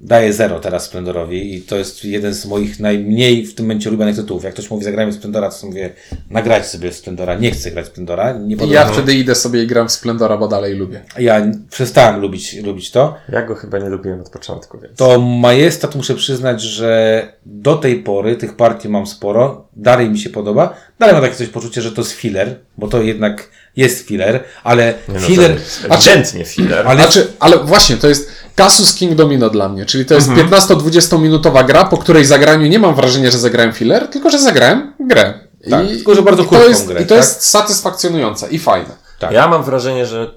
daję 0.00 0.32
zero 0.32 0.60
teraz 0.60 0.84
Splendorowi 0.84 1.54
i 1.54 1.62
to 1.62 1.76
jest 1.76 2.04
jeden 2.04 2.34
z 2.34 2.46
moich 2.46 2.80
najmniej 2.80 3.46
w 3.46 3.54
tym 3.54 3.66
momencie 3.66 3.88
ulubionych 3.88 4.16
tytułów. 4.16 4.44
Jak 4.44 4.52
ktoś 4.52 4.70
mówi 4.70 4.84
zagrajmy 4.84 5.12
Splendora, 5.12 5.50
to 5.50 5.66
mówię 5.66 5.92
nagrać 6.30 6.66
sobie 6.66 6.92
Splendora. 6.92 7.34
Nie 7.34 7.50
chcę 7.50 7.70
grać 7.70 7.86
Splendora. 7.86 8.32
Nie 8.32 8.54
I 8.54 8.58
podoba 8.58 8.74
ja 8.74 8.86
wtedy 8.86 9.14
idę 9.14 9.34
sobie 9.34 9.62
i 9.62 9.66
gram 9.66 9.88
w 9.88 9.92
Splendora, 9.92 10.36
bo 10.36 10.48
dalej 10.48 10.74
lubię. 10.74 11.00
ja 11.18 11.46
przestałem 11.70 12.20
lubić, 12.20 12.54
lubić 12.62 12.90
to. 12.90 13.14
Ja 13.28 13.42
go 13.42 13.54
chyba 13.54 13.78
nie 13.78 13.88
lubiłem 13.88 14.20
od 14.20 14.30
początku, 14.30 14.78
więc. 14.80 14.98
To 14.98 15.20
Majestat 15.20 15.94
muszę 15.94 16.14
przyznać, 16.14 16.62
że 16.62 17.22
do 17.46 17.76
tej 17.76 18.02
pory 18.02 18.36
tych 18.36 18.56
partii 18.56 18.88
mam 18.88 19.06
sporo. 19.06 19.68
Dalej 19.76 20.10
mi 20.10 20.18
się 20.18 20.30
podoba. 20.30 20.74
Dalej 20.98 21.14
mam 21.14 21.24
takie 21.24 21.36
coś 21.36 21.48
poczucie, 21.48 21.82
że 21.82 21.92
to 21.92 22.00
jest 22.00 22.12
filler, 22.12 22.56
bo 22.78 22.88
to 22.88 23.02
jednak 23.02 23.50
jest 23.76 24.06
filler, 24.06 24.44
ale 24.64 24.94
Nie 25.08 25.14
no, 25.14 25.20
filler. 25.20 25.56
ewidentnie 25.90 26.44
filler. 26.44 26.86
Ale 26.88 27.02
Znaczy, 27.02 27.26
ale 27.40 27.58
właśnie, 27.58 27.96
to 27.96 28.08
jest 28.08 28.30
Casus 28.58 28.94
King 28.94 29.14
Domino 29.14 29.50
dla 29.50 29.68
mnie, 29.68 29.86
czyli 29.86 30.04
to 30.04 30.14
jest 30.14 30.28
Mhm. 30.28 30.48
15-20 30.50 31.20
minutowa 31.20 31.62
gra, 31.64 31.84
po 31.84 31.96
której 31.96 32.24
zagraniu 32.24 32.66
nie 32.66 32.78
mam 32.78 32.94
wrażenia, 32.94 33.30
że 33.30 33.38
zagrałem 33.38 33.72
filler, 33.72 34.08
tylko 34.08 34.30
że 34.30 34.38
zagrałem 34.38 34.92
grę. 35.00 35.34
Tak, 35.70 35.86
tylko 35.86 36.14
że 36.14 36.22
bardzo 36.22 36.42
i 36.42 36.44
to 36.44 36.50
krótką 36.50 36.68
jest, 36.68 36.86
grę, 36.86 37.00
I 37.02 37.02
to 37.02 37.08
tak? 37.08 37.18
jest 37.18 37.44
satysfakcjonujące 37.44 38.48
i 38.48 38.58
fajne. 38.58 38.90
tak. 39.18 39.32
Ja 39.32 39.48
mam 39.48 39.62
wrażenie, 39.64 40.06
że 40.06 40.34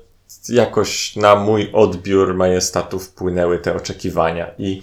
jakoś 0.49 1.15
na 1.15 1.35
mój 1.35 1.69
odbiór 1.73 2.33
majestatu 2.33 2.99
wpłynęły 2.99 3.59
te 3.59 3.75
oczekiwania 3.75 4.51
i 4.57 4.81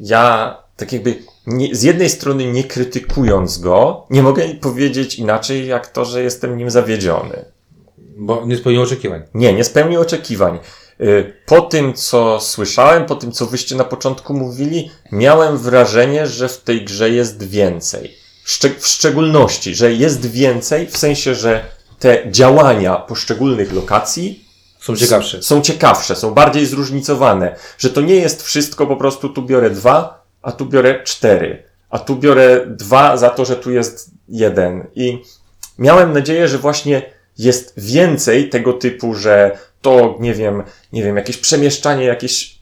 ja 0.00 0.56
tak 0.76 0.92
jakby 0.92 1.18
nie, 1.46 1.74
z 1.74 1.82
jednej 1.82 2.10
strony 2.10 2.52
nie 2.52 2.64
krytykując 2.64 3.58
go, 3.58 4.06
nie 4.10 4.22
mogę 4.22 4.48
powiedzieć 4.60 5.18
inaczej 5.18 5.66
jak 5.66 5.86
to, 5.86 6.04
że 6.04 6.22
jestem 6.22 6.56
nim 6.58 6.70
zawiedziony. 6.70 7.44
Bo 8.16 8.42
nie 8.46 8.56
spełnił 8.56 8.82
oczekiwań. 8.82 9.22
Nie, 9.34 9.52
nie 9.54 9.64
spełnił 9.64 10.00
oczekiwań. 10.00 10.58
Y, 11.00 11.32
Po 11.46 11.60
tym, 11.60 11.94
co 11.94 12.40
słyszałem, 12.40 13.06
po 13.06 13.14
tym, 13.14 13.32
co 13.32 13.46
wyście 13.46 13.76
na 13.76 13.84
początku 13.84 14.34
mówili, 14.34 14.90
miałem 15.12 15.58
wrażenie, 15.58 16.26
że 16.26 16.48
w 16.48 16.58
tej 16.60 16.84
grze 16.84 17.10
jest 17.10 17.42
więcej. 17.48 18.14
Szcze- 18.46 18.78
w 18.78 18.86
szczególności, 18.86 19.74
że 19.74 19.92
jest 19.92 20.26
więcej 20.26 20.86
w 20.86 20.96
sensie, 20.96 21.34
że 21.34 21.64
te 21.98 22.22
działania 22.30 22.96
poszczególnych 22.96 23.72
lokacji 23.72 24.44
Są 24.80 24.96
ciekawsze. 24.96 25.42
są 25.42 25.60
ciekawsze, 25.62 26.16
są 26.16 26.34
bardziej 26.34 26.66
zróżnicowane, 26.66 27.56
że 27.78 27.90
to 27.90 28.00
nie 28.00 28.14
jest 28.16 28.42
wszystko 28.42 28.86
po 28.86 28.96
prostu 28.96 29.28
tu 29.28 29.42
biorę 29.42 29.70
dwa, 29.70 30.24
a 30.42 30.52
tu 30.52 30.66
biorę 30.66 31.02
cztery, 31.04 31.62
a 31.90 31.98
tu 31.98 32.16
biorę 32.16 32.66
dwa 32.66 33.16
za 33.16 33.30
to, 33.30 33.44
że 33.44 33.56
tu 33.56 33.70
jest 33.70 34.10
jeden. 34.28 34.86
I 34.94 35.22
miałem 35.78 36.12
nadzieję, 36.12 36.48
że 36.48 36.58
właśnie 36.58 37.02
jest 37.38 37.72
więcej 37.76 38.48
tego 38.48 38.72
typu, 38.72 39.14
że 39.14 39.58
to, 39.82 40.16
nie 40.20 40.34
wiem, 40.34 40.62
nie 40.92 41.02
wiem, 41.02 41.16
jakieś 41.16 41.36
przemieszczanie, 41.36 42.04
jakieś, 42.04 42.58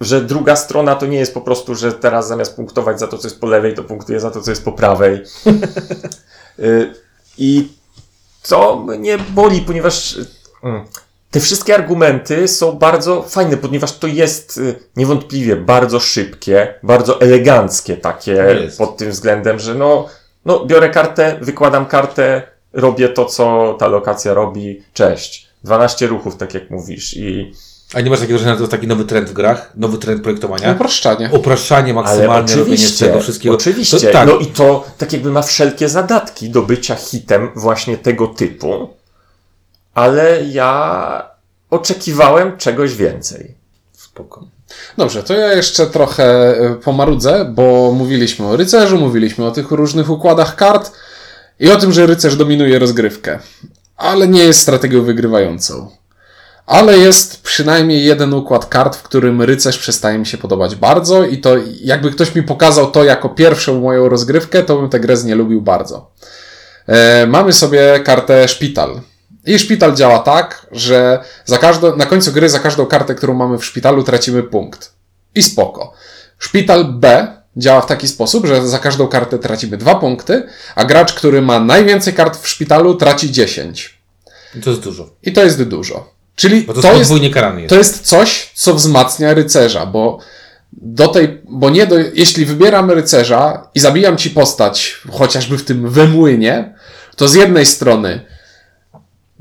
że 0.00 0.20
druga 0.20 0.56
strona 0.56 0.94
to 0.94 1.06
nie 1.06 1.18
jest 1.18 1.34
po 1.34 1.40
prostu, 1.40 1.74
że 1.74 1.92
teraz 1.92 2.28
zamiast 2.28 2.56
punktować 2.56 3.00
za 3.00 3.06
to, 3.06 3.18
co 3.18 3.26
jest 3.26 3.40
po 3.40 3.46
lewej, 3.46 3.74
to 3.74 3.84
punktuje 3.84 4.20
za 4.20 4.30
to, 4.30 4.40
co 4.40 4.50
jest 4.50 4.64
po 4.64 4.72
prawej. 4.72 5.20
Y, 6.58 6.94
I 7.38 7.68
to 8.48 8.76
mnie 8.76 9.18
boli, 9.18 9.60
ponieważ 9.60 10.18
mm, 10.62 10.84
te 11.30 11.40
wszystkie 11.40 11.74
argumenty 11.74 12.48
są 12.48 12.72
bardzo 12.72 13.22
fajne, 13.22 13.56
ponieważ 13.56 13.98
to 13.98 14.06
jest 14.06 14.58
y, 14.58 14.74
niewątpliwie 14.96 15.56
bardzo 15.56 16.00
szybkie, 16.00 16.74
bardzo 16.82 17.20
eleganckie 17.20 17.96
takie 17.96 18.32
Jest. 18.32 18.78
pod 18.78 18.96
tym 18.96 19.10
względem, 19.10 19.58
że 19.58 19.74
no, 19.74 20.08
no 20.44 20.66
biorę 20.66 20.90
kartę, 20.90 21.38
wykładam 21.40 21.86
kartę, 21.86 22.42
robię 22.72 23.08
to, 23.08 23.24
co 23.24 23.76
ta 23.78 23.88
lokacja 23.88 24.34
robi, 24.34 24.82
cześć. 24.92 25.49
12 25.64 26.06
ruchów, 26.06 26.36
tak 26.36 26.54
jak 26.54 26.70
mówisz 26.70 27.16
i 27.16 27.52
A 27.94 28.00
nie 28.00 28.10
masz 28.10 28.20
takiego 28.20 28.38
wrażenia, 28.38 28.52
że 28.52 28.56
to 28.56 28.62
jest 28.62 28.70
taki 28.70 28.86
nowy 28.86 29.04
trend 29.04 29.30
w 29.30 29.32
grach? 29.32 29.72
Nowy 29.76 29.98
trend 29.98 30.22
projektowania? 30.22 30.72
Upraszczanie 31.32 31.84
ale 31.90 32.02
maksymalne, 32.02 32.34
robienie 32.34 32.62
oczywiście, 32.62 33.06
tego 33.06 33.20
wszystkiego. 33.20 33.54
oczywiście, 33.54 34.00
To, 34.00 34.12
tak, 34.12 34.28
no 34.28 34.38
i 34.38 34.46
to 34.46 34.84
tak 34.98 35.12
jakby 35.12 35.30
ma 35.30 35.42
wszelkie 35.42 35.88
zadatki 35.88 36.50
do 36.50 36.62
bycia 36.62 36.94
hitem 36.94 37.50
właśnie 37.56 37.96
tego 37.98 38.26
typu, 38.26 38.90
ale 39.94 40.44
ja 40.44 41.30
oczekiwałem 41.70 42.56
czegoś 42.56 42.94
więcej. 42.94 43.54
spoko. 43.92 44.46
Dobrze, 44.96 45.22
to 45.22 45.34
ja 45.34 45.52
jeszcze 45.52 45.86
trochę 45.86 46.54
y, 46.72 46.74
pomarudzę, 46.74 47.52
bo 47.54 47.92
mówiliśmy 47.92 48.46
o 48.46 48.56
rycerzu, 48.56 48.98
mówiliśmy 48.98 49.46
o 49.46 49.50
tych 49.50 49.70
różnych 49.70 50.10
układach 50.10 50.56
kart 50.56 50.92
i 51.60 51.70
o 51.70 51.76
tym, 51.76 51.92
że 51.92 52.06
rycerz 52.06 52.36
dominuje 52.36 52.78
rozgrywkę. 52.78 53.38
Ale 54.00 54.28
nie 54.28 54.44
jest 54.44 54.60
strategią 54.60 55.02
wygrywającą. 55.02 55.90
Ale 56.66 56.98
jest 56.98 57.42
przynajmniej 57.42 58.04
jeden 58.04 58.34
układ 58.34 58.66
kart, 58.66 58.96
w 58.96 59.02
którym 59.02 59.42
rycerz 59.42 59.78
przestaje 59.78 60.18
mi 60.18 60.26
się 60.26 60.38
podobać 60.38 60.74
bardzo 60.76 61.24
i 61.24 61.38
to 61.38 61.56
jakby 61.80 62.10
ktoś 62.10 62.34
mi 62.34 62.42
pokazał 62.42 62.90
to 62.90 63.04
jako 63.04 63.28
pierwszą 63.28 63.80
moją 63.80 64.08
rozgrywkę, 64.08 64.62
to 64.62 64.76
bym 64.76 64.88
tę 64.88 65.00
grę 65.00 65.14
nie 65.24 65.34
lubił 65.34 65.62
bardzo. 65.62 66.10
E, 66.86 67.26
mamy 67.26 67.52
sobie 67.52 68.00
kartę 68.04 68.48
szpital. 68.48 69.00
I 69.46 69.58
szpital 69.58 69.94
działa 69.94 70.18
tak, 70.18 70.66
że 70.72 71.24
za 71.44 71.58
każdą, 71.58 71.96
na 71.96 72.06
końcu 72.06 72.32
gry 72.32 72.48
za 72.48 72.58
każdą 72.58 72.86
kartę, 72.86 73.14
którą 73.14 73.34
mamy 73.34 73.58
w 73.58 73.64
szpitalu, 73.64 74.02
tracimy 74.02 74.42
punkt. 74.42 74.92
I 75.34 75.42
spoko. 75.42 75.92
Szpital 76.38 76.84
B 76.84 77.26
działa 77.60 77.80
w 77.80 77.86
taki 77.86 78.08
sposób, 78.08 78.46
że 78.46 78.68
za 78.68 78.78
każdą 78.78 79.08
kartę 79.08 79.38
tracimy 79.38 79.76
dwa 79.76 79.94
punkty, 79.94 80.42
a 80.74 80.84
gracz, 80.84 81.12
który 81.14 81.42
ma 81.42 81.60
najwięcej 81.60 82.14
kart 82.14 82.36
w 82.42 82.48
szpitalu, 82.48 82.94
traci 82.94 83.30
10. 83.32 83.98
I 84.54 84.60
to 84.60 84.70
jest 84.70 84.82
dużo. 84.82 85.10
I 85.22 85.32
to 85.32 85.44
jest 85.44 85.62
dużo. 85.62 86.12
Czyli 86.36 86.62
Bo 86.62 86.72
to, 86.74 86.82
to 86.82 86.92
jest 86.98 87.12
karany 87.34 87.60
jest. 87.60 87.70
to 87.70 87.78
jest 87.78 88.00
coś, 88.00 88.50
co 88.54 88.74
wzmacnia 88.74 89.34
rycerza, 89.34 89.86
bo 89.86 90.18
do 90.72 91.08
tej, 91.08 91.40
bo 91.48 91.70
nie 91.70 91.86
do, 91.86 91.96
jeśli 92.14 92.44
wybieram 92.44 92.90
rycerza 92.90 93.68
i 93.74 93.80
zabijam 93.80 94.16
ci 94.16 94.30
postać, 94.30 95.00
chociażby 95.12 95.58
w 95.58 95.64
tym 95.64 95.90
wemłynie, 95.90 96.74
to 97.16 97.28
z 97.28 97.34
jednej 97.34 97.66
strony 97.66 98.20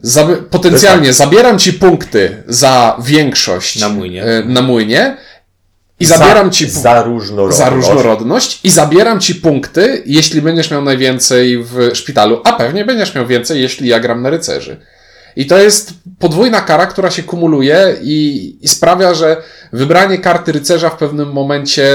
zabi- 0.03 0.35
potencjalnie 0.43 1.13
zabieram 1.13 1.59
ci 1.59 1.73
punkty 1.73 2.43
za 2.47 2.97
większość 3.05 3.79
Na 3.79 3.89
młynie. 3.89 4.23
e, 4.23 4.43
na 4.45 4.61
młynie 4.61 5.17
i 5.99 6.05
zabieram 6.05 6.51
ci 6.51 6.65
pu- 6.67 6.81
za 6.81 7.03
różnorodność. 7.03 7.57
za 7.57 7.69
różnorodność 7.69 8.59
i 8.63 8.69
zabieram 8.69 9.19
ci 9.19 9.35
punkty, 9.35 10.03
jeśli 10.05 10.41
będziesz 10.41 10.71
miał 10.71 10.81
najwięcej 10.81 11.63
w 11.63 11.89
szpitalu, 11.93 12.41
a 12.43 12.53
pewnie 12.53 12.85
będziesz 12.85 13.15
miał 13.15 13.27
więcej, 13.27 13.61
jeśli 13.61 13.87
ja 13.89 13.99
gram 13.99 14.21
na 14.21 14.29
rycerzy. 14.29 14.77
I 15.35 15.45
to 15.45 15.57
jest 15.57 15.93
podwójna 16.19 16.61
kara, 16.61 16.85
która 16.85 17.11
się 17.11 17.23
kumuluje 17.23 17.95
i, 18.01 18.57
i 18.61 18.67
sprawia, 18.67 19.13
że 19.13 19.37
wybranie 19.73 20.17
karty 20.17 20.51
rycerza 20.51 20.89
w 20.89 20.97
pewnym 20.97 21.31
momencie 21.31 21.87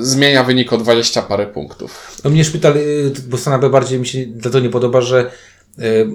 zmienia 0.00 0.44
wynik 0.44 0.72
o 0.72 0.76
20 0.76 1.22
parę 1.22 1.46
punktów. 1.46 2.20
No 2.24 2.30
mnie 2.30 2.44
szpital, 2.44 2.76
y, 2.76 3.12
bo 3.28 3.38
Stanabę 3.38 3.70
bardziej 3.70 3.98
mi 3.98 4.06
się 4.06 4.18
za 4.44 4.50
to 4.50 4.60
nie 4.60 4.68
podoba, 4.70 5.00
że 5.00 5.30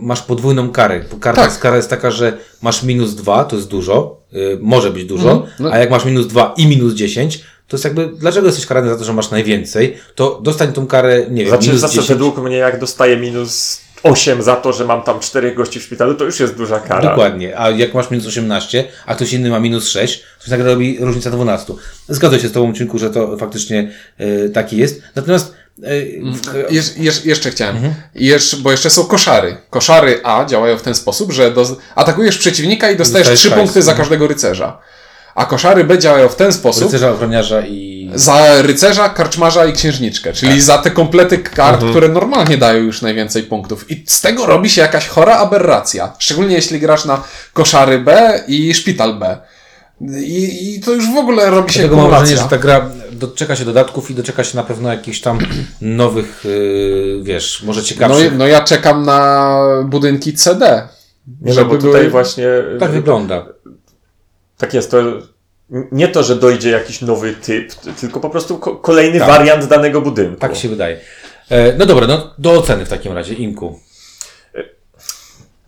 masz 0.01 0.21
podwójną 0.21 0.69
karę. 0.71 1.01
Bo 1.11 1.17
Karta, 1.17 1.47
Tak. 1.47 1.59
kara 1.59 1.75
jest 1.77 1.89
taka, 1.89 2.11
że 2.11 2.37
masz 2.61 2.83
minus 2.83 3.15
dwa, 3.15 3.43
to 3.45 3.55
jest 3.55 3.67
dużo, 3.67 4.21
y, 4.33 4.57
może 4.61 4.91
być 4.91 5.05
dużo, 5.05 5.31
Mhm. 5.31 5.51
No. 5.59 5.69
a 5.71 5.77
jak 5.77 5.89
masz 5.89 6.05
minus 6.05 6.27
dwa 6.27 6.53
i 6.57 6.67
minus 6.67 6.93
10, 6.93 7.43
to 7.67 7.77
jest 7.77 7.83
jakby, 7.83 8.09
dlaczego 8.19 8.47
jesteś 8.47 8.65
karany 8.65 8.89
za 8.89 8.97
to, 8.97 9.03
że 9.03 9.13
masz 9.13 9.31
najwięcej, 9.31 9.97
to 10.15 10.39
dostań 10.43 10.73
tą 10.73 10.87
karę, 10.87 11.25
nie 11.29 11.41
wiem, 11.41 11.49
Znaczy, 11.49 11.67
minus 11.67 11.81
zase 11.81 11.93
10. 11.93 12.09
według 12.09 12.37
mnie, 12.37 12.57
jak 12.57 12.79
dostaję 12.79 13.17
minus 13.17 13.81
8 14.03 14.43
za 14.43 14.55
to, 14.55 14.73
że 14.73 14.85
mam 14.85 15.01
tam 15.03 15.19
czterech 15.19 15.55
gości 15.55 15.79
w 15.79 15.83
szpitalu, 15.83 16.15
to 16.15 16.25
już 16.25 16.39
jest 16.39 16.55
duża 16.55 16.79
kara. 16.79 17.09
Dokładnie, 17.09 17.59
a 17.59 17.69
jak 17.69 17.93
masz 17.93 18.11
minus 18.11 18.27
18, 18.27 18.83
a 19.05 19.15
ktoś 19.15 19.33
inny 19.33 19.49
ma 19.49 19.59
minus 19.59 19.87
6, 19.87 20.23
to 20.39 20.45
się 20.45 20.51
nagle 20.51 20.65
robi 20.65 20.97
różnica 20.99 21.31
12. 21.31 21.73
Zgadzam 22.09 22.39
się 22.39 22.47
z 22.47 22.51
Tobą, 22.51 22.73
Cinku, 22.73 22.97
że 22.99 23.09
to 23.09 23.37
faktycznie 23.37 23.91
y, 24.21 24.49
taki 24.53 24.77
jest. 24.77 25.01
Natomiast 25.15 25.53
Jesz, 26.69 26.97
jesz, 26.97 27.25
jeszcze 27.25 27.51
chciałem. 27.51 27.93
Jesz, 28.15 28.55
bo 28.55 28.71
jeszcze 28.71 28.89
są 28.89 29.03
koszary. 29.05 29.57
Koszary 29.69 30.19
A 30.23 30.45
działają 30.45 30.77
w 30.77 30.81
ten 30.81 30.95
sposób, 30.95 31.31
że 31.31 31.51
do, 31.51 31.77
atakujesz 31.95 32.37
przeciwnika 32.37 32.91
i 32.91 32.95
dostajesz 32.97 33.27
Dostajesz 33.27 33.39
3 33.39 33.49
hajs. 33.49 33.61
punkty 33.61 33.81
za 33.81 33.93
każdego 33.93 34.27
rycerza. 34.27 34.77
A 35.35 35.45
koszary 35.45 35.83
B 35.83 35.99
działają 35.99 36.29
w 36.29 36.35
ten 36.35 36.53
sposób, 36.53 36.83
rycerza, 36.83 37.11
ochroniarza 37.11 37.61
i... 37.61 38.11
za 38.15 38.61
rycerza, 38.61 39.09
karczmarza 39.09 39.65
i 39.65 39.73
księżniczkę, 39.73 40.33
czyli 40.33 40.51
Tak. 40.51 40.61
za 40.61 40.77
te 40.77 40.91
komplety 40.91 41.37
kart, 41.37 41.73
Mhm. 41.73 41.91
które 41.91 42.07
normalnie 42.09 42.57
dają 42.57 42.83
już 42.83 43.01
najwięcej 43.01 43.43
punktów. 43.43 43.91
I 43.91 44.03
z 44.07 44.21
tego 44.21 44.45
robi 44.45 44.69
się 44.69 44.81
jakaś 44.81 45.07
chora 45.07 45.37
aberracja. 45.37 46.13
Szczególnie 46.19 46.55
jeśli 46.55 46.79
grasz 46.79 47.05
na 47.05 47.23
koszary 47.53 47.99
B 47.99 48.39
i 48.47 48.73
szpital 48.73 49.13
B. 49.19 49.37
I, 50.01 50.73
i 50.75 50.79
to 50.81 50.93
już 50.93 51.13
w 51.13 51.17
ogóle 51.17 51.49
robi 51.49 51.73
się 51.73 51.79
Dlatego 51.79 52.01
mam 52.01 52.09
wrażenie, 52.09 52.37
że 52.37 52.43
ta 52.49 52.57
gra 52.57 52.89
doczeka 53.11 53.55
się 53.55 53.65
dodatków 53.65 54.11
i 54.11 54.15
doczeka 54.15 54.43
się 54.43 54.55
na 54.57 54.63
pewno 54.63 54.89
jakichś 54.89 55.21
tam 55.21 55.39
nowych, 55.81 56.41
yy, 56.45 57.19
wiesz, 57.23 57.63
może 57.63 57.81
No, 57.81 57.85
ciekawszych. 57.87 58.37
no 58.37 58.47
ja 58.47 58.61
czekam 58.61 59.05
na 59.05 59.57
budynki 59.85 60.33
CD. 60.33 60.87
Nie, 61.27 61.47
no, 61.49 61.53
żeby 61.53 61.69
bo 61.69 61.77
tutaj 61.77 61.91
były- 61.91 62.09
właśnie... 62.09 62.47
Tak 62.79 62.91
wygląda. 62.91 63.45
Tak 64.57 64.73
jest, 64.73 64.91
to 64.91 64.97
nie 65.91 66.07
to, 66.07 66.23
że 66.23 66.35
dojdzie 66.35 66.69
jakiś 66.69 67.01
nowy 67.01 67.33
typ, 67.33 67.73
tylko 67.75 68.19
po 68.19 68.29
prostu 68.29 68.57
ko- 68.57 68.75
kolejny 68.75 69.19
Tak. 69.19 69.27
wariant 69.27 69.65
danego 69.65 70.01
budynku. 70.01 70.39
Tak 70.39 70.55
się 70.55 70.69
wydaje. 70.69 70.99
E, 71.49 71.77
no 71.77 71.85
dobra, 71.85 72.07
no 72.07 72.33
do 72.37 72.51
oceny 72.51 72.85
w 72.85 72.89
takim 72.89 73.13
razie, 73.13 73.33
Inku. 73.33 73.79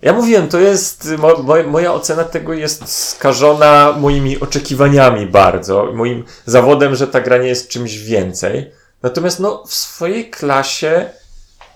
Ja 0.01 0.13
mówiłem, 0.13 0.47
to 0.47 0.59
jest, 0.59 1.09
mo, 1.17 1.43
mo, 1.43 1.63
moja 1.63 1.93
ocena 1.93 2.23
tego 2.23 2.53
jest 2.53 2.87
skażona 2.87 3.95
moimi 3.99 4.39
oczekiwaniami 4.39 5.25
bardzo, 5.25 5.91
moim 5.93 6.23
zawodem, 6.45 6.95
że 6.95 7.07
ta 7.07 7.21
gra 7.21 7.37
nie 7.37 7.47
jest 7.47 7.69
czymś 7.69 7.97
więcej. 7.97 8.71
Natomiast 9.01 9.39
no, 9.39 9.63
w 9.67 9.73
swojej 9.73 10.29
klasie, 10.29 11.09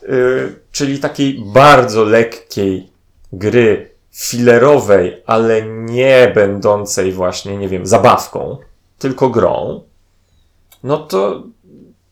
y, 0.04 0.56
czyli 0.72 1.00
takiej 1.00 1.44
bardzo 1.46 2.04
lekkiej 2.04 2.92
gry, 3.34 3.92
filerowej, 4.12 5.24
ale 5.26 5.62
nie 5.62 6.32
będącej 6.36 7.12
właśnie, 7.12 7.58
nie 7.58 7.70
wiem, 7.70 7.88
zabawką, 7.88 8.58
tylko 9.00 9.30
grą, 9.30 9.84
no 10.84 10.98
to 10.98 11.44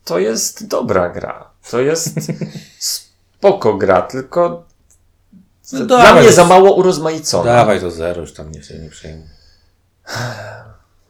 to 0.06 0.20
jest 0.20 0.68
dobra 0.68 1.10
gra. 1.10 1.50
To 1.72 1.80
jest 1.80 2.16
spoko 3.40 3.74
gra, 3.74 4.02
tylko 4.02 4.69
No 5.74 5.86
dla 5.86 6.04
dawaj, 6.04 6.24
mnie 6.24 6.32
za 6.32 6.46
mało 6.46 6.74
urozmaicona. 6.74 7.44
Dawaj 7.44 7.80
to 7.80 7.92
zero, 7.92 8.22
już 8.22 8.34
tam 8.34 8.52
nie, 8.52 8.64
się 8.64 8.80
nie 8.80 8.90
przejmuj. 8.90 9.26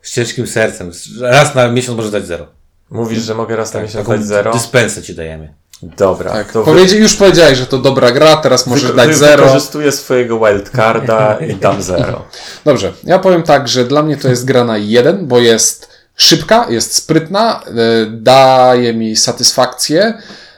Z 0.02 0.14
ciężkim 0.14 0.48
sercem. 0.48 0.92
Raz 1.22 1.56
na 1.56 1.68
miesiąc 1.68 1.98
może 1.98 2.12
dać 2.12 2.26
zero. 2.26 2.48
Mówisz, 2.90 3.20
że 3.20 3.36
mogę 3.36 3.56
raz 3.56 3.74
na 3.74 3.82
miesiąc 3.82 4.06
Taką 4.06 4.18
dać 4.18 4.28
zero? 4.28 4.54
Dyspensę 4.54 5.02
ci 5.02 5.16
dajemy. 5.16 5.54
Dobra, 5.84 6.32
Tak, 6.32 6.52
to 6.52 6.64
powiedzi, 6.64 6.92
już 6.92 7.16
powiedziałeś, 7.16 7.58
że 7.58 7.66
to 7.66 7.78
dobra 7.78 8.12
gra, 8.12 8.38
teraz 8.38 8.68
możesz 8.68 8.92
wy, 8.92 8.98
dać 8.98 9.08
wy, 9.08 9.16
zero. 9.16 9.44
wykorzystuję 9.46 9.92
swojego 9.92 10.40
wildcarda 10.40 11.38
i 11.38 11.56
dam 11.56 11.82
zero. 11.82 12.26
Dobrze, 12.66 12.94
ja 13.04 13.20
powiem 13.20 13.44
tak, 13.44 13.68
że 13.68 13.86
dla 13.86 14.04
mnie 14.04 14.18
to 14.18 14.28
jest 14.30 14.46
gra 14.46 14.64
na 14.64 14.78
jeden, 14.78 15.28
bo 15.28 15.40
jest 15.40 15.90
szybka, 16.16 16.66
jest 16.70 16.96
sprytna, 16.96 17.64
e, 17.68 17.72
daje 18.12 18.94
mi 18.94 19.16
satysfakcję, 19.16 20.14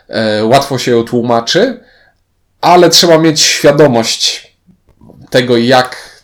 e, 0.07 0.45
łatwo 0.45 0.77
się 0.77 0.91
ją 0.91 1.03
tłumaczy, 1.03 1.79
ale 2.61 2.89
trzeba 2.89 3.17
mieć 3.17 3.41
świadomość 3.41 4.51
tego, 5.29 5.57
jak, 5.57 6.21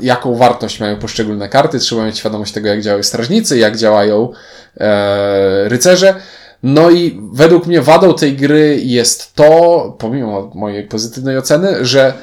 jaką 0.00 0.36
wartość 0.36 0.80
mają 0.80 0.96
poszczególne 0.96 1.48
karty, 1.48 1.78
trzeba 1.78 2.04
mieć 2.04 2.18
świadomość 2.18 2.52
tego, 2.52 2.68
jak 2.68 2.82
działają 2.82 3.02
strażnicy, 3.02 3.58
jak 3.58 3.76
działają 3.76 4.32
e, 4.76 5.68
rycerze. 5.68 6.14
No 6.62 6.90
i 6.90 7.20
według 7.32 7.66
mnie 7.66 7.82
wadą 7.82 8.14
tej 8.14 8.36
gry 8.36 8.80
jest 8.82 9.34
to, 9.34 9.96
pomimo 9.98 10.50
mojej 10.54 10.84
pozytywnej 10.84 11.38
oceny, 11.38 11.84
że 11.84 12.14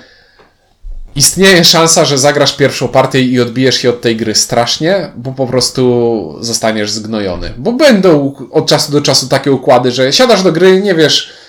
istnieje 1.16 1.64
szansa, 1.64 2.06
że 2.06 2.18
zagrasz 2.18 2.56
pierwszą 2.56 2.88
partię 2.88 3.22
i 3.22 3.42
odbijesz 3.42 3.76
się 3.76 3.90
od 3.90 4.02
tej 4.02 4.16
gry 4.16 4.36
strasznie, 4.36 5.12
bo 5.16 5.32
po 5.32 5.48
prostu 5.48 6.36
zostaniesz 6.40 6.92
zgnojony. 6.92 7.54
Bo 7.58 7.72
będą 7.72 8.36
od 8.52 8.68
czasu 8.68 8.92
do 8.92 9.02
czasu 9.02 9.28
takie 9.28 9.52
układy, 9.52 9.92
że 9.92 10.14
siadasz 10.14 10.44
do 10.44 10.52
gry, 10.52 10.82
nie 10.82 10.96
wiesz, 10.96 11.41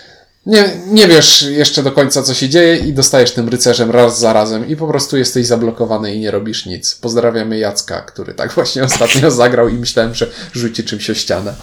nie, 0.46 0.70
nie 0.86 1.08
wiesz 1.08 1.42
jeszcze 1.42 1.82
do 1.82 1.92
końca, 1.92 2.22
co 2.22 2.34
się 2.34 2.48
dzieje 2.48 2.76
i 2.76 2.92
dostajesz 2.92 3.32
tym 3.32 3.48
rycerzem 3.48 3.90
raz 3.90 4.18
za 4.18 4.32
razem 4.32 4.68
i 4.68 4.76
po 4.76 4.88
prostu 4.88 5.16
jesteś 5.16 5.46
zablokowany 5.46 6.14
i 6.14 6.20
nie 6.20 6.30
robisz 6.30 6.66
nic. 6.66 6.94
Pozdrawiamy 6.94 7.58
Jacka, 7.58 8.00
który 8.00 8.34
tak 8.34 8.52
właśnie 8.54 8.84
ostatnio 8.84 9.30
zagrał 9.30 9.68
i 9.68 9.74
myślałem, 9.74 10.14
że 10.14 10.30
rzuci 10.52 10.84
czymś 10.84 11.10
o 11.10 11.14
ścianę. 11.14 11.54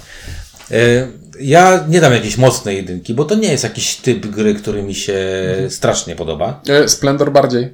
E, 0.72 1.08
Ja 1.40 1.86
nie 1.90 2.02
dam 2.02 2.14
jakiejś 2.14 2.38
mocnej 2.38 2.78
jedynki, 2.78 3.14
bo 3.14 3.26
to 3.26 3.36
nie 3.36 3.52
jest 3.52 3.64
jakiś 3.64 3.96
typ 3.96 4.28
gry, 4.28 4.56
który 4.56 4.84
mi 4.84 4.96
się 4.96 5.18
strasznie 5.70 6.16
podoba. 6.16 6.62
E, 6.70 6.90
Splendor 6.90 7.32
bardziej. 7.32 7.74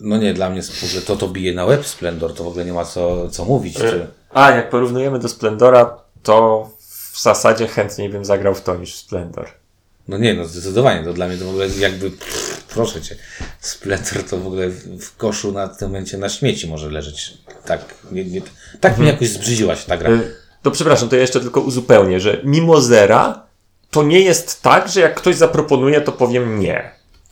No 0.00 0.16
nie, 0.16 0.34
dla 0.34 0.50
mnie 0.50 0.62
ogóle 0.88 1.02
to 1.02 1.16
to 1.16 1.28
bije 1.28 1.54
na 1.54 1.64
łeb 1.64 1.86
Splendor, 1.86 2.34
to 2.34 2.44
w 2.44 2.48
ogóle 2.48 2.64
nie 2.64 2.72
ma 2.72 2.84
co, 2.84 3.28
co 3.30 3.44
mówić. 3.44 3.76
Czy... 3.76 4.06
A, 4.30 4.50
jak 4.50 4.70
porównujemy 4.70 5.18
do 5.18 5.28
Splendora, 5.28 5.98
to 6.22 6.68
w 7.12 7.22
zasadzie 7.22 7.66
chętniej 7.66 8.08
bym 8.08 8.24
zagrał 8.24 8.54
w 8.54 8.60
to 8.62 8.76
niż 8.76 8.94
w 8.94 8.98
Splendor. 8.98 9.59
No 10.08 10.18
nie, 10.18 10.34
no 10.34 10.44
zdecydowanie, 10.44 11.04
to 11.04 11.12
dla 11.12 11.28
mnie 11.28 11.36
to 11.36 11.44
w 11.44 11.48
ogóle 11.48 11.68
jakby, 11.78 12.10
pff, 12.10 12.64
proszę 12.68 13.02
Cię, 13.02 13.16
Splendor 13.60 14.24
to 14.30 14.38
w 14.38 14.46
ogóle 14.46 14.68
w, 14.68 15.16
koszu 15.16 15.52
na 15.52 15.68
tym 15.68 15.88
momencie 15.88 16.18
na 16.18 16.28
śmieci 16.28 16.68
może 16.68 16.90
leżeć. 16.90 17.34
Tak, 17.66 17.80
nie, 18.12 18.24
nie, 18.24 18.40
tak 18.80 18.98
mi 18.98 19.06
jakoś 19.06 19.28
zbrzydziła 19.28 19.76
się 19.76 19.86
ta 19.86 19.96
gra. 19.96 20.10
Y, 20.10 20.34
To 20.62 20.70
przepraszam, 20.70 21.08
to 21.08 21.16
ja 21.16 21.22
jeszcze 21.22 21.40
tylko 21.40 21.60
uzupełnię, 21.60 22.20
że 22.20 22.40
mimo 22.44 22.80
zera 22.80 23.42
to 23.90 24.02
nie 24.02 24.20
jest 24.20 24.62
tak, 24.62 24.88
że 24.88 25.00
jak 25.00 25.14
ktoś 25.14 25.36
zaproponuje, 25.36 26.00
to 26.00 26.12
powiem 26.12 26.60
nie. 26.60 26.90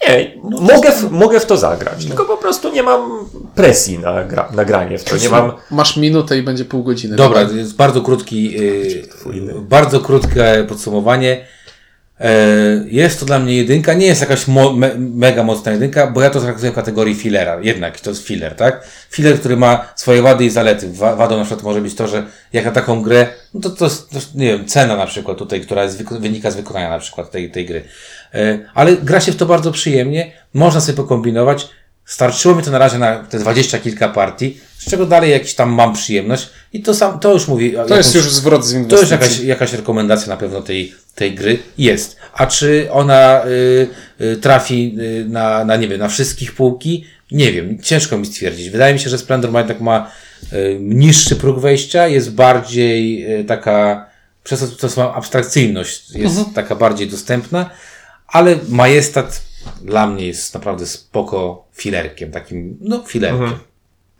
Nie, 0.09 0.35
mogę, 0.42 0.92
w, 0.92 1.11
mogę 1.11 1.40
w 1.40 1.46
to 1.46 1.57
zagrać, 1.57 2.04
tylko 2.07 2.24
po 2.24 2.37
prostu 2.37 2.72
nie 2.72 2.83
mam 2.83 3.28
presji 3.54 3.98
na, 3.98 4.24
gra, 4.24 4.48
na 4.54 4.64
granie 4.64 4.98
w 4.98 5.04
to. 5.04 5.16
Nie 5.16 5.28
mam. 5.28 5.52
Masz 5.70 5.96
minutę 5.96 6.38
i 6.38 6.42
będzie 6.42 6.64
pół 6.64 6.83
godziny. 6.83 7.16
Dobra, 7.16 7.46
to 7.46 7.52
jest 7.52 7.76
bardzo 7.76 8.02
krótki, 8.02 8.52
yy, 8.52 9.04
bardzo 9.61 10.00
krótkie 10.00 10.66
podsumowanie. 10.68 11.46
E, 12.20 12.28
Jest 12.87 13.20
to 13.20 13.26
dla 13.26 13.38
mnie 13.38 13.57
jedynka, 13.57 13.94
nie 13.94 14.07
jest 14.07 14.20
jakaś 14.20 14.48
mo- 14.48 14.72
me- 14.72 14.94
mega 14.98 15.42
mocna 15.42 15.72
jedynka, 15.72 16.07
bo 16.07 16.22
ja 16.22 16.31
to 16.31 16.40
traktuję 16.40 16.72
w 16.72 16.74
kategorii 16.74 17.14
fillera, 17.14 17.59
jednak 17.62 18.00
to 18.00 18.11
jest 18.11 18.26
filler, 18.26 18.54
tak? 18.57 18.85
Filler, 19.11 19.38
który 19.40 19.57
ma 19.57 19.88
swoje 19.96 20.22
wady 20.22 20.44
i 20.44 20.50
zalety. 20.50 20.92
Wa- 20.92 21.16
Wadą 21.16 21.37
na 21.38 21.44
przykład 21.44 21.64
może 21.64 21.81
być 21.81 21.94
to, 21.94 22.09
że 22.09 22.22
jak 22.52 22.64
na 22.64 22.70
taką 22.70 23.02
grę, 23.02 23.26
no 23.54 23.61
to, 23.61 23.70
to, 23.70 23.88
to 23.88 24.18
nie 24.35 24.46
wiem, 24.46 24.66
cena 24.66 24.96
na 24.96 25.07
przykład 25.07 25.38
tutaj, 25.38 25.61
która 25.61 25.83
jest, 25.85 26.02
wynika 26.02 26.50
z 26.50 26.57
wykonania 26.57 26.90
na 26.90 26.98
przykład 26.98 27.31
tej, 27.31 27.50
tej 27.50 27.66
gry. 27.66 27.85
E, 28.35 28.59
Ale 28.74 28.96
gra 28.96 29.20
się 29.20 29.33
w 29.33 29.37
to 29.37 29.46
bardzo 29.46 29.72
przyjemnie, 29.72 30.33
można 30.54 30.81
sobie 30.81 30.96
pokombinować. 30.96 31.68
Starczyło 32.09 32.55
mi 32.55 32.62
to 32.62 32.71
na 32.71 32.79
razie 32.79 32.99
na 32.99 33.16
te 33.16 33.38
dwadzieścia 33.38 33.79
kilka 33.79 34.09
partii, 34.09 34.61
z 34.79 34.90
czego 34.90 35.07
dalej 35.07 35.31
jakiś 35.31 35.55
tam 35.55 35.71
mam 35.71 35.94
przyjemność 35.94 36.49
i 36.73 36.83
to 36.83 36.94
sam, 36.94 37.21
to 37.21 37.33
już 37.33 37.49
mówi. 37.49 37.75
To 37.88 37.97
jest 37.97 38.14
już 38.14 38.33
zwrot 38.33 38.64
z 38.64 38.73
To 38.73 38.79
inwestycji. 38.79 39.01
jest 39.01 39.23
jakaś, 39.23 39.40
jakaś 39.40 39.73
rekomendacja 39.73 40.29
na 40.29 40.37
pewno 40.37 40.62
tej, 40.62 40.92
tej 41.14 41.35
gry. 41.35 41.59
Jest. 41.79 42.16
A 42.33 42.47
czy 42.47 42.88
ona 42.92 43.44
y, 43.47 44.25
y, 44.25 44.37
trafi 44.37 44.97
y, 45.01 45.25
na, 45.29 45.64
na, 45.64 45.77
nie 45.77 45.88
wiem, 45.88 45.99
na 46.01 46.09
wszystkich 46.09 46.53
półki? 46.55 47.05
Nie 47.33 47.53
wiem. 47.53 47.79
Ciężko 47.83 48.18
mi 48.18 48.27
stwierdzić. 48.27 48.71
Wydaje 48.71 48.94
mi 48.94 49.01
się, 49.01 49.11
że 49.11 49.18
Splendor 49.18 49.51
ma 49.51 49.59
jednak 49.59 49.81
ma 49.81 50.11
y, 50.53 50.79
niższy 50.81 51.37
próg 51.37 51.61
wejścia, 51.61 52.09
jest 52.09 52.33
bardziej 52.35 53.27
y, 53.40 53.44
taka, 53.44 54.07
przez 54.44 54.61
to, 54.61 54.66
to 54.66 54.88
swoją 54.88 55.14
abstrakcyjność 55.14 56.11
jest 56.11 56.40
taka 56.55 56.75
bardziej 56.77 57.09
dostępna, 57.09 57.71
ale 58.27 58.57
majestat 58.68 59.42
dla 59.83 60.07
mnie 60.07 60.27
jest 60.27 60.55
naprawdę 60.55 60.87
spoko 60.87 61.67
filerkiem, 61.79 62.31
takim, 62.33 62.79
no 62.81 63.03
filerkiem. 63.07 63.53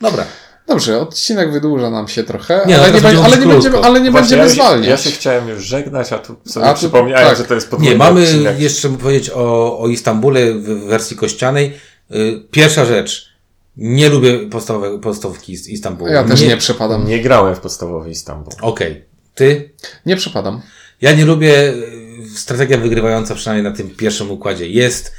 Dobra. 0.01 0.25
Dobrze, 0.67 1.01
odcinek 1.01 1.53
wydłuża 1.53 1.91
nam 1.91 2.09
się 2.09 2.25
trochę, 2.25 2.61
Nie, 2.67 2.77
no, 2.77 2.83
ale, 2.83 2.93
nie, 2.93 3.01
teraz 3.01 3.15
będzie, 3.15 3.25
ale, 3.35 3.39
nie 3.47 3.53
będziemy, 3.53 3.79
ale 3.79 4.01
nie 4.01 4.11
Właśnie 4.11 4.37
będziemy 4.37 4.43
ja, 4.43 4.49
się- 4.49 4.55
zwalniać. 4.55 4.89
Ja 4.89 4.97
się 4.97 5.11
chciałem 5.11 5.49
już 5.49 5.65
żegnać, 5.65 6.13
a 6.13 6.19
tu 6.19 6.37
sobie 6.47 6.67
A 6.67 6.73
tu- 6.73 6.79
przypomniałem, 6.79 7.29
tak. 7.29 7.39
że 7.39 7.45
to 7.45 7.55
jest 7.55 7.71
podwójny 7.71 7.93
Nie, 7.93 7.99
mamy 7.99 8.23
odcinek. 8.23 8.61
jeszcze 8.61 8.89
powiedzieć 8.89 9.31
o, 9.31 9.79
o 9.79 9.89
Istambule 9.89 10.53
w 10.55 10.85
wersji 10.85 11.17
kościanej. 11.17 11.73
Y, 12.15 12.43
Pierwsza 12.51 12.85
rzecz. 12.85 13.29
Nie 13.77 14.09
lubię 14.09 14.39
podstawowe, 14.51 14.99
podstawki 15.01 15.57
z 15.57 15.69
Istambułu. 15.69 16.11
Ja 16.11 16.25
też 16.25 16.41
nie, 16.43 16.57
przepadam. 16.57 17.05
Nie, 17.05 17.17
Nie 17.17 17.23
grałem 17.23 17.55
w 17.55 17.61
podstawowy 17.61 18.11
Istanbul. 18.11 18.53
Okej. 18.61 19.05
Ty? 19.35 19.71
przepadam. 20.17 20.63
Ja 21.01 21.13
nie 21.13 21.25
lubię 21.25 21.69
y, 21.69 22.29
strategia 22.37 22.79
wygrywająca 22.79 23.35
przynajmniej 23.35 23.71
na 23.71 23.77
tym 23.77 23.91
pierwszym 23.91 24.31
układzie. 24.31 24.69
Jest, 24.69 25.13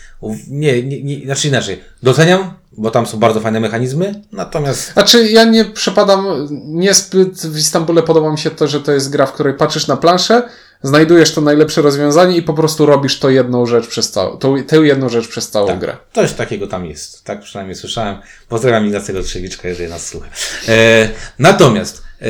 nie, 0.50 0.84
nie, 0.84 1.04
nie 1.04 1.26
znaczy 1.26 1.48
inaczej. 1.48 1.82
Doceniam, 2.04 2.54
bo 2.78 2.92
tam 2.92 3.08
są 3.08 3.20
bardzo 3.20 3.40
fajne 3.40 3.60
mechanizmy, 3.60 4.22
natomiast 4.32 4.94
Znaczy, 4.94 5.30
ja 5.30 5.44
nie 5.44 5.66
przepadam 5.66 6.48
niezbyt 6.66 7.42
w 7.42 7.58
Istambule. 7.58 8.04
Podoba 8.04 8.32
mi 8.32 8.38
się 8.38 8.52
to, 8.52 8.68
że 8.68 8.82
to 8.82 8.92
jest 8.92 9.10
gra, 9.10 9.26
w 9.26 9.34
której 9.34 9.54
patrzysz 9.54 9.88
na 9.88 9.98
planszę, 9.98 10.44
znajdujesz 10.84 11.34
to 11.34 11.42
najlepsze 11.42 11.82
rozwiązanie 11.82 12.38
i 12.38 12.42
po 12.42 12.54
prostu 12.54 12.86
robisz 12.86 13.20
to 13.20 13.30
jedną 13.30 13.66
rzecz 13.66 13.88
przez 13.88 14.12
całą, 14.12 14.38
tą, 14.38 14.64
tę 14.64 14.78
jedną 14.78 15.10
rzecz 15.10 15.28
przez 15.28 15.50
całą 15.50 15.68
tak, 15.68 15.80
grę. 15.80 15.98
coś 16.14 16.34
takiego 16.34 16.68
tam 16.68 16.86
jest. 16.86 17.24
Tak 17.24 17.42
przynajmniej 17.42 17.76
słyszałem. 17.76 18.18
Pozdrawiam 18.50 18.86
Ignacego 18.86 19.24
Trzewiczka, 19.24 19.68
jeżeli 19.68 19.90
nas 19.90 20.08
słucha. 20.08 20.28
E, 20.68 21.10
natomiast, 21.40 22.04
e, 22.22 22.26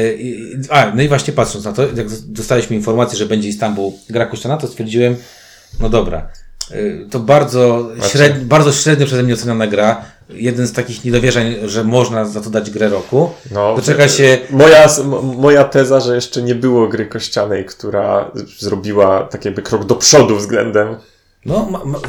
a, 0.69 0.91
no 0.95 1.01
i 1.01 1.07
właśnie 1.07 1.33
patrząc 1.33 1.65
na 1.65 1.73
to, 1.73 1.81
jak 1.81 2.09
dostaliśmy 2.09 2.75
informację, 2.75 3.17
że 3.17 3.25
będzie 3.25 3.49
Istanbul 3.49 3.91
gra 4.09 4.25
kościana, 4.25 4.57
to 4.57 4.67
stwierdziłem, 4.67 5.15
no 5.79 5.89
dobra, 5.89 6.29
to 7.11 7.19
bardzo, 7.19 7.89
średnio, 8.11 8.45
bardzo 8.45 8.71
średnio 8.71 9.05
przeze 9.05 9.23
mnie 9.23 9.33
oceniona 9.33 9.67
gra. 9.67 10.01
Jeden 10.29 10.67
z 10.67 10.73
takich 10.73 11.05
niedowierzeń, 11.05 11.55
że 11.65 11.83
można 11.83 12.25
za 12.25 12.41
to 12.41 12.49
dać 12.49 12.71
grę 12.71 12.89
roku. 12.89 13.29
No, 13.51 13.75
Doczeka 13.75 14.07
się 14.07 14.37
Moja, 14.49 14.87
moja 15.37 15.63
teza, 15.63 15.99
że 15.99 16.15
jeszcze 16.15 16.41
nie 16.41 16.55
było 16.55 16.87
gry 16.87 17.05
kościanej, 17.05 17.65
która 17.65 18.31
zrobiła 18.59 19.23
tak 19.23 19.45
jakby 19.45 19.61
krok 19.61 19.85
do 19.85 19.95
przodu 19.95 20.35
względem. 20.35 20.95
No, 21.45 21.67
ma, 21.69 21.85
ma, 21.85 21.99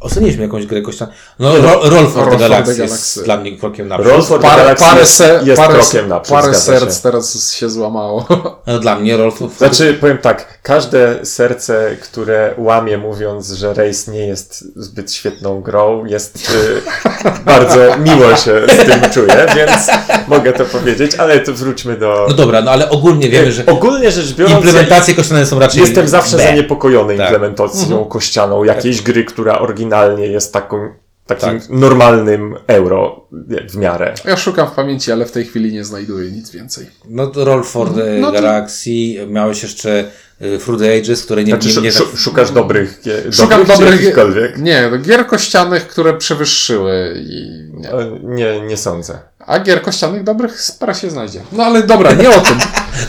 oceniliśmy 0.00 0.42
jakąś 0.42 0.66
grę 0.66 0.82
kościaną. 0.82 1.12
No, 1.38 1.56
Ro, 1.56 1.80
Roll 1.90 2.06
for 2.06 2.24
Roll 2.24 2.30
the 2.30 2.38
Galaxy 2.38 2.70
jest 2.70 2.78
Galaxy. 2.78 3.22
dla 3.22 3.36
mnie 3.36 3.58
krokiem 3.58 3.88
naprzód. 3.88 4.12
Roll 4.12 4.22
for 4.22 4.40
the 4.40 4.48
Parę, 4.48 4.62
Galaxy 4.62 4.84
parę, 4.84 5.00
jest, 5.00 5.22
jest 5.44 5.62
parę, 5.62 5.74
krokiem 5.74 6.08
naprzód, 6.08 6.36
parę 6.36 6.54
serc 6.54 6.96
się. 6.96 7.02
teraz 7.02 7.52
się 7.52 7.70
złamało. 7.70 8.26
No, 8.66 8.78
dla 8.78 8.96
mnie 8.96 9.16
Roll 9.16 9.32
for 9.32 9.50
Znaczy, 9.50 9.94
powiem 10.00 10.18
tak, 10.18 10.58
każde 10.62 11.26
serce, 11.26 11.96
które 12.02 12.54
łamie 12.58 12.98
mówiąc, 12.98 13.48
że 13.48 13.74
Race 13.74 14.12
nie 14.12 14.26
jest 14.26 14.64
zbyt 14.82 15.12
świetną 15.12 15.60
grą, 15.60 16.04
jest 16.04 16.50
y, 16.50 16.82
bardzo 17.44 17.98
miło 17.98 18.36
się 18.36 18.62
z 18.68 18.86
tym 18.86 19.10
czuję, 19.10 19.46
więc 19.56 19.86
mogę 20.30 20.52
to 20.52 20.64
powiedzieć, 20.64 21.14
ale 21.14 21.40
to 21.40 21.54
wróćmy 21.54 21.96
do... 21.96 22.26
No 22.28 22.34
dobra, 22.34 22.60
no 22.62 22.70
ale 22.70 22.90
ogólnie 22.90 23.28
wiemy, 23.28 23.52
że 23.52 23.66
Ogólnie 23.66 24.10
rzecz 24.10 24.34
biorąc, 24.34 24.56
implementacje 24.56 25.14
kościane 25.14 25.46
są 25.46 25.58
raczej 25.58 25.80
Jestem 25.80 26.08
zawsze 26.08 26.36
B. 26.36 26.42
zaniepokojony 26.42 27.16
Tak. 27.16 27.26
implementacją 27.26 28.04
kościaną 28.04 28.64
jakiejś 28.64 29.02
gry, 29.02 29.24
która 29.24 29.58
oryginalnie 29.58 30.26
jest 30.26 30.52
taką, 30.52 30.88
takim 31.26 31.60
Tak. 31.60 31.68
normalnym 31.70 32.54
euro 32.66 33.26
w 33.70 33.76
miarę. 33.76 34.14
Ja 34.24 34.36
szukam 34.36 34.66
w 34.66 34.70
pamięci, 34.70 35.12
ale 35.12 35.26
w 35.26 35.32
tej 35.32 35.44
chwili 35.44 35.72
nie 35.72 35.84
znajduję 35.84 36.30
nic 36.30 36.50
więcej. 36.50 36.86
No 37.08 37.26
to 37.26 37.44
Roll 37.44 37.64
for 37.64 37.94
the 37.94 38.18
No 38.20 38.26
to- 38.26 38.32
Galaxy, 38.32 38.90
miałeś 39.28 39.62
jeszcze 39.62 40.04
y, 40.42 40.58
Through 40.58 40.80
the 40.80 40.96
Ages, 40.98 41.22
które 41.24 41.44
nie... 41.44 41.52
Znaczy, 41.52 41.68
nie, 41.76 41.82
nie, 41.82 41.92
szu- 41.92 42.16
szukasz 42.16 42.50
dobrych, 42.50 43.00
gie- 43.02 43.32
Szukam 43.32 43.64
dobrych, 43.66 44.14
dobrych-? 44.14 44.58
Nie, 44.58 44.90
gier 45.02 45.26
kościanych, 45.26 45.86
które 45.88 46.14
przewyższyły 46.18 47.14
i 47.26 47.50
nie. 47.74 47.90
E, 47.92 48.18
Nie, 48.22 48.60
nie 48.60 48.76
sądzę. 48.76 49.18
A 49.46 49.58
gier 49.60 49.82
kościanych 49.82 50.24
dobrych 50.24 50.60
spara 50.60 50.94
się 50.94 51.10
znajdzie. 51.10 51.40
No 51.52 51.64
ale 51.64 51.82
dobra, 51.82 52.12
nie 52.12 52.30
o 52.30 52.40
tym. 52.40 52.56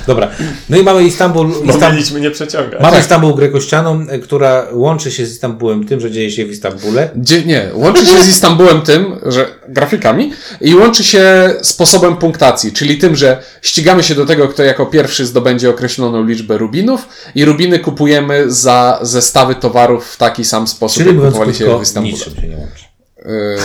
Dobra, 0.08 0.30
no 0.70 0.78
i 0.78 0.84
mamy 0.84 1.04
Istanbul... 1.04 1.52
Mieliśmy 1.92 2.22
nie 2.22 2.32
przeciągać. 2.32 2.82
Mamy 2.82 3.00
Istanbul 3.00 3.36
grę 3.36 3.50
kościaną, 3.50 4.02
y, 4.14 4.20
która 4.20 4.68
łączy 4.72 5.12
się 5.12 5.26
z 5.26 5.32
Istanbulem 5.32 5.86
tym, 5.88 6.00
że 6.00 6.12
dzieje 6.12 6.32
się 6.32 6.46
w 6.46 6.50
Istambule. 6.52 7.10
Dzie- 7.16 7.44
nie, 7.46 7.70
łączy 7.74 8.06
się 8.06 8.24
z 8.24 8.28
Istambulem 8.30 8.82
tym, 8.82 9.16
że 9.26 9.48
grafikami 9.70 10.32
i 10.62 10.76
łączy 10.76 11.04
się 11.04 11.54
sposobem 11.62 12.16
punktacji, 12.18 12.72
czyli 12.72 12.98
tym, 12.98 13.16
że 13.16 13.44
ścigamy 13.62 14.04
się 14.04 14.16
do 14.16 14.26
tego, 14.26 14.48
kto 14.48 14.64
jako 14.64 14.86
pierwszy 14.86 15.26
zdobędzie 15.26 15.70
określoną 15.70 16.26
liczbę 16.26 16.58
rubinów 16.58 17.08
i 17.36 17.46
rubiny 17.46 17.80
kupujemy 17.80 18.52
za 18.52 19.00
zestawy 19.02 19.56
towarów 19.56 20.08
w 20.08 20.18
taki 20.18 20.46
sam 20.46 20.68
sposób, 20.68 21.04
Czyli 21.04 21.16
jak 21.16 21.26
kupowali 21.26 21.56
się 21.56 21.80
w 21.80 21.82
Istambule. 21.82 22.14
niczym 22.14 22.36
się 22.36 22.48
nie 22.48 22.58
łączy. 22.58 22.91
Yy, 23.26 23.58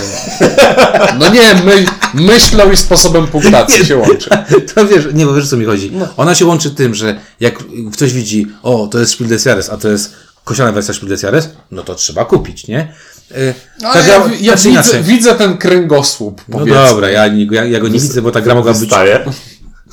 No 1.19 1.29
nie, 1.29 1.55
my, 1.64 1.87
myślą 2.14 2.71
i 2.73 2.77
sposobem 2.77 3.27
punktacji 3.27 3.87
się 3.87 3.97
łączy. 3.97 4.31
To 4.75 4.87
wiesz, 4.87 5.05
nie, 5.14 5.27
bo 5.27 5.35
wiesz 5.35 5.45
o 5.45 5.49
co 5.49 5.57
mi 5.57 5.64
chodzi. 5.64 5.92
Ona 6.16 6.35
się 6.35 6.47
łączy 6.47 6.71
tym, 6.71 6.95
że 6.95 7.21
jak 7.40 7.55
ktoś 7.92 8.12
widzi, 8.12 8.47
o, 8.62 8.87
to 8.87 8.99
jest 8.99 9.12
Spiel 9.12 9.29
des 9.29 9.45
Jahres, 9.45 9.71
a 9.71 9.77
to 9.77 9.88
jest 9.88 10.12
kościana 10.45 10.73
wersja 10.73 10.95
Spiel 10.95 11.09
des 11.09 11.23
Jahres, 11.23 11.49
no 11.71 11.83
to 11.83 11.95
trzeba 11.95 12.25
kupić, 12.25 12.66
nie? 12.69 12.95
Y, 13.37 13.55
No, 13.83 13.88
ale 13.88 14.03
gra- 14.05 14.09
ja, 14.09 14.16
ja 14.40 14.57
znaczy 14.57 14.57
widzę, 14.57 14.71
inaczej. 14.71 15.03
widzę 15.03 15.35
ten 15.35 15.59
kręgosłup, 15.59 16.42
No 16.49 16.59
powiedzmy. 16.59 16.85
dobra, 16.88 17.11
ja, 17.11 17.27
ja, 17.51 17.64
ja 17.64 17.81
go 17.81 17.88
nie 17.88 18.01
widzę, 18.01 18.23
bo 18.23 18.31
ta 18.31 18.40
gra 18.40 18.55
mogła 18.55 18.73
być, 18.75 18.90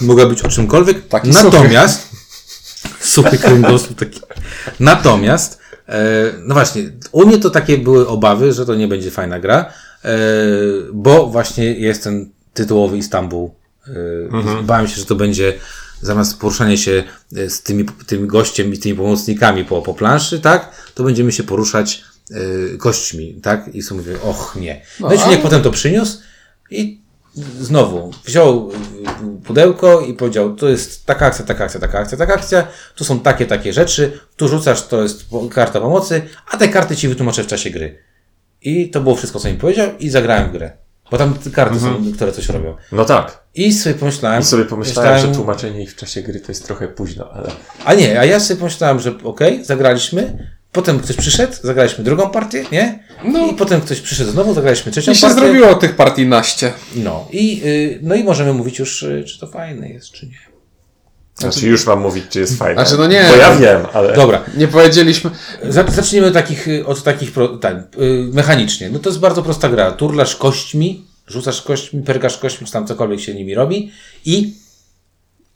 mogła 0.02 0.26
być 0.26 0.42
o 0.42 0.50
czymkolwiek. 0.50 1.08
Taki 1.08 1.30
Natomiast, 1.30 2.10
suchy 3.02 3.38
kręgosłup 3.38 4.00
taki. 4.00 4.20
Natomiast, 4.80 5.54
e, 5.54 5.63
no 6.46 6.54
właśnie, 6.54 6.84
u 7.12 7.26
mnie 7.26 7.38
to 7.38 7.50
takie 7.50 7.78
były 7.78 8.08
obawy, 8.08 8.54
że 8.54 8.66
to 8.66 8.76
nie 8.76 8.88
będzie 8.88 9.12
fajna 9.12 9.40
gra, 9.40 9.66
e, 10.06 10.18
bo 10.94 11.28
właśnie 11.28 11.74
jest 11.74 12.04
ten 12.04 12.30
tytułowy 12.54 12.98
Istanbul. 12.98 13.50
E, 13.88 14.62
i 14.62 14.64
Bałem 14.64 14.88
się, 14.88 14.96
że 14.96 15.06
to 15.06 15.16
będzie 15.16 15.54
zamiast 16.02 16.40
poruszania 16.40 16.78
się 16.78 17.04
e, 17.36 17.50
z 17.50 17.64
tymi, 17.64 17.86
tym 18.08 18.28
gościem 18.28 18.74
i 18.74 18.78
tymi 18.78 18.96
pomocnikami 18.96 19.66
po, 19.66 19.82
po 19.82 19.94
planszy, 19.94 20.40
tak, 20.40 20.72
to 20.96 21.04
będziemy 21.04 21.32
się 21.32 21.44
poruszać 21.44 22.04
e, 22.32 22.78
kośćmi, 22.78 23.40
tak? 23.44 23.76
I 23.76 23.82
sobie 23.82 24.02
mówię, 24.02 24.22
och 24.22 24.56
nie. 24.60 24.82
No, 25.00 25.08
No, 25.08 25.16
i 25.16 25.18
ale- 25.18 25.38
potem 25.38 25.62
to 25.62 25.72
przyniósł 25.72 26.18
i 26.70 27.03
znowu 27.36 28.12
wziął 28.26 28.72
y, 28.72 29.44
pudełko 29.46 30.02
i 30.02 30.14
powiedział, 30.14 30.56
to 30.56 30.70
jest 30.70 31.06
taka 31.06 31.26
akcja, 31.26 31.46
taka 31.46 31.64
akcja, 31.64 31.80
taka 31.80 32.00
akcja, 32.00 32.18
taka 32.18 32.34
akcja, 32.34 32.68
tu 32.96 33.04
są 33.04 33.20
takie, 33.20 33.46
takie 33.46 33.74
rzeczy, 33.74 34.20
tu 34.36 34.48
rzucasz, 34.48 34.88
to 34.88 35.04
jest 35.04 35.26
karta 35.52 35.82
pomocy, 35.82 36.22
a 36.52 36.58
te 36.58 36.68
karty 36.68 36.96
ci 36.96 37.08
wytłumaczę 37.08 37.44
w 37.44 37.48
czasie 37.48 37.70
gry. 37.70 38.00
I 38.62 38.90
to 38.90 39.02
było 39.02 39.16
wszystko, 39.16 39.40
co 39.40 39.50
mi 39.50 39.58
powiedział 39.58 39.90
i 40.00 40.10
zagrałem 40.10 40.50
w 40.50 40.52
grę. 40.52 40.72
Bo 41.12 41.18
tam 41.18 41.34
te 41.34 41.50
karty 41.50 41.80
są, 41.80 42.14
które 42.16 42.32
coś 42.32 42.50
robią. 42.50 42.76
No 42.92 43.06
tak. 43.06 43.44
I 43.56 43.74
sobie 43.74 43.96
pomyślałem... 43.96 44.42
I 44.42 44.46
sobie 44.46 44.66
pomyślałem, 44.66 45.14
myślałem- 45.14 45.34
że 45.34 45.38
tłumaczenie 45.40 45.84
ich 45.84 45.92
w 45.92 45.96
czasie 45.96 46.22
gry 46.22 46.40
to 46.40 46.52
jest 46.52 46.66
trochę 46.66 46.88
późno, 46.88 47.30
ale... 47.32 47.50
A 47.86 47.94
nie, 47.94 48.20
a 48.20 48.26
ja 48.26 48.40
sobie 48.40 48.60
pomyślałem, 48.60 49.00
że 49.00 49.14
okej, 49.24 49.66
zagraliśmy, 49.66 50.48
potem 50.74 51.00
ktoś 51.00 51.16
przyszedł, 51.16 51.54
zagraliśmy 51.64 52.04
drugą 52.04 52.30
partię, 52.30 52.66
nie? 52.72 53.00
No. 53.24 53.48
I 53.48 53.54
potem 53.54 53.82
ktoś 53.82 54.00
przyszedł 54.00 54.32
znowu, 54.32 54.54
zagraliśmy 54.54 54.92
trzecią 54.92 55.12
I 55.12 55.16
się 55.16 55.22
partię. 55.28 55.40
zrobiło 55.42 55.76
tych 55.76 55.96
partii 55.96 56.26
naście. 56.28 56.74
No 56.96 57.28
i, 57.32 57.62
y, 57.66 58.00
no 58.02 58.16
i 58.16 58.24
możemy 58.24 58.54
mówić 58.54 58.80
już, 58.80 59.04
y, 59.04 59.24
czy 59.28 59.40
to 59.40 59.48
fajne 59.48 59.90
jest, 59.90 60.12
czy 60.12 60.26
nie. 60.26 60.38
Znaczy 61.40 61.68
już 61.68 61.86
mam 61.86 62.02
mówić, 62.02 62.24
czy 62.30 62.40
jest 62.40 62.58
fajne. 62.58 62.82
Znaczy, 62.86 62.98
no 63.02 63.08
nie. 63.08 63.26
Bo 63.30 63.36
ja 63.36 63.56
wiem, 63.56 63.82
ale... 63.94 64.14
Dobra, 64.14 64.42
Nie 64.58 64.68
powiedzieliśmy. 64.68 65.32
Zac- 65.70 65.92
Zacznijmy 65.92 66.32
takich, 66.32 66.68
y, 66.68 66.86
od 66.86 67.04
takich 67.04 67.32
pro, 67.32 67.48
ten, 67.48 67.78
y, 67.78 67.84
mechanicznie. 68.34 68.90
No 68.90 69.00
to 69.00 69.10
jest 69.10 69.20
bardzo 69.20 69.44
prosta 69.44 69.70
gra. 69.70 69.92
Turlasz 69.92 70.36
kośćmi, 70.36 71.06
rzucasz 71.28 71.62
kośćmi, 71.62 72.04
pergasz 72.04 72.38
kośćmi, 72.38 72.68
czy 72.68 72.74
tam 72.74 72.88
cokolwiek 72.88 73.20
się 73.20 73.34
nimi 73.34 73.56
robi 73.56 73.92
i 74.26 74.54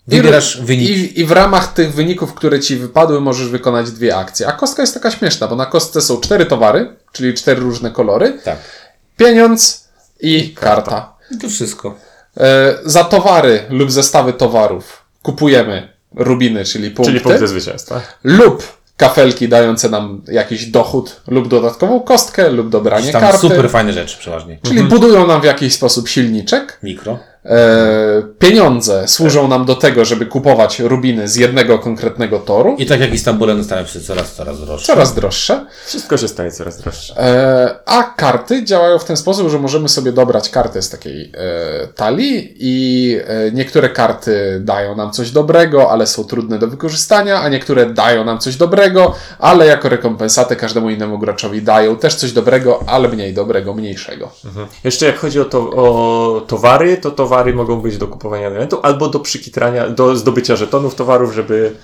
wybierasz 0.07 0.61
wynik. 0.61 0.89
I, 0.89 1.19
I 1.21 1.25
w 1.25 1.31
ramach 1.31 1.73
tych 1.73 1.93
wyników, 1.93 2.33
które 2.33 2.59
ci 2.59 2.75
wypadły, 2.75 3.21
możesz 3.21 3.47
wykonać 3.49 3.91
dwie 3.91 4.15
akcje. 4.15 4.47
A 4.47 4.51
kostka 4.51 4.83
jest 4.83 4.93
taka 4.93 5.11
śmieszna, 5.11 5.47
bo 5.47 5.55
na 5.55 5.65
kostce 5.65 6.01
są 6.01 6.21
cztery 6.21 6.45
towary, 6.45 6.95
czyli 7.11 7.33
cztery 7.33 7.61
różne 7.61 7.91
kolory, 7.91 8.39
Tak. 8.43 8.57
pieniądz 9.17 9.87
i 10.19 10.53
karta. 10.53 11.13
I 11.31 11.37
to 11.37 11.49
wszystko. 11.49 11.95
E, 12.37 12.75
za 12.85 13.03
towary 13.03 13.63
lub 13.69 13.91
zestawy 13.91 14.33
towarów 14.33 15.05
kupujemy 15.21 15.89
rubiny, 16.15 16.65
czyli 16.65 16.91
punkty, 16.91 17.11
Czyli 17.11 17.23
punkty 17.23 17.47
zwycięstwa. 17.47 18.01
lub 18.23 18.77
kafelki 18.97 19.49
dające 19.49 19.89
nam 19.89 20.21
jakiś 20.27 20.65
dochód 20.65 21.21
lub 21.27 21.47
dodatkową 21.47 21.99
kostkę 21.99 22.49
lub 22.49 22.69
dobranie 22.69 23.11
Tam 23.11 23.21
karty. 23.21 23.39
super 23.39 23.69
fajne 23.69 23.93
rzeczy 23.93 24.17
przeważnie. 24.19 24.59
Czyli 24.63 24.83
budują 24.83 25.27
nam 25.27 25.41
w 25.41 25.43
jakiś 25.43 25.73
sposób 25.73 26.07
silniczek. 26.09 26.79
Mikro. 26.83 27.19
E, 27.47 28.23
pieniądze 28.39 29.07
służą 29.07 29.47
nam 29.47 29.65
do 29.65 29.75
tego, 29.75 30.05
żeby 30.05 30.25
kupować 30.25 30.79
rubiny 30.79 31.27
z 31.27 31.35
jednego 31.35 31.79
konkretnego 31.79 32.39
toru, 32.39 32.75
I 32.77 32.85
tak 32.85 32.99
jak 32.99 33.13
Istambulem 33.13 33.63
stają 33.63 33.85
się 33.85 33.99
coraz, 34.01 34.33
coraz 34.33 34.59
droższe. 34.61 34.85
coraz 34.85 35.15
droższe, 35.15 35.65
Wszystko 35.85 36.17
się 36.17 36.27
staje 36.27 36.51
coraz 36.51 36.81
droższe. 36.81 37.17
E, 37.17 37.75
a 37.85 38.03
karty 38.03 38.63
działają 38.63 38.99
w 38.99 39.05
ten 39.05 39.17
sposób, 39.17 39.49
że 39.49 39.59
możemy 39.59 39.89
sobie 39.89 40.11
dobrać 40.11 40.49
kartę 40.49 40.81
z 40.81 40.89
takiej 40.89 41.31
e, 41.37 41.87
talii 41.87 42.53
i 42.59 43.17
niektóre 43.53 43.89
karty 43.89 44.61
dają 44.63 44.95
nam 44.95 45.11
coś 45.11 45.31
dobrego, 45.31 45.91
ale 45.91 46.07
są 46.07 46.23
trudne 46.23 46.59
do 46.59 46.67
wykorzystania, 46.67 47.41
a 47.41 47.49
niektóre 47.49 47.85
dają 47.85 48.23
nam 48.23 48.39
coś 48.39 48.55
dobrego, 48.55 49.15
ale 49.39 49.65
jako 49.65 49.89
rekompensatę 49.89 50.55
każdemu 50.55 50.89
innemu 50.89 51.19
graczowi 51.19 51.61
dają 51.61 51.95
też 51.95 52.15
coś 52.15 52.31
dobrego, 52.31 52.83
ale 52.87 53.07
mniej 53.07 53.33
dobrego, 53.33 53.73
mniejszego. 53.73 54.31
Jeszcze 54.83 55.05
jak 55.05 55.17
chodzi 55.19 55.39
o, 55.39 55.45
to, 55.45 55.59
o 55.59 56.41
towary, 56.47 56.97
to 56.97 57.11
towary 57.11 57.36
mogą 57.53 57.81
być 57.81 57.97
do 57.97 58.07
kupowania 58.07 58.47
elementu 58.47 58.79
albo 58.83 59.09
do 59.09 59.19
przykitrania, 59.19 59.89
do 59.89 60.15
zdobycia 60.15 60.55
żetonów 60.55 60.95
towarów, 60.95 61.33
żeby 61.33 61.75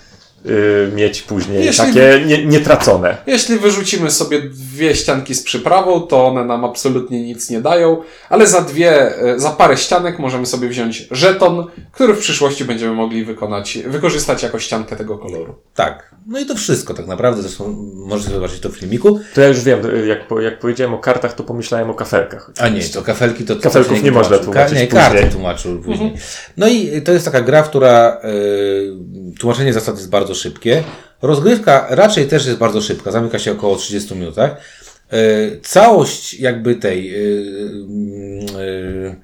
y, 0.45 0.91
mieć 0.95 1.21
później 1.21 1.65
Jeśli- 1.65 1.85
takie 1.85 2.23
nie, 2.25 2.45
nietracone. 2.45 3.17
Jeśli 3.27 3.59
wyrzucimy 3.59 4.11
sobie 4.11 4.41
dwie 4.41 4.95
ścianki 4.95 5.35
z 5.35 5.43
przyprawą, 5.43 6.01
to 6.01 6.25
one 6.25 6.45
nam 6.45 6.65
absolutnie 6.65 7.21
nic 7.23 7.49
nie 7.49 7.61
dają, 7.61 8.01
ale 8.29 8.47
za 8.47 8.61
dwie, 8.61 9.17
e, 9.17 9.39
za 9.39 9.49
parę 9.49 9.77
ścianek 9.77 10.19
możemy 10.19 10.45
sobie 10.45 10.67
wziąć 10.67 11.07
żeton, 11.11 11.65
który 11.91 12.13
w 12.13 12.19
przyszłości 12.19 12.65
będziemy 12.65 12.93
mogli 12.93 13.25
wykonać, 13.25 13.79
wykorzystać 13.87 14.43
jako 14.43 14.59
ściankę 14.59 14.95
tego 14.95 15.17
koloru. 15.17 15.55
Tak. 15.75 16.13
No 16.27 16.39
i 16.39 16.45
to 16.45 16.55
wszystko 16.55 16.93
tak 16.93 17.07
naprawdę. 17.07 17.41
Zresztą 17.41 17.75
możecie 18.07 18.29
zobaczyć 18.31 18.59
to 18.59 18.69
w 18.69 18.75
filmiku. 18.77 19.19
To 19.35 19.41
ja 19.41 19.47
już 19.47 19.59
wiem, 19.61 19.85
y, 19.85 20.07
jak, 20.07 20.27
po- 20.27 20.41
jak 20.41 20.59
powiedziałem 20.59 20.93
o 20.93 20.97
kartach, 20.97 21.33
to 21.33 21.43
pomyślałem 21.43 21.89
o 21.89 21.93
kafelkach. 21.93 22.51
A 22.59 22.69
nie, 22.69 22.81
to 22.83 23.01
kafelki 23.01 23.43
to... 23.43 23.55
Kafelków 23.55 23.97
się 23.97 24.03
nie 24.03 24.11
można 24.11 24.37
tłumaczyć 24.37 24.73
Ka- 24.73 24.79
Nie, 24.81 24.87
karty 24.87 25.29
tłumaczył 25.31 25.79
później. 25.81 26.13
No 26.57 26.67
i 26.67 27.01
to 27.01 27.11
jest 27.11 27.25
taka 27.25 27.41
gra, 27.41 27.63
która... 27.63 28.21
y, 28.25 28.93
tłumaczenie 29.39 29.73
zasad 29.73 29.95
jest 29.95 30.09
bardzo 30.09 30.32
szybkie. 30.33 30.83
Rozgrywka 31.21 31.87
raczej 31.89 32.27
też 32.27 32.45
jest 32.45 32.57
bardzo 32.57 32.81
szybka. 32.81 33.11
Zamyka 33.11 33.39
się 33.39 33.51
około 33.51 33.75
30 33.75 34.15
minutach. 34.15 34.55
Y, 35.13 35.59
całość 35.63 36.33
jakby 36.33 36.75
tej... 36.75 37.15
y, 37.15 37.19
y, 38.59 39.15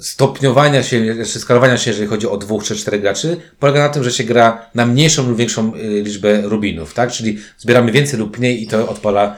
stopniowania 0.00 0.82
się, 0.82 0.96
jeszcze 1.06 1.38
skalowania 1.38 1.76
się, 1.76 1.90
jeżeli 1.90 2.08
chodzi 2.08 2.26
o 2.26 2.36
dwóch 2.36 2.64
czy 2.64 2.76
czterech 2.76 3.00
graczy, 3.00 3.36
polega 3.58 3.80
na 3.80 3.88
tym, 3.88 4.04
że 4.04 4.12
się 4.12 4.24
gra 4.24 4.66
na 4.74 4.86
mniejszą 4.86 5.28
lub 5.28 5.38
większą 5.38 5.72
liczbę 5.76 6.40
rubinów, 6.42 6.94
tak? 6.94 7.12
Czyli 7.12 7.38
zbieramy 7.58 7.92
więcej 7.92 8.18
lub 8.18 8.38
mniej 8.38 8.62
i 8.62 8.66
to 8.66 8.88
odpala 8.88 9.36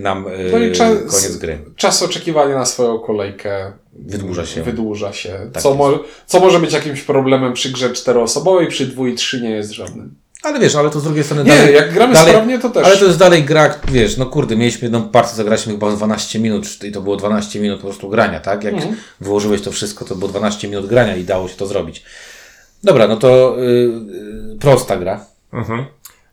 nam 0.00 0.26
y, 0.26 0.48
No 0.52 0.58
i 0.58 0.72
czas, 0.72 0.98
koniec 0.98 1.36
gry. 1.36 1.58
czas 1.76 2.02
oczekiwania 2.02 2.54
na 2.54 2.64
swoją 2.66 2.98
kolejkę 2.98 3.72
Wydłuża 3.92 4.46
się. 4.46 4.62
Wydłuża 4.62 5.12
się. 5.12 5.50
Tak 5.52 5.62
co, 5.62 5.74
mo- 5.74 5.98
co 6.26 6.40
może 6.40 6.60
być 6.60 6.72
jakimś 6.72 7.02
problemem 7.02 7.52
przy 7.52 7.70
grze 7.72 7.90
czteroosobowej, 7.92 8.66
przy 8.68 8.86
dwu 8.86 9.06
i 9.06 9.14
trzy 9.14 9.40
nie 9.42 9.50
jest 9.50 9.70
żadnym. 9.70 10.14
Ale 10.42 10.60
wiesz, 10.60 10.74
ale 10.76 10.90
to 10.90 11.00
z 11.00 11.04
drugiej 11.04 11.24
strony 11.24 11.44
Nie, 11.44 11.50
dalej, 11.56 11.74
jak 11.74 11.92
gramy 11.92 12.14
dalej, 12.14 12.32
sprawnie, 12.32 12.58
to 12.58 12.70
też. 12.70 12.86
Ale 12.86 12.96
to 12.96 13.04
jest 13.04 13.18
dalej 13.18 13.44
gra, 13.44 13.74
wiesz, 13.92 14.16
no 14.16 14.26
kurde, 14.26 14.56
mieliśmy 14.56 14.82
jedną 14.82 15.08
partię, 15.08 15.34
zagraliśmy 15.34 15.72
chyba 15.72 15.90
12 15.96 16.38
minut 16.38 16.84
i 16.84 16.92
to 16.92 17.00
było 17.00 17.16
12 17.16 17.60
minut 17.60 17.80
po 17.80 17.86
prostu 17.86 18.08
grania, 18.08 18.40
tak? 18.40 18.64
Jak 18.64 18.74
Mhm. 18.74 18.96
wyłożyłeś 19.20 19.62
to 19.62 19.72
wszystko, 19.72 20.04
to 20.04 20.14
było 20.16 20.28
12 20.30 20.68
minut 20.68 20.86
grania 20.86 21.16
i 21.16 21.24
dało 21.24 21.48
się 21.48 21.56
to 21.56 21.66
zrobić. 21.66 22.02
Dobra, 22.84 23.08
no 23.08 23.16
to 23.16 23.56
y, 23.58 23.62
y, 24.54 24.58
prosta 24.60 24.96
gra. 24.96 25.24
Mhm. 25.52 25.84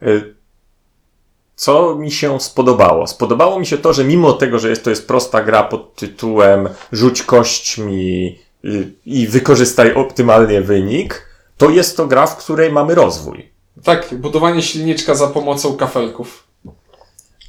Y, 0.04 0.37
Co 1.58 1.96
mi 1.96 2.12
się 2.12 2.40
spodobało? 2.40 3.08
Spodobało 3.08 3.60
mi 3.60 3.66
się 3.66 3.78
to, 3.78 3.94
że 3.94 4.04
mimo 4.04 4.34
tego, 4.34 4.60
że 4.60 4.70
jest, 4.70 4.84
to 4.84 4.90
jest 4.90 5.08
prosta 5.08 5.44
gra 5.44 5.64
pod 5.64 5.96
tytułem 5.96 6.70
rzuć 6.92 7.24
kośćmi 7.24 8.40
i 9.06 9.28
wykorzystaj 9.28 9.94
optymalnie 9.94 10.62
wynik, 10.62 11.26
to 11.58 11.70
jest 11.70 11.98
to 11.98 12.08
gra, 12.08 12.28
w 12.28 12.38
której 12.38 12.72
mamy 12.72 12.96
rozwój. 12.96 13.50
Tak, 13.84 14.08
budowanie 14.16 14.62
silniczka 14.62 15.16
za 15.16 15.28
pomocą 15.28 15.76
kafelków. 15.78 16.44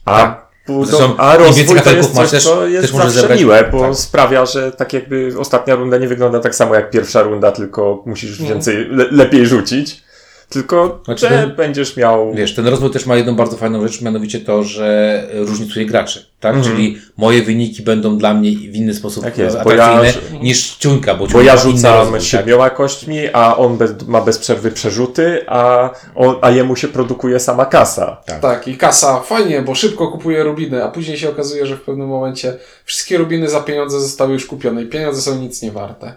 A, 0.04 0.18
Tak. 0.18 0.46
budo- 0.68 0.86
Zresztą 0.86 1.16
a 1.16 1.36
rozwój 1.36 1.80
to 1.80 1.90
jest 1.90 2.14
coś, 2.14 2.30
też- 2.30 2.44
co 2.44 2.66
jest 2.66 2.92
też 2.92 3.10
zawsze 3.12 3.36
miłe, 3.36 3.68
bo 3.72 3.80
tak. 3.80 3.94
sprawia, 3.96 4.46
że 4.46 4.72
tak 4.72 4.92
jakby 4.92 5.32
ostatnia 5.38 5.74
runda 5.74 5.98
nie 5.98 6.08
wygląda 6.08 6.40
tak 6.40 6.54
samo 6.54 6.74
jak 6.74 6.90
pierwsza 6.90 7.22
runda, 7.22 7.52
tylko 7.52 8.02
musisz 8.06 8.42
więcej, 8.42 8.76
le, 8.90 9.06
lepiej 9.10 9.46
rzucić. 9.46 10.07
Tylko, 10.48 11.00
Znaczy, 11.04 11.28
że 11.28 11.46
no- 11.48 11.54
będziesz 11.56 11.96
miał... 11.96 12.34
Wiesz, 12.34 12.54
ten 12.54 12.66
rozwój 12.66 12.90
też 12.90 13.06
ma 13.06 13.16
jedną 13.16 13.36
bardzo 13.36 13.56
fajną 13.56 13.82
rzecz, 13.88 14.02
mianowicie 14.02 14.40
to, 14.40 14.64
że 14.64 15.26
różnicuje 15.34 15.86
graczy, 15.86 16.26
tak? 16.40 16.54
Mhm. 16.56 16.76
Czyli 16.76 16.98
moje 17.16 17.42
wyniki 17.42 17.82
będą 17.82 18.18
dla 18.18 18.34
mnie 18.34 18.50
w 18.50 18.74
inny 18.76 18.94
sposób 18.94 19.24
Tak 19.24 19.38
jest, 19.38 19.56
bo 19.64 19.72
ja- 19.72 19.84
atrakcyjne 19.84 20.38
niż 20.40 20.76
ciuńka, 20.76 21.14
bo, 21.14 21.26
Bo 21.26 21.42
ja 21.42 21.56
rzucam 21.56 21.94
rozwój, 21.98 22.18
tak? 22.18 22.28
siedmioma 22.28 22.70
kośćmi, 22.70 23.18
a 23.32 23.56
on 23.56 23.76
bez, 23.76 23.90
ma 24.06 24.20
bez 24.20 24.38
przerwy 24.38 24.70
przerzuty, 24.70 25.44
a, 25.46 25.90
on, 26.14 26.36
a 26.42 26.50
jemu 26.50 26.76
się 26.76 26.88
produkuje 26.88 27.40
sama 27.40 27.66
kasa. 27.66 28.22
Tak. 28.26 28.40
Tak, 28.40 28.68
i 28.68 28.76
kasa 28.76 29.20
fajnie, 29.20 29.62
bo 29.62 29.74
szybko 29.74 30.08
kupuje 30.08 30.42
rubiny, 30.42 30.84
a 30.84 30.88
później 30.88 31.18
się 31.18 31.28
okazuje, 31.30 31.66
że 31.66 31.76
w 31.76 31.80
pewnym 31.80 32.08
momencie 32.08 32.56
wszystkie 32.84 33.18
rubiny 33.18 33.48
za 33.50 33.60
pieniądze 33.60 34.00
zostały 34.00 34.32
już 34.32 34.46
kupione 34.46 34.82
i 34.82 34.86
pieniądze 34.86 35.22
są 35.22 35.38
nic 35.38 35.62
nie 35.62 35.72
warte. 35.72 36.12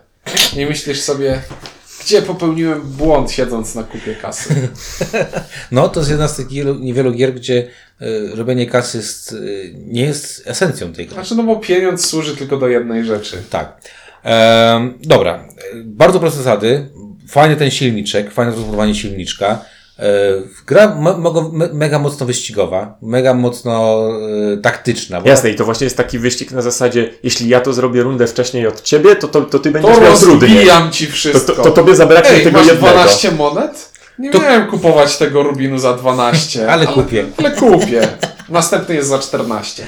I 0.58 0.66
myślisz 0.66 1.02
sobie, 1.02 1.42
gdzie 2.02 2.22
popełniłem 2.22 2.82
błąd 2.82 3.32
siedząc 3.32 3.76
na 3.76 3.84
kupie 3.84 4.16
kasy. 4.16 4.56
No, 5.72 5.89
to 5.89 5.99
jest 5.99 6.10
jedna 6.10 6.28
z 6.28 6.36
tych 6.36 6.47
wielu, 6.47 6.76
niewielu 6.76 7.12
gier, 7.12 7.34
gdzie 7.34 7.68
y, 8.02 8.36
robienie 8.36 8.66
kasy 8.66 8.97
jest, 8.97 9.32
y, 9.32 9.74
nie 9.88 10.02
jest 10.02 10.43
esencją 10.47 10.93
tej 10.93 11.06
gry. 11.06 11.14
Znaczy, 11.14 11.36
no 11.36 11.43
bo 11.43 11.56
pieniądz 11.56 12.06
służy 12.06 12.38
tylko 12.38 12.58
do 12.58 12.68
jednej 12.68 13.06
rzeczy. 13.06 13.43
Tak. 13.49 13.82
Ehm, 14.24 14.93
dobra. 15.02 15.34
E, 15.34 15.76
Bardzo 15.84 16.20
proste 16.20 16.38
zasady. 16.38 16.89
Fajny 17.28 17.56
ten 17.56 17.72
silniczek, 17.72 18.32
fajne 18.32 18.52
rozbudowanie 18.52 18.95
silniczka. 18.95 19.66
E, 20.02 20.06
gra 20.68 20.95
me, 20.95 21.70
mega 21.74 21.99
mocno 21.99 22.26
wyścigowa, 22.26 22.97
mega 23.02 23.34
mocno 23.34 24.04
e, 24.54 24.58
taktyczna. 24.58 25.22
Bo 25.22 25.30
Jasne, 25.30 25.49
i 25.49 25.56
to 25.56 25.66
właśnie 25.66 25.86
jest 25.86 25.97
taki 25.97 26.20
wyścig 26.20 26.52
na 26.52 26.62
zasadzie, 26.62 27.10
jeśli 27.24 27.49
ja 27.49 27.60
to 27.62 27.74
zrobię 27.74 28.02
rundę 28.04 28.28
wcześniej 28.28 28.68
od 28.68 28.82
ciebie, 28.82 29.16
to, 29.16 29.28
to, 29.28 29.41
to 29.41 29.60
ty 29.60 29.72
To 29.72 29.74
będziesz 29.80 30.02
miał 30.02 30.18
trudniej. 30.18 30.49
rozbijam 30.56 30.91
ci 30.91 31.08
To, 31.08 31.14
wszystko. 31.14 31.54
to, 31.54 31.64
to 31.64 31.72
tobie 31.72 31.95
zabraknie 31.95 32.32
Ej, 32.32 32.43
tego 32.43 32.58
masz 32.58 32.68
jednego. 32.68 32.93
12 32.93 33.32
monet? 33.32 33.91
Nie 34.20 34.32
To- 34.32 34.39
miałem 34.39 34.68
kupować 34.68 35.18
tego 35.18 35.43
rubinu 35.43 35.78
za 35.80 35.93
12. 35.93 36.68
Ale 36.72 36.88
kupię. 36.88 37.26
Ale 37.38 37.52
kupię. 37.52 38.08
Następny 38.49 38.95
jest 38.95 39.10
za 39.10 39.20
14. 39.20 39.84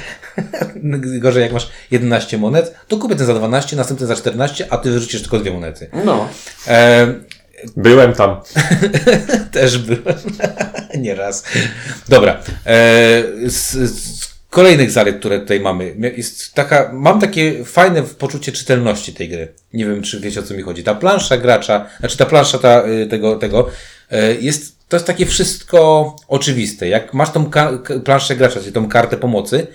Gorzej 1.22 1.44
jak 1.44 1.52
masz 1.54 1.70
11 1.92 2.38
monet, 2.38 2.76
to 2.88 2.98
kupię 2.98 3.16
ten 3.16 3.26
za 3.26 3.34
12, 3.34 3.76
następny 3.76 4.08
za 4.08 4.16
14, 4.16 4.68
a 4.70 4.78
ty 4.78 4.92
wyrzucisz 4.92 5.22
tylko 5.22 5.40
dwie 5.40 5.52
monety. 5.52 5.90
No. 6.06 6.28
E, 6.68 7.08
Byłem 7.78 8.14
tam. 8.14 8.42
Też 9.52 9.78
byłem. 9.78 10.18
Nieraz. 11.06 11.44
Dobra. 12.10 12.40
E, 12.66 13.24
z, 13.48 13.72
z 13.72 14.34
kolejnych 14.50 14.92
zalet, 14.92 15.20
które 15.20 15.40
tutaj 15.40 15.60
mamy, 15.60 15.96
jest 16.18 16.54
taka, 16.54 16.90
mam 16.94 17.22
takie 17.22 17.66
fajne 17.66 18.04
poczucie 18.04 18.52
czytelności 18.52 19.14
tej 19.14 19.30
gry. 19.30 19.54
Nie 19.74 19.86
wiem, 19.86 20.02
czy 20.02 20.20
wiecie 20.20 20.40
o 20.40 20.44
co 20.44 20.54
mi 20.54 20.62
chodzi. 20.62 20.84
Ta 20.84 20.96
plansza 20.96 21.38
gracza, 21.38 21.86
znaczy 22.00 22.18
ta 22.18 22.26
plansza 22.26 22.58
ta, 22.58 22.88
y, 22.88 23.08
tego, 23.08 23.36
tego, 23.36 23.70
e, 24.12 24.34
jest, 24.34 24.88
to 24.88 24.96
jest 24.96 25.08
takie 25.08 25.26
wszystko 25.26 26.16
oczywiste. 26.28 26.88
Jak 26.88 27.14
masz 27.14 27.32
tą 27.32 27.52
planszę 28.06 28.36
gracza, 28.36 28.60
czyli 28.60 28.72
tą 28.72 28.90
kartę 28.90 29.18
pomocy, 29.18 29.68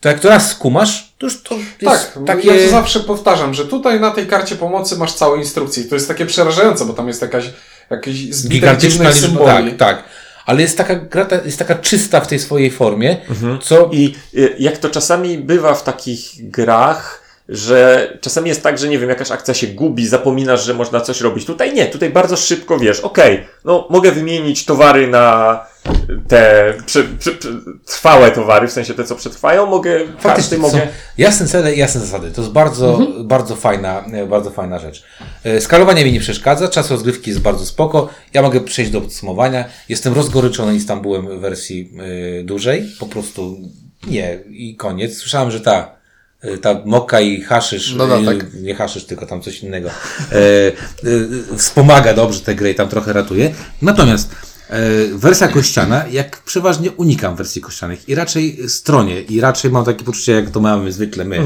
to 0.00 0.08
jak 0.08 0.20
to 0.20 0.28
raz 0.28 0.50
skumasz, 0.50 1.09
to 1.20 1.26
już 1.26 1.42
to 1.42 1.54
jest 1.80 2.12
Tak, 2.14 2.18
takie... 2.26 2.48
ja 2.48 2.64
to 2.64 2.70
zawsze 2.70 3.00
powtarzam, 3.00 3.54
że 3.54 3.64
tutaj 3.66 4.00
na 4.00 4.10
tej 4.10 4.26
karcie 4.26 4.56
pomocy 4.56 4.96
masz 4.96 5.12
całe 5.14 5.38
instrukcje. 5.38 5.82
I 5.82 5.86
to 5.86 5.94
jest 5.94 6.08
takie 6.08 6.26
przerażające, 6.26 6.84
bo 6.84 6.92
tam 6.92 7.08
jest 7.08 7.22
jakaś, 7.22 7.50
jakieś 7.90 8.34
zbitek 8.34 8.52
gigantyczna 8.60 8.88
dziwnych 9.12 9.14
liczba. 9.14 9.28
symboli. 9.28 9.72
Tak, 9.72 9.78
tak. 9.98 10.04
Ale 10.46 10.62
jest 10.62 10.76
taka 10.76 10.94
gra, 10.96 11.26
jest 11.44 11.58
taka 11.58 11.74
czysta 11.74 12.20
w 12.20 12.26
tej 12.26 12.38
swojej 12.38 12.70
formie, 12.70 13.16
Mhm. 13.28 13.58
co 13.62 13.88
I 13.92 14.14
y, 14.34 14.56
jak 14.58 14.78
to 14.78 14.88
czasami 14.90 15.38
bywa 15.38 15.74
w 15.74 15.82
takich 15.84 16.50
grach, 16.50 17.19
że 17.50 18.08
czasami 18.20 18.48
jest 18.48 18.62
tak, 18.62 18.78
że 18.78 18.88
nie 18.88 18.98
wiem, 18.98 19.08
jakaś 19.08 19.30
akcja 19.30 19.54
się 19.54 19.66
gubi, 19.66 20.06
zapominasz, 20.06 20.64
że 20.64 20.74
można 20.74 21.00
coś 21.00 21.20
robić. 21.20 21.44
Tutaj 21.44 21.74
nie, 21.74 21.86
tutaj 21.86 22.10
bardzo 22.10 22.36
szybko 22.36 22.78
wiesz, 22.78 23.00
okej, 23.00 23.46
no 23.64 23.86
mogę 23.90 24.12
wymienić 24.12 24.64
towary 24.64 25.06
na 25.08 25.60
te 26.28 26.74
przy, 26.86 27.04
przy, 27.18 27.32
przy, 27.32 27.56
trwałe 27.86 28.30
towary, 28.30 28.68
w 28.68 28.72
sensie 28.72 28.94
te, 28.94 29.04
co 29.04 29.16
przetrwają, 29.16 29.66
mogę, 29.66 30.00
Faktycznie 30.18 30.58
mogę... 30.58 30.72
są 30.80 30.86
jasne 31.18 31.46
cele 31.46 31.74
i 31.74 31.78
jasne 31.78 32.00
zasady. 32.00 32.30
To 32.30 32.40
jest 32.40 32.52
bardzo, 32.52 32.94
Mhm. 32.94 33.28
bardzo 33.28 33.56
fajna, 33.56 34.04
e, 34.12 34.26
bardzo 34.26 34.50
fajna 34.50 34.78
rzecz. 34.78 35.02
E, 35.44 35.60
Skalowanie 35.60 36.04
mi 36.04 36.12
nie 36.12 36.20
przeszkadza, 36.20 36.68
czas 36.68 36.90
rozgrywki 36.90 37.30
jest 37.30 37.42
bardzo 37.42 37.66
spoko. 37.66 38.08
Ja 38.34 38.42
mogę 38.42 38.60
przejść 38.60 38.90
do 38.90 39.00
podsumowania. 39.00 39.64
Jestem 39.88 40.14
rozgoryczony 40.14 40.74
Istanbulem 40.74 41.28
w 41.28 41.40
wersji 41.40 41.92
y, 42.40 42.44
dużej. 42.44 42.86
Po 43.00 43.06
prostu 43.06 43.58
nie 44.06 44.38
i 44.50 44.76
koniec. 44.76 45.16
Słyszałem, 45.16 45.50
że 45.50 45.60
ta 45.60 45.99
ta 46.62 46.82
moka 46.84 47.20
i 47.20 47.40
haszysz, 47.42 47.94
No, 47.94 48.06
no, 48.06 48.20
y, 48.20 48.24
tak. 48.24 48.54
nie 48.54 48.74
haszysz, 48.74 49.04
tylko 49.04 49.26
tam 49.26 49.42
coś 49.42 49.60
innego, 49.62 49.88
e, 49.88 49.92
e, 50.32 50.72
wspomaga 51.56 52.14
dobrze 52.14 52.40
tę 52.40 52.54
grę 52.54 52.70
i 52.70 52.74
tam 52.74 52.88
trochę 52.88 53.12
ratuje. 53.12 53.54
Natomiast 53.82 54.34
e, 54.70 54.80
wersja 55.14 55.48
kościana, 55.48 56.04
jak 56.10 56.42
przeważnie 56.42 56.90
unikam 56.92 57.36
wersji 57.36 57.60
kościanych 57.62 58.08
i 58.08 58.14
raczej 58.14 58.68
stronie 58.68 59.20
i 59.20 59.40
raczej 59.40 59.70
mam 59.70 59.84
takie 59.84 60.04
poczucie, 60.04 60.32
jak 60.32 60.50
to 60.50 60.60
mamy 60.60 60.92
zwykle 60.92 61.24
my, 61.24 61.38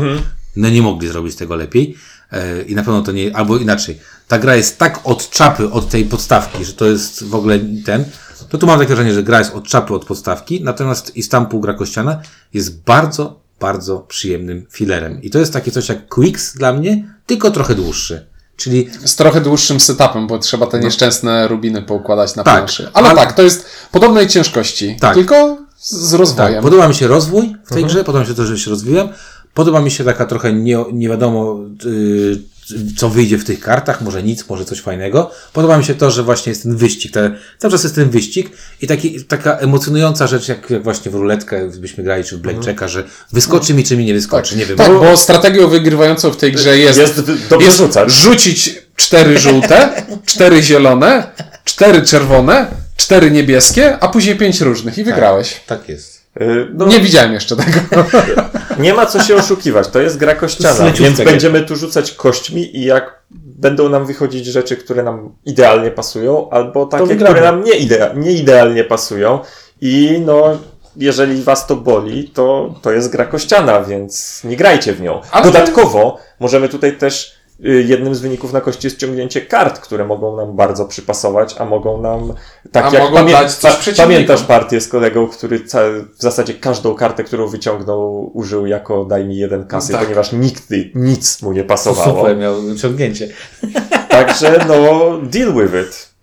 no 0.57 0.69
nie 0.71 0.83
mogli 0.83 1.09
zrobić 1.09 1.37
tego 1.37 1.55
lepiej. 1.57 1.97
e, 2.33 2.63
i 2.63 2.75
na 2.75 2.83
pewno 2.83 3.03
to 3.03 3.13
nie, 3.13 3.37
albo 3.37 3.57
inaczej, 3.57 3.99
ta 4.29 4.39
gra 4.39 4.57
jest 4.57 4.79
tak 4.79 5.01
od 5.05 5.31
czapy, 5.31 5.71
od 5.71 5.89
tej 5.89 6.05
podstawki, 6.05 6.65
że 6.65 6.73
to 6.73 6.85
jest 6.87 7.25
w 7.25 7.35
ogóle 7.35 7.59
ten, 7.85 8.05
to 8.49 8.59
tu 8.59 8.67
mam 8.67 8.79
takie 8.79 8.89
wrażenie, 8.95 9.15
że 9.15 9.23
gra 9.23 9.39
jest 9.39 9.55
od 9.55 9.69
czapy, 9.69 9.95
od 9.95 10.05
podstawki, 10.05 10.65
natomiast 10.65 11.17
Istanbul 11.17 11.61
gra 11.61 11.75
kościana 11.75 12.21
jest 12.55 12.83
bardzo, 12.83 13.44
bardzo 13.61 13.99
przyjemnym 13.99 14.67
filerem. 14.71 15.23
I 15.23 15.31
to 15.31 15.39
jest 15.39 15.53
takie 15.53 15.71
coś 15.71 15.89
jak 15.89 16.09
Quicks 16.09 16.57
dla 16.57 16.73
mnie, 16.73 17.05
tylko 17.27 17.51
trochę 17.51 17.75
dłuższy. 17.75 18.27
Czyli 18.57 18.89
Z 19.05 19.17
trochę 19.17 19.41
dłuższym 19.41 19.81
setupem, 19.81 20.27
bo 20.27 20.39
trzeba 20.39 20.67
te 20.67 20.81
nieszczęsne 20.81 21.49
rubiny 21.49 21.83
poukładać 21.83 22.37
na 22.37 22.41
No. 22.41 22.45
Tak. 22.45 22.55
planszy. 22.55 22.89
Ale, 22.93 23.09
Ale- 23.09 23.21
tak, 23.21 23.33
to 23.33 23.43
jest 23.43 23.67
podobnej 23.93 24.29
ciężkości, 24.29 24.97
Tak. 25.01 25.15
tylko 25.15 25.59
z, 25.79 26.15
rozwojem. 26.15 26.55
Tak, 26.55 26.63
podoba 26.63 26.89
mi 26.89 26.95
się 26.95 27.07
rozwój 27.07 27.57
w 27.65 27.75
tej 27.75 27.85
grze, 27.85 28.05
podoba 28.05 28.21
mi 28.21 28.27
się 28.27 28.35
to, 28.35 28.45
że 28.47 28.59
się 28.59 28.71
rozwijam. 28.71 29.09
Podoba 29.55 29.81
mi 29.81 29.91
się 29.91 30.05
taka 30.05 30.27
trochę 30.27 30.53
nie, 30.53 30.85
nie 30.93 31.09
wiadomo, 31.09 31.59
yy, 31.85 32.43
co 32.97 33.09
wyjdzie 33.11 33.39
w 33.39 33.45
tych 33.45 33.61
kartach, 33.61 34.01
może 34.01 34.23
nic, 34.23 34.49
może 34.49 34.65
coś 34.65 34.81
fajnego. 34.81 35.31
Podoba 35.53 35.79
mi 35.79 35.85
się 35.85 35.95
to, 35.95 36.11
że 36.11 36.23
właśnie 36.23 36.51
jest 36.51 36.63
ten 36.63 36.77
wyścig, 36.77 37.13
te, 37.13 37.31
cały 37.59 37.73
czas 37.73 37.83
jest 37.83 37.95
ten 37.95 38.11
wyścig 38.11 38.51
i 38.83 38.87
taki, 38.87 39.25
taka 39.25 39.57
emocjonująca 39.59 40.27
rzecz, 40.27 40.49
jak, 40.49 40.71
jak 40.71 40.83
właśnie 40.83 41.11
w 41.11 41.15
ruletkę 41.15 41.71
byśmy 41.79 42.05
grali, 42.05 42.25
czy 42.25 42.37
w 42.37 42.41
blackjacka, 42.41 42.89
że 42.89 43.05
wyskoczy 43.33 43.75
mi, 43.75 43.85
czy 43.85 43.97
mi 43.97 44.05
nie 44.05 44.15
wyskoczy, 44.15 44.57
nie 44.57 44.67
wiem. 44.67 44.77
Tak, 44.77 44.89
Bo- 44.89 45.01
bo 45.01 45.17
strategią 45.17 45.69
wygrywającą 45.69 46.31
w 46.31 46.37
tej 46.37 46.53
grze 46.53 46.79
jest, 46.79 46.99
Jest 46.99 47.23
jest 47.61 47.77
rzucać. 47.77 48.13
rzucić 48.13 48.83
cztery 48.97 49.39
żółte, 49.39 50.03
cztery 50.27 50.63
zielone, 50.63 51.27
cztery 51.65 52.03
czerwone, 52.03 52.67
cztery 52.97 53.31
niebieskie, 53.31 53.99
a 53.99 54.09
później 54.09 54.37
pięć 54.37 54.61
różnych 54.61 54.99
i 54.99 55.05
wygrałeś. 55.05 55.61
Tak 55.67 55.89
jest. 55.89 56.14
Y, 56.41 56.67
No, 56.75 56.87
Nie 56.87 57.01
widziałem 57.01 57.33
jeszcze 57.33 57.57
tego. 57.57 57.79
Nie 58.79 58.95
ma 58.95 59.07
co 59.07 59.23
się 59.23 59.37
oszukiwać, 59.37 59.89
to 59.89 60.01
jest 60.01 60.19
gra 60.19 60.35
kościana, 60.35 60.75
więc 61.05 61.19
będziemy 61.31 61.61
tu 61.63 61.77
rzucać 61.77 62.13
kośćmi 62.13 62.77
i 62.77 62.85
jak 62.85 63.23
będą 63.31 63.89
nam 63.89 64.07
wychodzić 64.07 64.47
rzeczy, 64.47 64.77
które 64.77 65.03
nam 65.03 65.33
idealnie 65.45 65.91
pasują, 65.91 66.51
albo 66.51 66.87
takie, 66.87 67.03
które 67.17 67.41
nam 67.41 67.65
nie, 67.65 67.73
idea- 67.73 68.17
nie 68.17 68.33
idealnie 68.33 68.85
pasują 68.85 69.39
i 69.81 70.23
no, 70.27 70.59
jeżeli 70.97 71.43
was 71.43 71.67
to 71.67 71.77
boli, 71.77 72.29
to 72.29 72.75
to 72.83 72.93
jest 72.93 73.11
gra 73.11 73.25
kościana, 73.27 73.81
więc 73.81 74.41
nie 74.45 74.57
grajcie 74.57 74.93
w 74.93 75.01
nią. 75.01 75.21
Dodatkowo 75.53 76.19
możemy 76.41 76.69
tutaj 76.69 76.97
też 76.99 77.35
jednym 77.61 78.15
z 78.15 78.21
wyników 78.21 78.53
na 78.53 78.61
kości 78.61 78.87
jest 78.87 78.97
ściągnięcie 78.97 79.41
kart, 79.41 79.79
które 79.81 80.05
mogą 80.05 80.37
nam 80.37 80.57
bardzo 80.57 80.85
przypasować, 80.85 81.55
a 81.59 81.65
mogą 81.65 82.01
nam 82.03 82.35
tak 82.73 82.85
A 82.87 82.91
jak 82.91 83.03
mogą 83.03 83.27
dać 83.33 83.53
coś 83.55 83.73
pa- 83.73 83.79
przeciwnikom. 83.79 84.13
pamiętasz 84.15 84.43
partię 84.43 84.81
z 84.81 84.89
kolegą, 84.89 85.29
który 85.29 85.61
ca- 85.65 85.81
w 86.19 86.23
zasadzie 86.23 86.55
każdą 86.55 86.95
kartę, 86.95 87.25
którą 87.25 87.47
wyciągnął, 87.49 88.31
użył 88.35 88.67
jako 88.67 89.05
daj 89.05 89.25
mi 89.25 89.37
jeden 89.37 89.67
kasy, 89.67 89.93
Tak. 89.93 90.03
ponieważ 90.03 90.33
nigdy 90.33 90.91
nic 90.95 91.43
mu 91.43 91.53
nie 91.53 91.63
To 91.63 91.69
pasowało. 91.69 92.17
super 92.21 92.37
miał 92.37 92.55
ciągnięcie. 92.83 93.29
Także 94.09 94.65
no, 94.69 94.75
deal 95.23 95.53
with 95.55 95.75
it. 95.89 96.14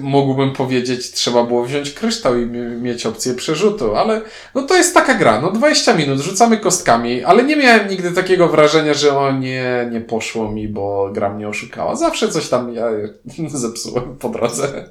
Mógłbym 0.00 0.52
powiedzieć, 0.52 1.10
trzeba 1.10 1.44
było 1.44 1.64
wziąć 1.64 1.90
kryształ 1.90 2.38
i 2.38 2.46
mi- 2.46 2.82
mieć 2.82 3.06
opcję 3.06 3.34
przerzutu, 3.34 3.96
ale 3.96 4.20
no 4.54 4.62
to 4.62 4.76
jest 4.76 4.94
taka 4.94 5.14
gra, 5.14 5.40
no 5.40 5.50
20 5.50 5.94
minut, 5.94 6.20
rzucamy 6.20 6.58
kostkami, 6.58 7.24
ale 7.24 7.44
nie 7.44 7.56
miałem 7.56 7.88
nigdy 7.88 8.10
takiego 8.12 8.48
wrażenia, 8.48 8.94
że 8.94 9.18
o 9.18 9.32
nie, 9.32 9.88
nie 9.92 10.00
poszło 10.00 10.52
mi, 10.52 10.68
bo 10.68 11.10
gra 11.12 11.34
mnie 11.34 11.48
oszukała. 11.48 11.96
Zawsze 11.96 12.28
coś 12.28 12.48
tam 12.48 12.74
ja 12.74 12.86
zepsułem 13.48 14.16
po 14.16 14.28
drodze. 14.28 14.84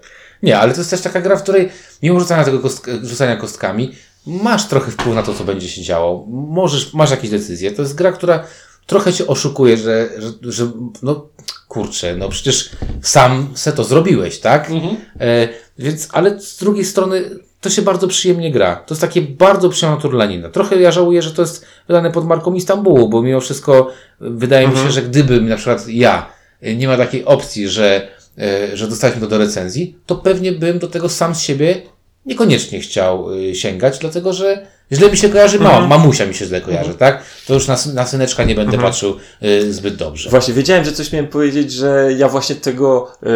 Nie, 0.44 0.60
ale 0.60 0.74
to 0.74 0.80
jest 0.80 0.90
też 0.90 1.02
taka 1.02 1.22
gra, 1.22 1.36
w 1.36 1.44
której 1.44 1.70
mimo 2.04 2.20
rzucania 2.20 2.44
tego 2.44 2.70
rzucania 3.04 3.36
kostkami, 3.36 3.96
masz 4.28 4.68
trochę 4.68 4.92
wpływ 4.92 5.16
na 5.16 5.24
to, 5.24 5.34
co 5.34 5.44
będzie 5.44 5.70
się 5.70 5.82
działo. 5.82 6.26
Możesz, 6.30 6.94
masz 6.94 7.12
jakieś 7.12 7.30
decyzje. 7.30 7.72
To 7.72 7.82
jest 7.82 7.96
gra, 7.96 8.12
która 8.12 8.44
trochę 8.88 9.14
cię 9.14 9.28
oszukuje, 9.28 9.78
że, 9.78 10.10
że, 10.18 10.52
że 10.52 10.72
no 11.04 11.28
kurczę, 11.68 12.16
no 12.16 12.30
przecież 12.30 12.70
sam 13.02 13.48
se 13.56 13.74
to 13.74 13.84
zrobiłeś, 13.84 14.40
tak? 14.40 14.72
E, 15.20 15.48
więc, 15.80 16.08
ale 16.12 16.40
z 16.40 16.58
drugiej 16.58 16.86
strony 16.86 17.30
to 17.62 17.70
się 17.70 17.82
bardzo 17.82 18.08
przyjemnie 18.08 18.52
gra. 18.52 18.76
To 18.76 18.94
jest 18.94 19.02
takie 19.02 19.22
bardzo 19.22 19.70
przyjemna 19.70 20.02
turlanina. 20.02 20.50
Trochę 20.50 20.82
ja 20.82 20.92
żałuję, 20.92 21.22
że 21.22 21.32
to 21.32 21.42
jest 21.42 21.66
wydane 21.88 22.12
pod 22.12 22.28
marką 22.28 22.54
Istambułu, 22.54 23.10
bo 23.10 23.22
mimo 23.22 23.42
wszystko 23.42 23.90
e, 23.90 23.90
wydaje 24.20 24.68
mi 24.68 24.78
się, 24.78 24.92
że 24.92 25.02
gdybym 25.02 25.50
na 25.50 25.56
przykład 25.56 25.88
ja 25.88 26.30
e, 26.62 26.76
nie 26.76 26.88
ma 26.88 26.98
takiej 26.98 27.26
opcji, 27.26 27.70
że, 27.70 28.08
e, 28.38 28.78
że 28.78 28.88
dostaliśmy 28.88 29.22
to 29.22 29.28
do 29.28 29.38
recenzji, 29.38 29.98
to 30.06 30.16
pewnie 30.16 30.52
bym 30.52 30.80
do 30.80 30.88
tego 30.88 31.10
sam 31.10 31.36
z 31.36 31.40
siebie 31.40 31.82
niekoniecznie 32.28 32.80
chciał 32.80 33.28
e, 33.34 33.56
sięgać, 33.56 34.00
dlatego 34.00 34.34
że 34.34 34.68
źle 34.92 35.12
mi 35.12 35.18
się 35.18 35.30
kojarzy 35.30 35.60
mama, 35.60 35.88
mamusia 35.88 36.26
mi 36.26 36.34
się 36.34 36.46
źle 36.46 36.62
kojarzy, 36.62 36.94
tak? 36.94 37.24
To 37.48 37.54
już 37.54 37.68
na, 37.68 37.78
na 37.94 38.06
syneczka 38.06 38.44
nie 38.44 38.56
będę 38.56 38.78
patrzył 38.78 39.18
e, 39.42 39.62
zbyt 39.62 39.96
dobrze. 39.96 40.30
Właśnie, 40.30 40.54
wiedziałem, 40.54 40.86
że 40.86 40.92
coś 40.92 41.12
miałem 41.12 41.28
powiedzieć, 41.28 41.72
że 41.72 42.10
ja 42.18 42.30
właśnie 42.30 42.56
tego, 42.56 43.12
e, 43.24 43.28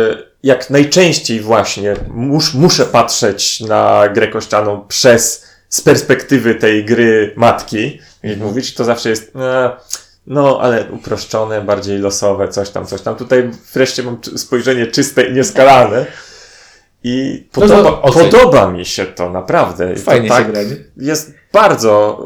jak 0.44 0.70
najczęściej 0.70 1.40
właśnie 1.40 1.96
mus, 2.08 2.54
muszę 2.54 2.86
patrzeć 2.86 3.60
na 3.60 4.10
grę 4.14 4.28
kościaną 4.28 4.86
przez, 4.88 5.46
z 5.70 5.82
perspektywy 5.82 6.56
tej 6.56 6.86
gry 6.86 7.34
matki 7.36 8.00
i 8.24 8.36
mówić, 8.38 8.74
to 8.74 8.84
zawsze 8.84 9.10
jest, 9.10 9.36
e, 9.36 9.72
no, 10.28 10.60
ale 10.62 10.92
uproszczone, 10.92 11.62
bardziej 11.62 12.00
losowe, 12.00 12.48
coś 12.48 12.70
tam, 12.70 12.86
coś 12.86 13.02
tam. 13.02 13.16
Tutaj 13.16 13.52
wreszcie 13.74 14.04
mam 14.04 14.18
spojrzenie 14.38 14.88
czyste 14.88 15.24
i 15.24 15.34
nieskalane. 15.34 16.06
I 17.04 17.44
No 17.56 17.62
podoba, 17.62 17.92
to 17.92 18.02
oceń. 18.02 18.30
podoba 18.32 18.72
mi 18.72 18.86
się 18.86 19.06
to, 19.06 19.30
naprawdę. 19.30 19.94
I 19.94 19.96
to 19.96 20.02
Fajnie 20.02 20.30
tak, 20.30 20.46
się 20.46 20.52
gra, 20.52 20.64
nie? 20.64 20.76
jest 20.98 21.34
bardzo, 21.54 22.20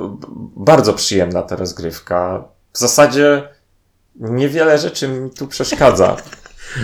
bardzo 0.56 0.94
przyjemna 0.94 1.42
ta 1.42 1.56
rozgrywka. 1.56 2.44
W 2.74 2.78
zasadzie 2.80 3.50
niewiele 4.16 4.78
rzeczy 4.78 5.08
mi 5.08 5.32
tu 5.32 5.48
przeszkadza. 5.48 6.16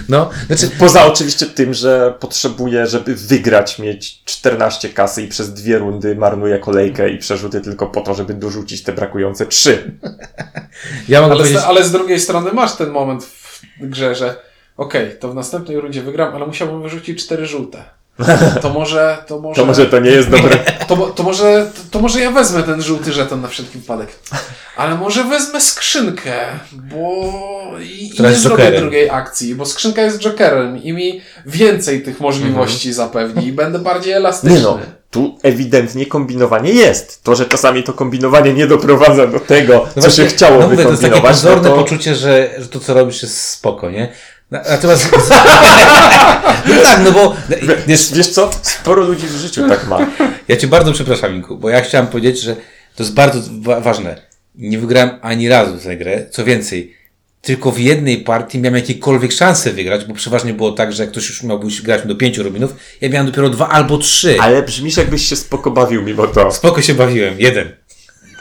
No, 0.10 0.30
znaczy, 0.48 0.70
Poza 0.80 1.06
oczywiście 1.06 1.46
tym, 1.46 1.74
że 1.74 2.14
potrzebuję, 2.20 2.88
żeby 2.88 3.16
wygrać, 3.16 3.80
mieć 3.80 4.24
14 4.24 4.90
kasy 4.90 5.22
i 5.22 5.28
przez 5.28 5.54
dwie 5.54 5.78
rundy 5.78 6.16
marnuję 6.16 6.60
kolejkę 6.60 7.10
i 7.10 7.18
przerzuty 7.18 7.62
tylko 7.62 7.88
po 7.88 8.02
to, 8.02 8.14
żeby 8.14 8.34
dorzucić 8.34 8.84
te 8.84 8.94
brakujące 8.94 9.46
trzy. 9.46 9.92
ja 11.08 11.22
mogę 11.22 11.34
Ale 11.34 11.44
z, 11.44 11.48
powiedzieć, 11.48 11.64
ale 11.68 11.84
z 11.84 11.92
drugiej 11.92 12.20
strony 12.20 12.54
masz 12.54 12.76
ten 12.76 12.90
moment 12.90 13.24
w 13.24 13.62
grze, 13.82 14.16
że 14.16 14.36
okej, 14.86 15.16
to 15.20 15.30
w 15.32 15.36
następnej 15.36 15.80
rundzie 15.80 16.02
wygram, 16.02 16.36
ale 16.36 16.48
musiałbym 16.48 16.82
wyrzucić 16.82 17.26
cztery 17.26 17.46
żółte. 17.46 17.84
To 18.62 18.70
może, 18.70 19.18
to 19.28 19.40
może, 19.40 19.62
To 19.62 19.66
może 19.66 19.86
to 19.86 20.00
nie 20.00 20.10
jest 20.10 20.30
dobre. 20.30 20.58
to, 20.88 20.96
to 20.98 21.24
może, 21.24 21.72
to, 21.92 22.00
może 22.00 22.22
ja 22.22 22.32
wezmę 22.32 22.64
ten 22.64 22.82
żółty 22.82 23.14
żeton 23.14 23.42
na 23.42 23.48
wszelki 23.48 23.78
wypadek. 23.78 24.10
Ale 24.76 24.96
może 24.96 25.24
wezmę 25.24 25.62
skrzynkę, 25.62 26.34
bo 26.74 26.98
i, 27.82 28.18
i 28.20 28.22
nie 28.22 28.30
jest 28.30 28.42
zrobię 28.42 28.64
jokerem. 28.64 28.82
drugiej 28.82 29.10
akcji, 29.10 29.56
bo 29.56 29.66
skrzynka 29.66 30.02
jest 30.02 30.20
jokerem 30.20 30.84
i 30.84 30.94
mi 30.94 31.22
więcej 31.46 32.02
tych 32.04 32.20
możliwości 32.20 32.94
zapewni 32.94 33.48
i 33.48 33.54
będę 33.54 33.80
bardziej 33.80 34.14
elastyczny. 34.14 34.58
Nie 34.58 34.64
no, 34.64 34.80
tu 35.12 35.38
ewidentnie 35.44 36.06
kombinowanie 36.06 36.72
jest. 36.72 37.24
To, 37.24 37.36
że 37.36 37.46
czasami 37.46 37.84
to 37.84 37.94
kombinowanie 37.94 38.54
nie 38.54 38.68
doprowadza 38.68 39.28
do 39.28 39.40
tego, 39.40 39.80
co 39.80 39.86
No 39.96 40.02
właśnie, 40.02 40.24
się 40.24 40.30
chciało 40.30 40.60
no 40.60 40.68
mówię, 40.70 40.84
to 40.84 40.90
jest 40.90 41.02
takie 41.02 41.14
wykombinować. 41.16 41.32
pozorne 41.42 41.70
no 41.70 41.76
to... 41.76 41.82
poczucie, 41.84 42.16
że, 42.16 42.50
że 42.60 42.68
to, 42.68 42.80
co 42.80 42.94
robisz, 42.94 43.22
jest 43.24 43.42
spoko, 43.50 43.90
nie? 43.90 44.12
Na- 44.52 44.64
Natomiast... 44.70 45.12
no 46.68 46.76
tak, 46.84 47.00
no 47.06 47.12
bo... 47.12 47.36
Wiesz, 47.88 48.12
Wiesz 48.14 48.28
co? 48.28 48.50
Sporo 48.62 49.04
ludzi 49.04 49.28
w 49.28 49.36
życiu 49.36 49.70
tak 49.70 49.88
ma. 49.88 50.08
ja 50.48 50.58
Cię 50.58 50.68
bardzo 50.68 50.92
przepraszam, 50.94 51.34
Minku, 51.34 51.58
bo 51.58 51.70
ja 51.70 51.82
chciałem 51.82 52.08
powiedzieć, 52.08 52.42
że 52.42 52.56
to 52.96 53.04
jest 53.04 53.14
bardzo 53.14 53.40
wa- 53.62 53.80
ważne. 53.80 54.22
Nie 54.56 54.80
wygrałem 54.80 55.10
ani 55.22 55.50
razu 55.50 55.78
w 55.78 55.84
tę 55.84 55.98
grę. 55.98 56.26
Co 56.32 56.44
więcej, 56.44 56.96
tylko 57.42 57.72
w 57.72 57.80
jednej 57.80 58.18
partii 58.18 58.60
miałem 58.60 58.76
jakiekolwiek 58.76 59.32
szanse 59.32 59.72
wygrać, 59.72 60.06
bo 60.06 60.14
przeważnie 60.14 60.54
było 60.54 60.72
tak, 60.72 60.94
że 60.94 61.04
jak 61.04 61.12
ktoś 61.12 61.30
już 61.30 61.44
miał 61.44 61.60
być- 61.60 61.82
grać 61.82 62.08
do 62.08 62.16
pięciu 62.16 62.44
Robinów, 62.44 62.76
ja 63.02 63.10
miałem 63.10 63.28
dopiero 63.28 63.50
dwa 63.50 63.70
albo 63.70 63.98
trzy. 63.98 64.38
Ale 64.42 64.64
brzmisz 64.64 64.98
jakbyś 64.98 65.30
się 65.30 65.36
spoko 65.36 65.72
bawił 65.72 66.02
mimo 66.04 66.28
to. 66.28 66.52
Spoko 66.52 66.82
się 66.82 66.94
bawiłem, 66.94 67.36
jeden. 67.38 67.76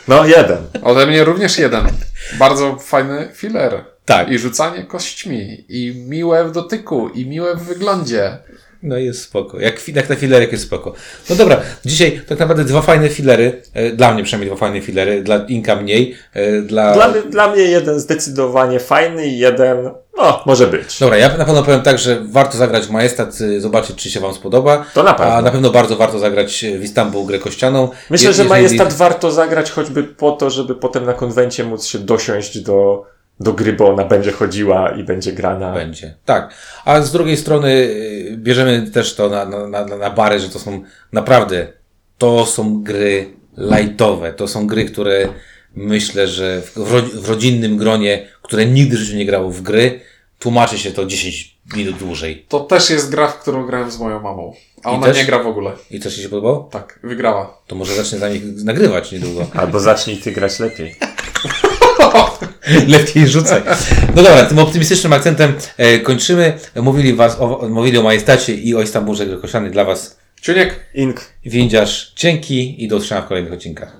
No 0.08 0.26
jeden. 0.26 0.58
Ode 0.82 1.06
mnie 1.06 1.24
również 1.24 1.58
jeden. 1.58 1.88
Bardzo 2.38 2.76
fajny 2.76 3.28
filer. 3.34 3.84
Tak. 4.10 4.30
I 4.30 4.38
rzucanie 4.38 4.82
kośćmi. 4.84 5.64
I 5.68 5.94
miłe 6.08 6.44
w 6.44 6.52
dotyku. 6.52 7.08
I 7.08 7.26
miłe 7.26 7.56
w 7.56 7.62
wyglądzie. 7.62 8.38
No 8.82 8.96
jest 8.96 9.22
spoko. 9.22 9.60
Jak, 9.60 9.88
jak 9.88 10.08
na 10.08 10.16
filerek 10.16 10.52
jest 10.52 10.64
spoko. 10.64 10.94
No 11.30 11.36
dobra, 11.36 11.60
dzisiaj 11.84 12.20
tak 12.28 12.38
naprawdę 12.38 12.64
dwa 12.64 12.82
fajne 12.82 13.08
filery, 13.08 13.62
e, 13.74 13.90
dla 13.90 14.14
mnie 14.14 14.22
przynajmniej 14.24 14.50
dwa 14.50 14.66
fajne 14.66 14.80
filery, 14.80 15.22
dla 15.22 15.36
Inka 15.48 15.76
mniej, 15.76 16.14
e, 16.34 16.62
dla... 16.62 16.94
Dla, 16.94 17.08
mnie- 17.08 17.22
dla 17.22 17.52
mnie 17.52 17.62
jeden 17.62 18.00
zdecydowanie 18.00 18.80
fajny 18.80 19.26
i 19.26 19.38
jeden, 19.38 19.90
no, 20.16 20.42
może 20.46 20.66
być. 20.66 20.98
Dobra, 20.98 21.16
ja 21.16 21.36
na 21.36 21.44
pewno 21.44 21.62
powiem 21.62 21.82
tak, 21.82 21.98
że 21.98 22.20
warto 22.24 22.58
zagrać 22.58 22.86
w 22.86 22.90
Majestat, 22.90 23.40
y, 23.40 23.60
zobaczyć 23.60 23.96
czy 23.96 24.10
się 24.10 24.20
Wam 24.20 24.34
spodoba. 24.34 24.84
To 24.94 25.02
na 25.02 25.14
pewno. 25.14 25.32
A 25.34 25.42
na 25.42 25.50
pewno 25.50 25.70
bardzo 25.70 25.96
warto 25.96 26.18
zagrać 26.18 26.64
w 26.78 26.82
Istanbul 26.84 27.26
grę 27.26 27.38
kościaną. 27.38 27.88
Myślę, 28.10 28.26
Je- 28.28 28.32
że 28.34 28.44
Majestat 28.44 28.92
warto 28.92 29.30
zagrać 29.30 29.70
choćby 29.70 30.04
po 30.04 30.32
to, 30.32 30.50
żeby 30.50 30.74
potem 30.74 31.06
na 31.06 31.12
konwencie 31.12 31.64
móc 31.64 31.84
się 31.86 31.98
dosiąść 31.98 32.58
do, 32.60 33.06
do 33.40 33.52
gry, 33.52 33.72
bo 33.72 33.88
ona 33.88 34.04
będzie 34.04 34.32
chodziła 34.32 34.90
i 34.90 35.04
będzie 35.04 35.32
grana. 35.32 35.72
Będzie, 35.72 36.14
tak. 36.24 36.54
A 36.84 37.02
z 37.02 37.12
drugiej 37.12 37.36
strony 37.36 37.70
y, 37.70 38.34
bierzemy 38.36 38.90
też 38.90 39.14
to 39.14 39.28
na, 39.28 39.44
na, 39.44 39.66
na, 39.68 39.96
na 39.96 40.10
bary, 40.10 40.40
że 40.40 40.48
to 40.48 40.58
są 40.58 40.82
naprawdę, 41.12 41.66
to 42.18 42.46
są 42.46 42.82
gry 42.82 43.26
lightowe, 43.58 44.32
to 44.32 44.48
są 44.48 44.66
gry, 44.66 44.84
które 44.84 45.28
Myślę, 45.74 46.28
że 46.28 46.62
w, 46.62 46.74
w, 46.74 46.92
ro, 46.92 47.02
w 47.02 47.28
rodzinnym 47.28 47.76
gronie, 47.76 48.26
które 48.42 48.66
nigdy 48.66 48.96
w 48.96 49.00
życiu 49.00 49.18
nie 49.18 49.26
grało 49.26 49.50
w 49.50 49.62
gry, 49.62 50.00
tłumaczy 50.38 50.78
się 50.78 50.90
to 50.90 51.06
10 51.06 51.58
minut 51.76 51.96
dłużej. 51.96 52.46
To 52.48 52.60
też 52.60 52.90
jest 52.90 53.10
gra, 53.10 53.28
w 53.28 53.40
którą 53.40 53.66
grałem 53.66 53.90
z 53.90 53.98
moją 53.98 54.20
mamą. 54.20 54.54
A 54.84 54.90
I 54.90 54.94
ona 54.94 55.06
też? 55.06 55.16
nie 55.16 55.24
gra 55.24 55.42
w 55.42 55.46
ogóle. 55.46 55.72
I 55.90 56.00
co 56.00 56.10
Ci 56.10 56.22
się 56.22 56.28
podobało? 56.28 56.68
Tak, 56.72 57.00
wygrała. 57.02 57.58
To 57.66 57.74
może 57.74 57.94
zacznę 57.94 58.18
za 58.18 58.28
nich 58.28 58.42
nagrywać 58.64 59.12
niedługo. 59.12 59.46
Albo 59.54 59.80
zacznij 59.80 60.16
ty 60.16 60.32
grać 60.32 60.58
lepiej. 60.58 60.94
Lepiej 62.98 63.28
rzucaj. 63.28 63.62
No 64.16 64.22
dobra, 64.22 64.44
tym 64.44 64.58
optymistycznym 64.58 65.12
akcentem 65.12 65.52
e, 65.76 65.98
kończymy. 65.98 66.52
Mówili, 66.76 67.14
was 67.14 67.36
o, 67.40 67.68
mówili 67.68 67.98
o 67.98 68.02
majestacie 68.02 68.54
i 68.54 68.74
o 68.74 68.82
Istamburze 68.82 69.26
Koszany 69.26 69.70
dla 69.70 69.84
Was 69.84 70.20
Ciuniek, 70.42 70.80
Ink. 70.94 71.20
windziarz. 71.44 72.12
Dzięki 72.16 72.84
i 72.84 72.88
do 72.88 72.96
usłyszenia 72.96 73.22
w 73.22 73.26
kolejnych 73.26 73.52
odcinkach. 73.52 73.96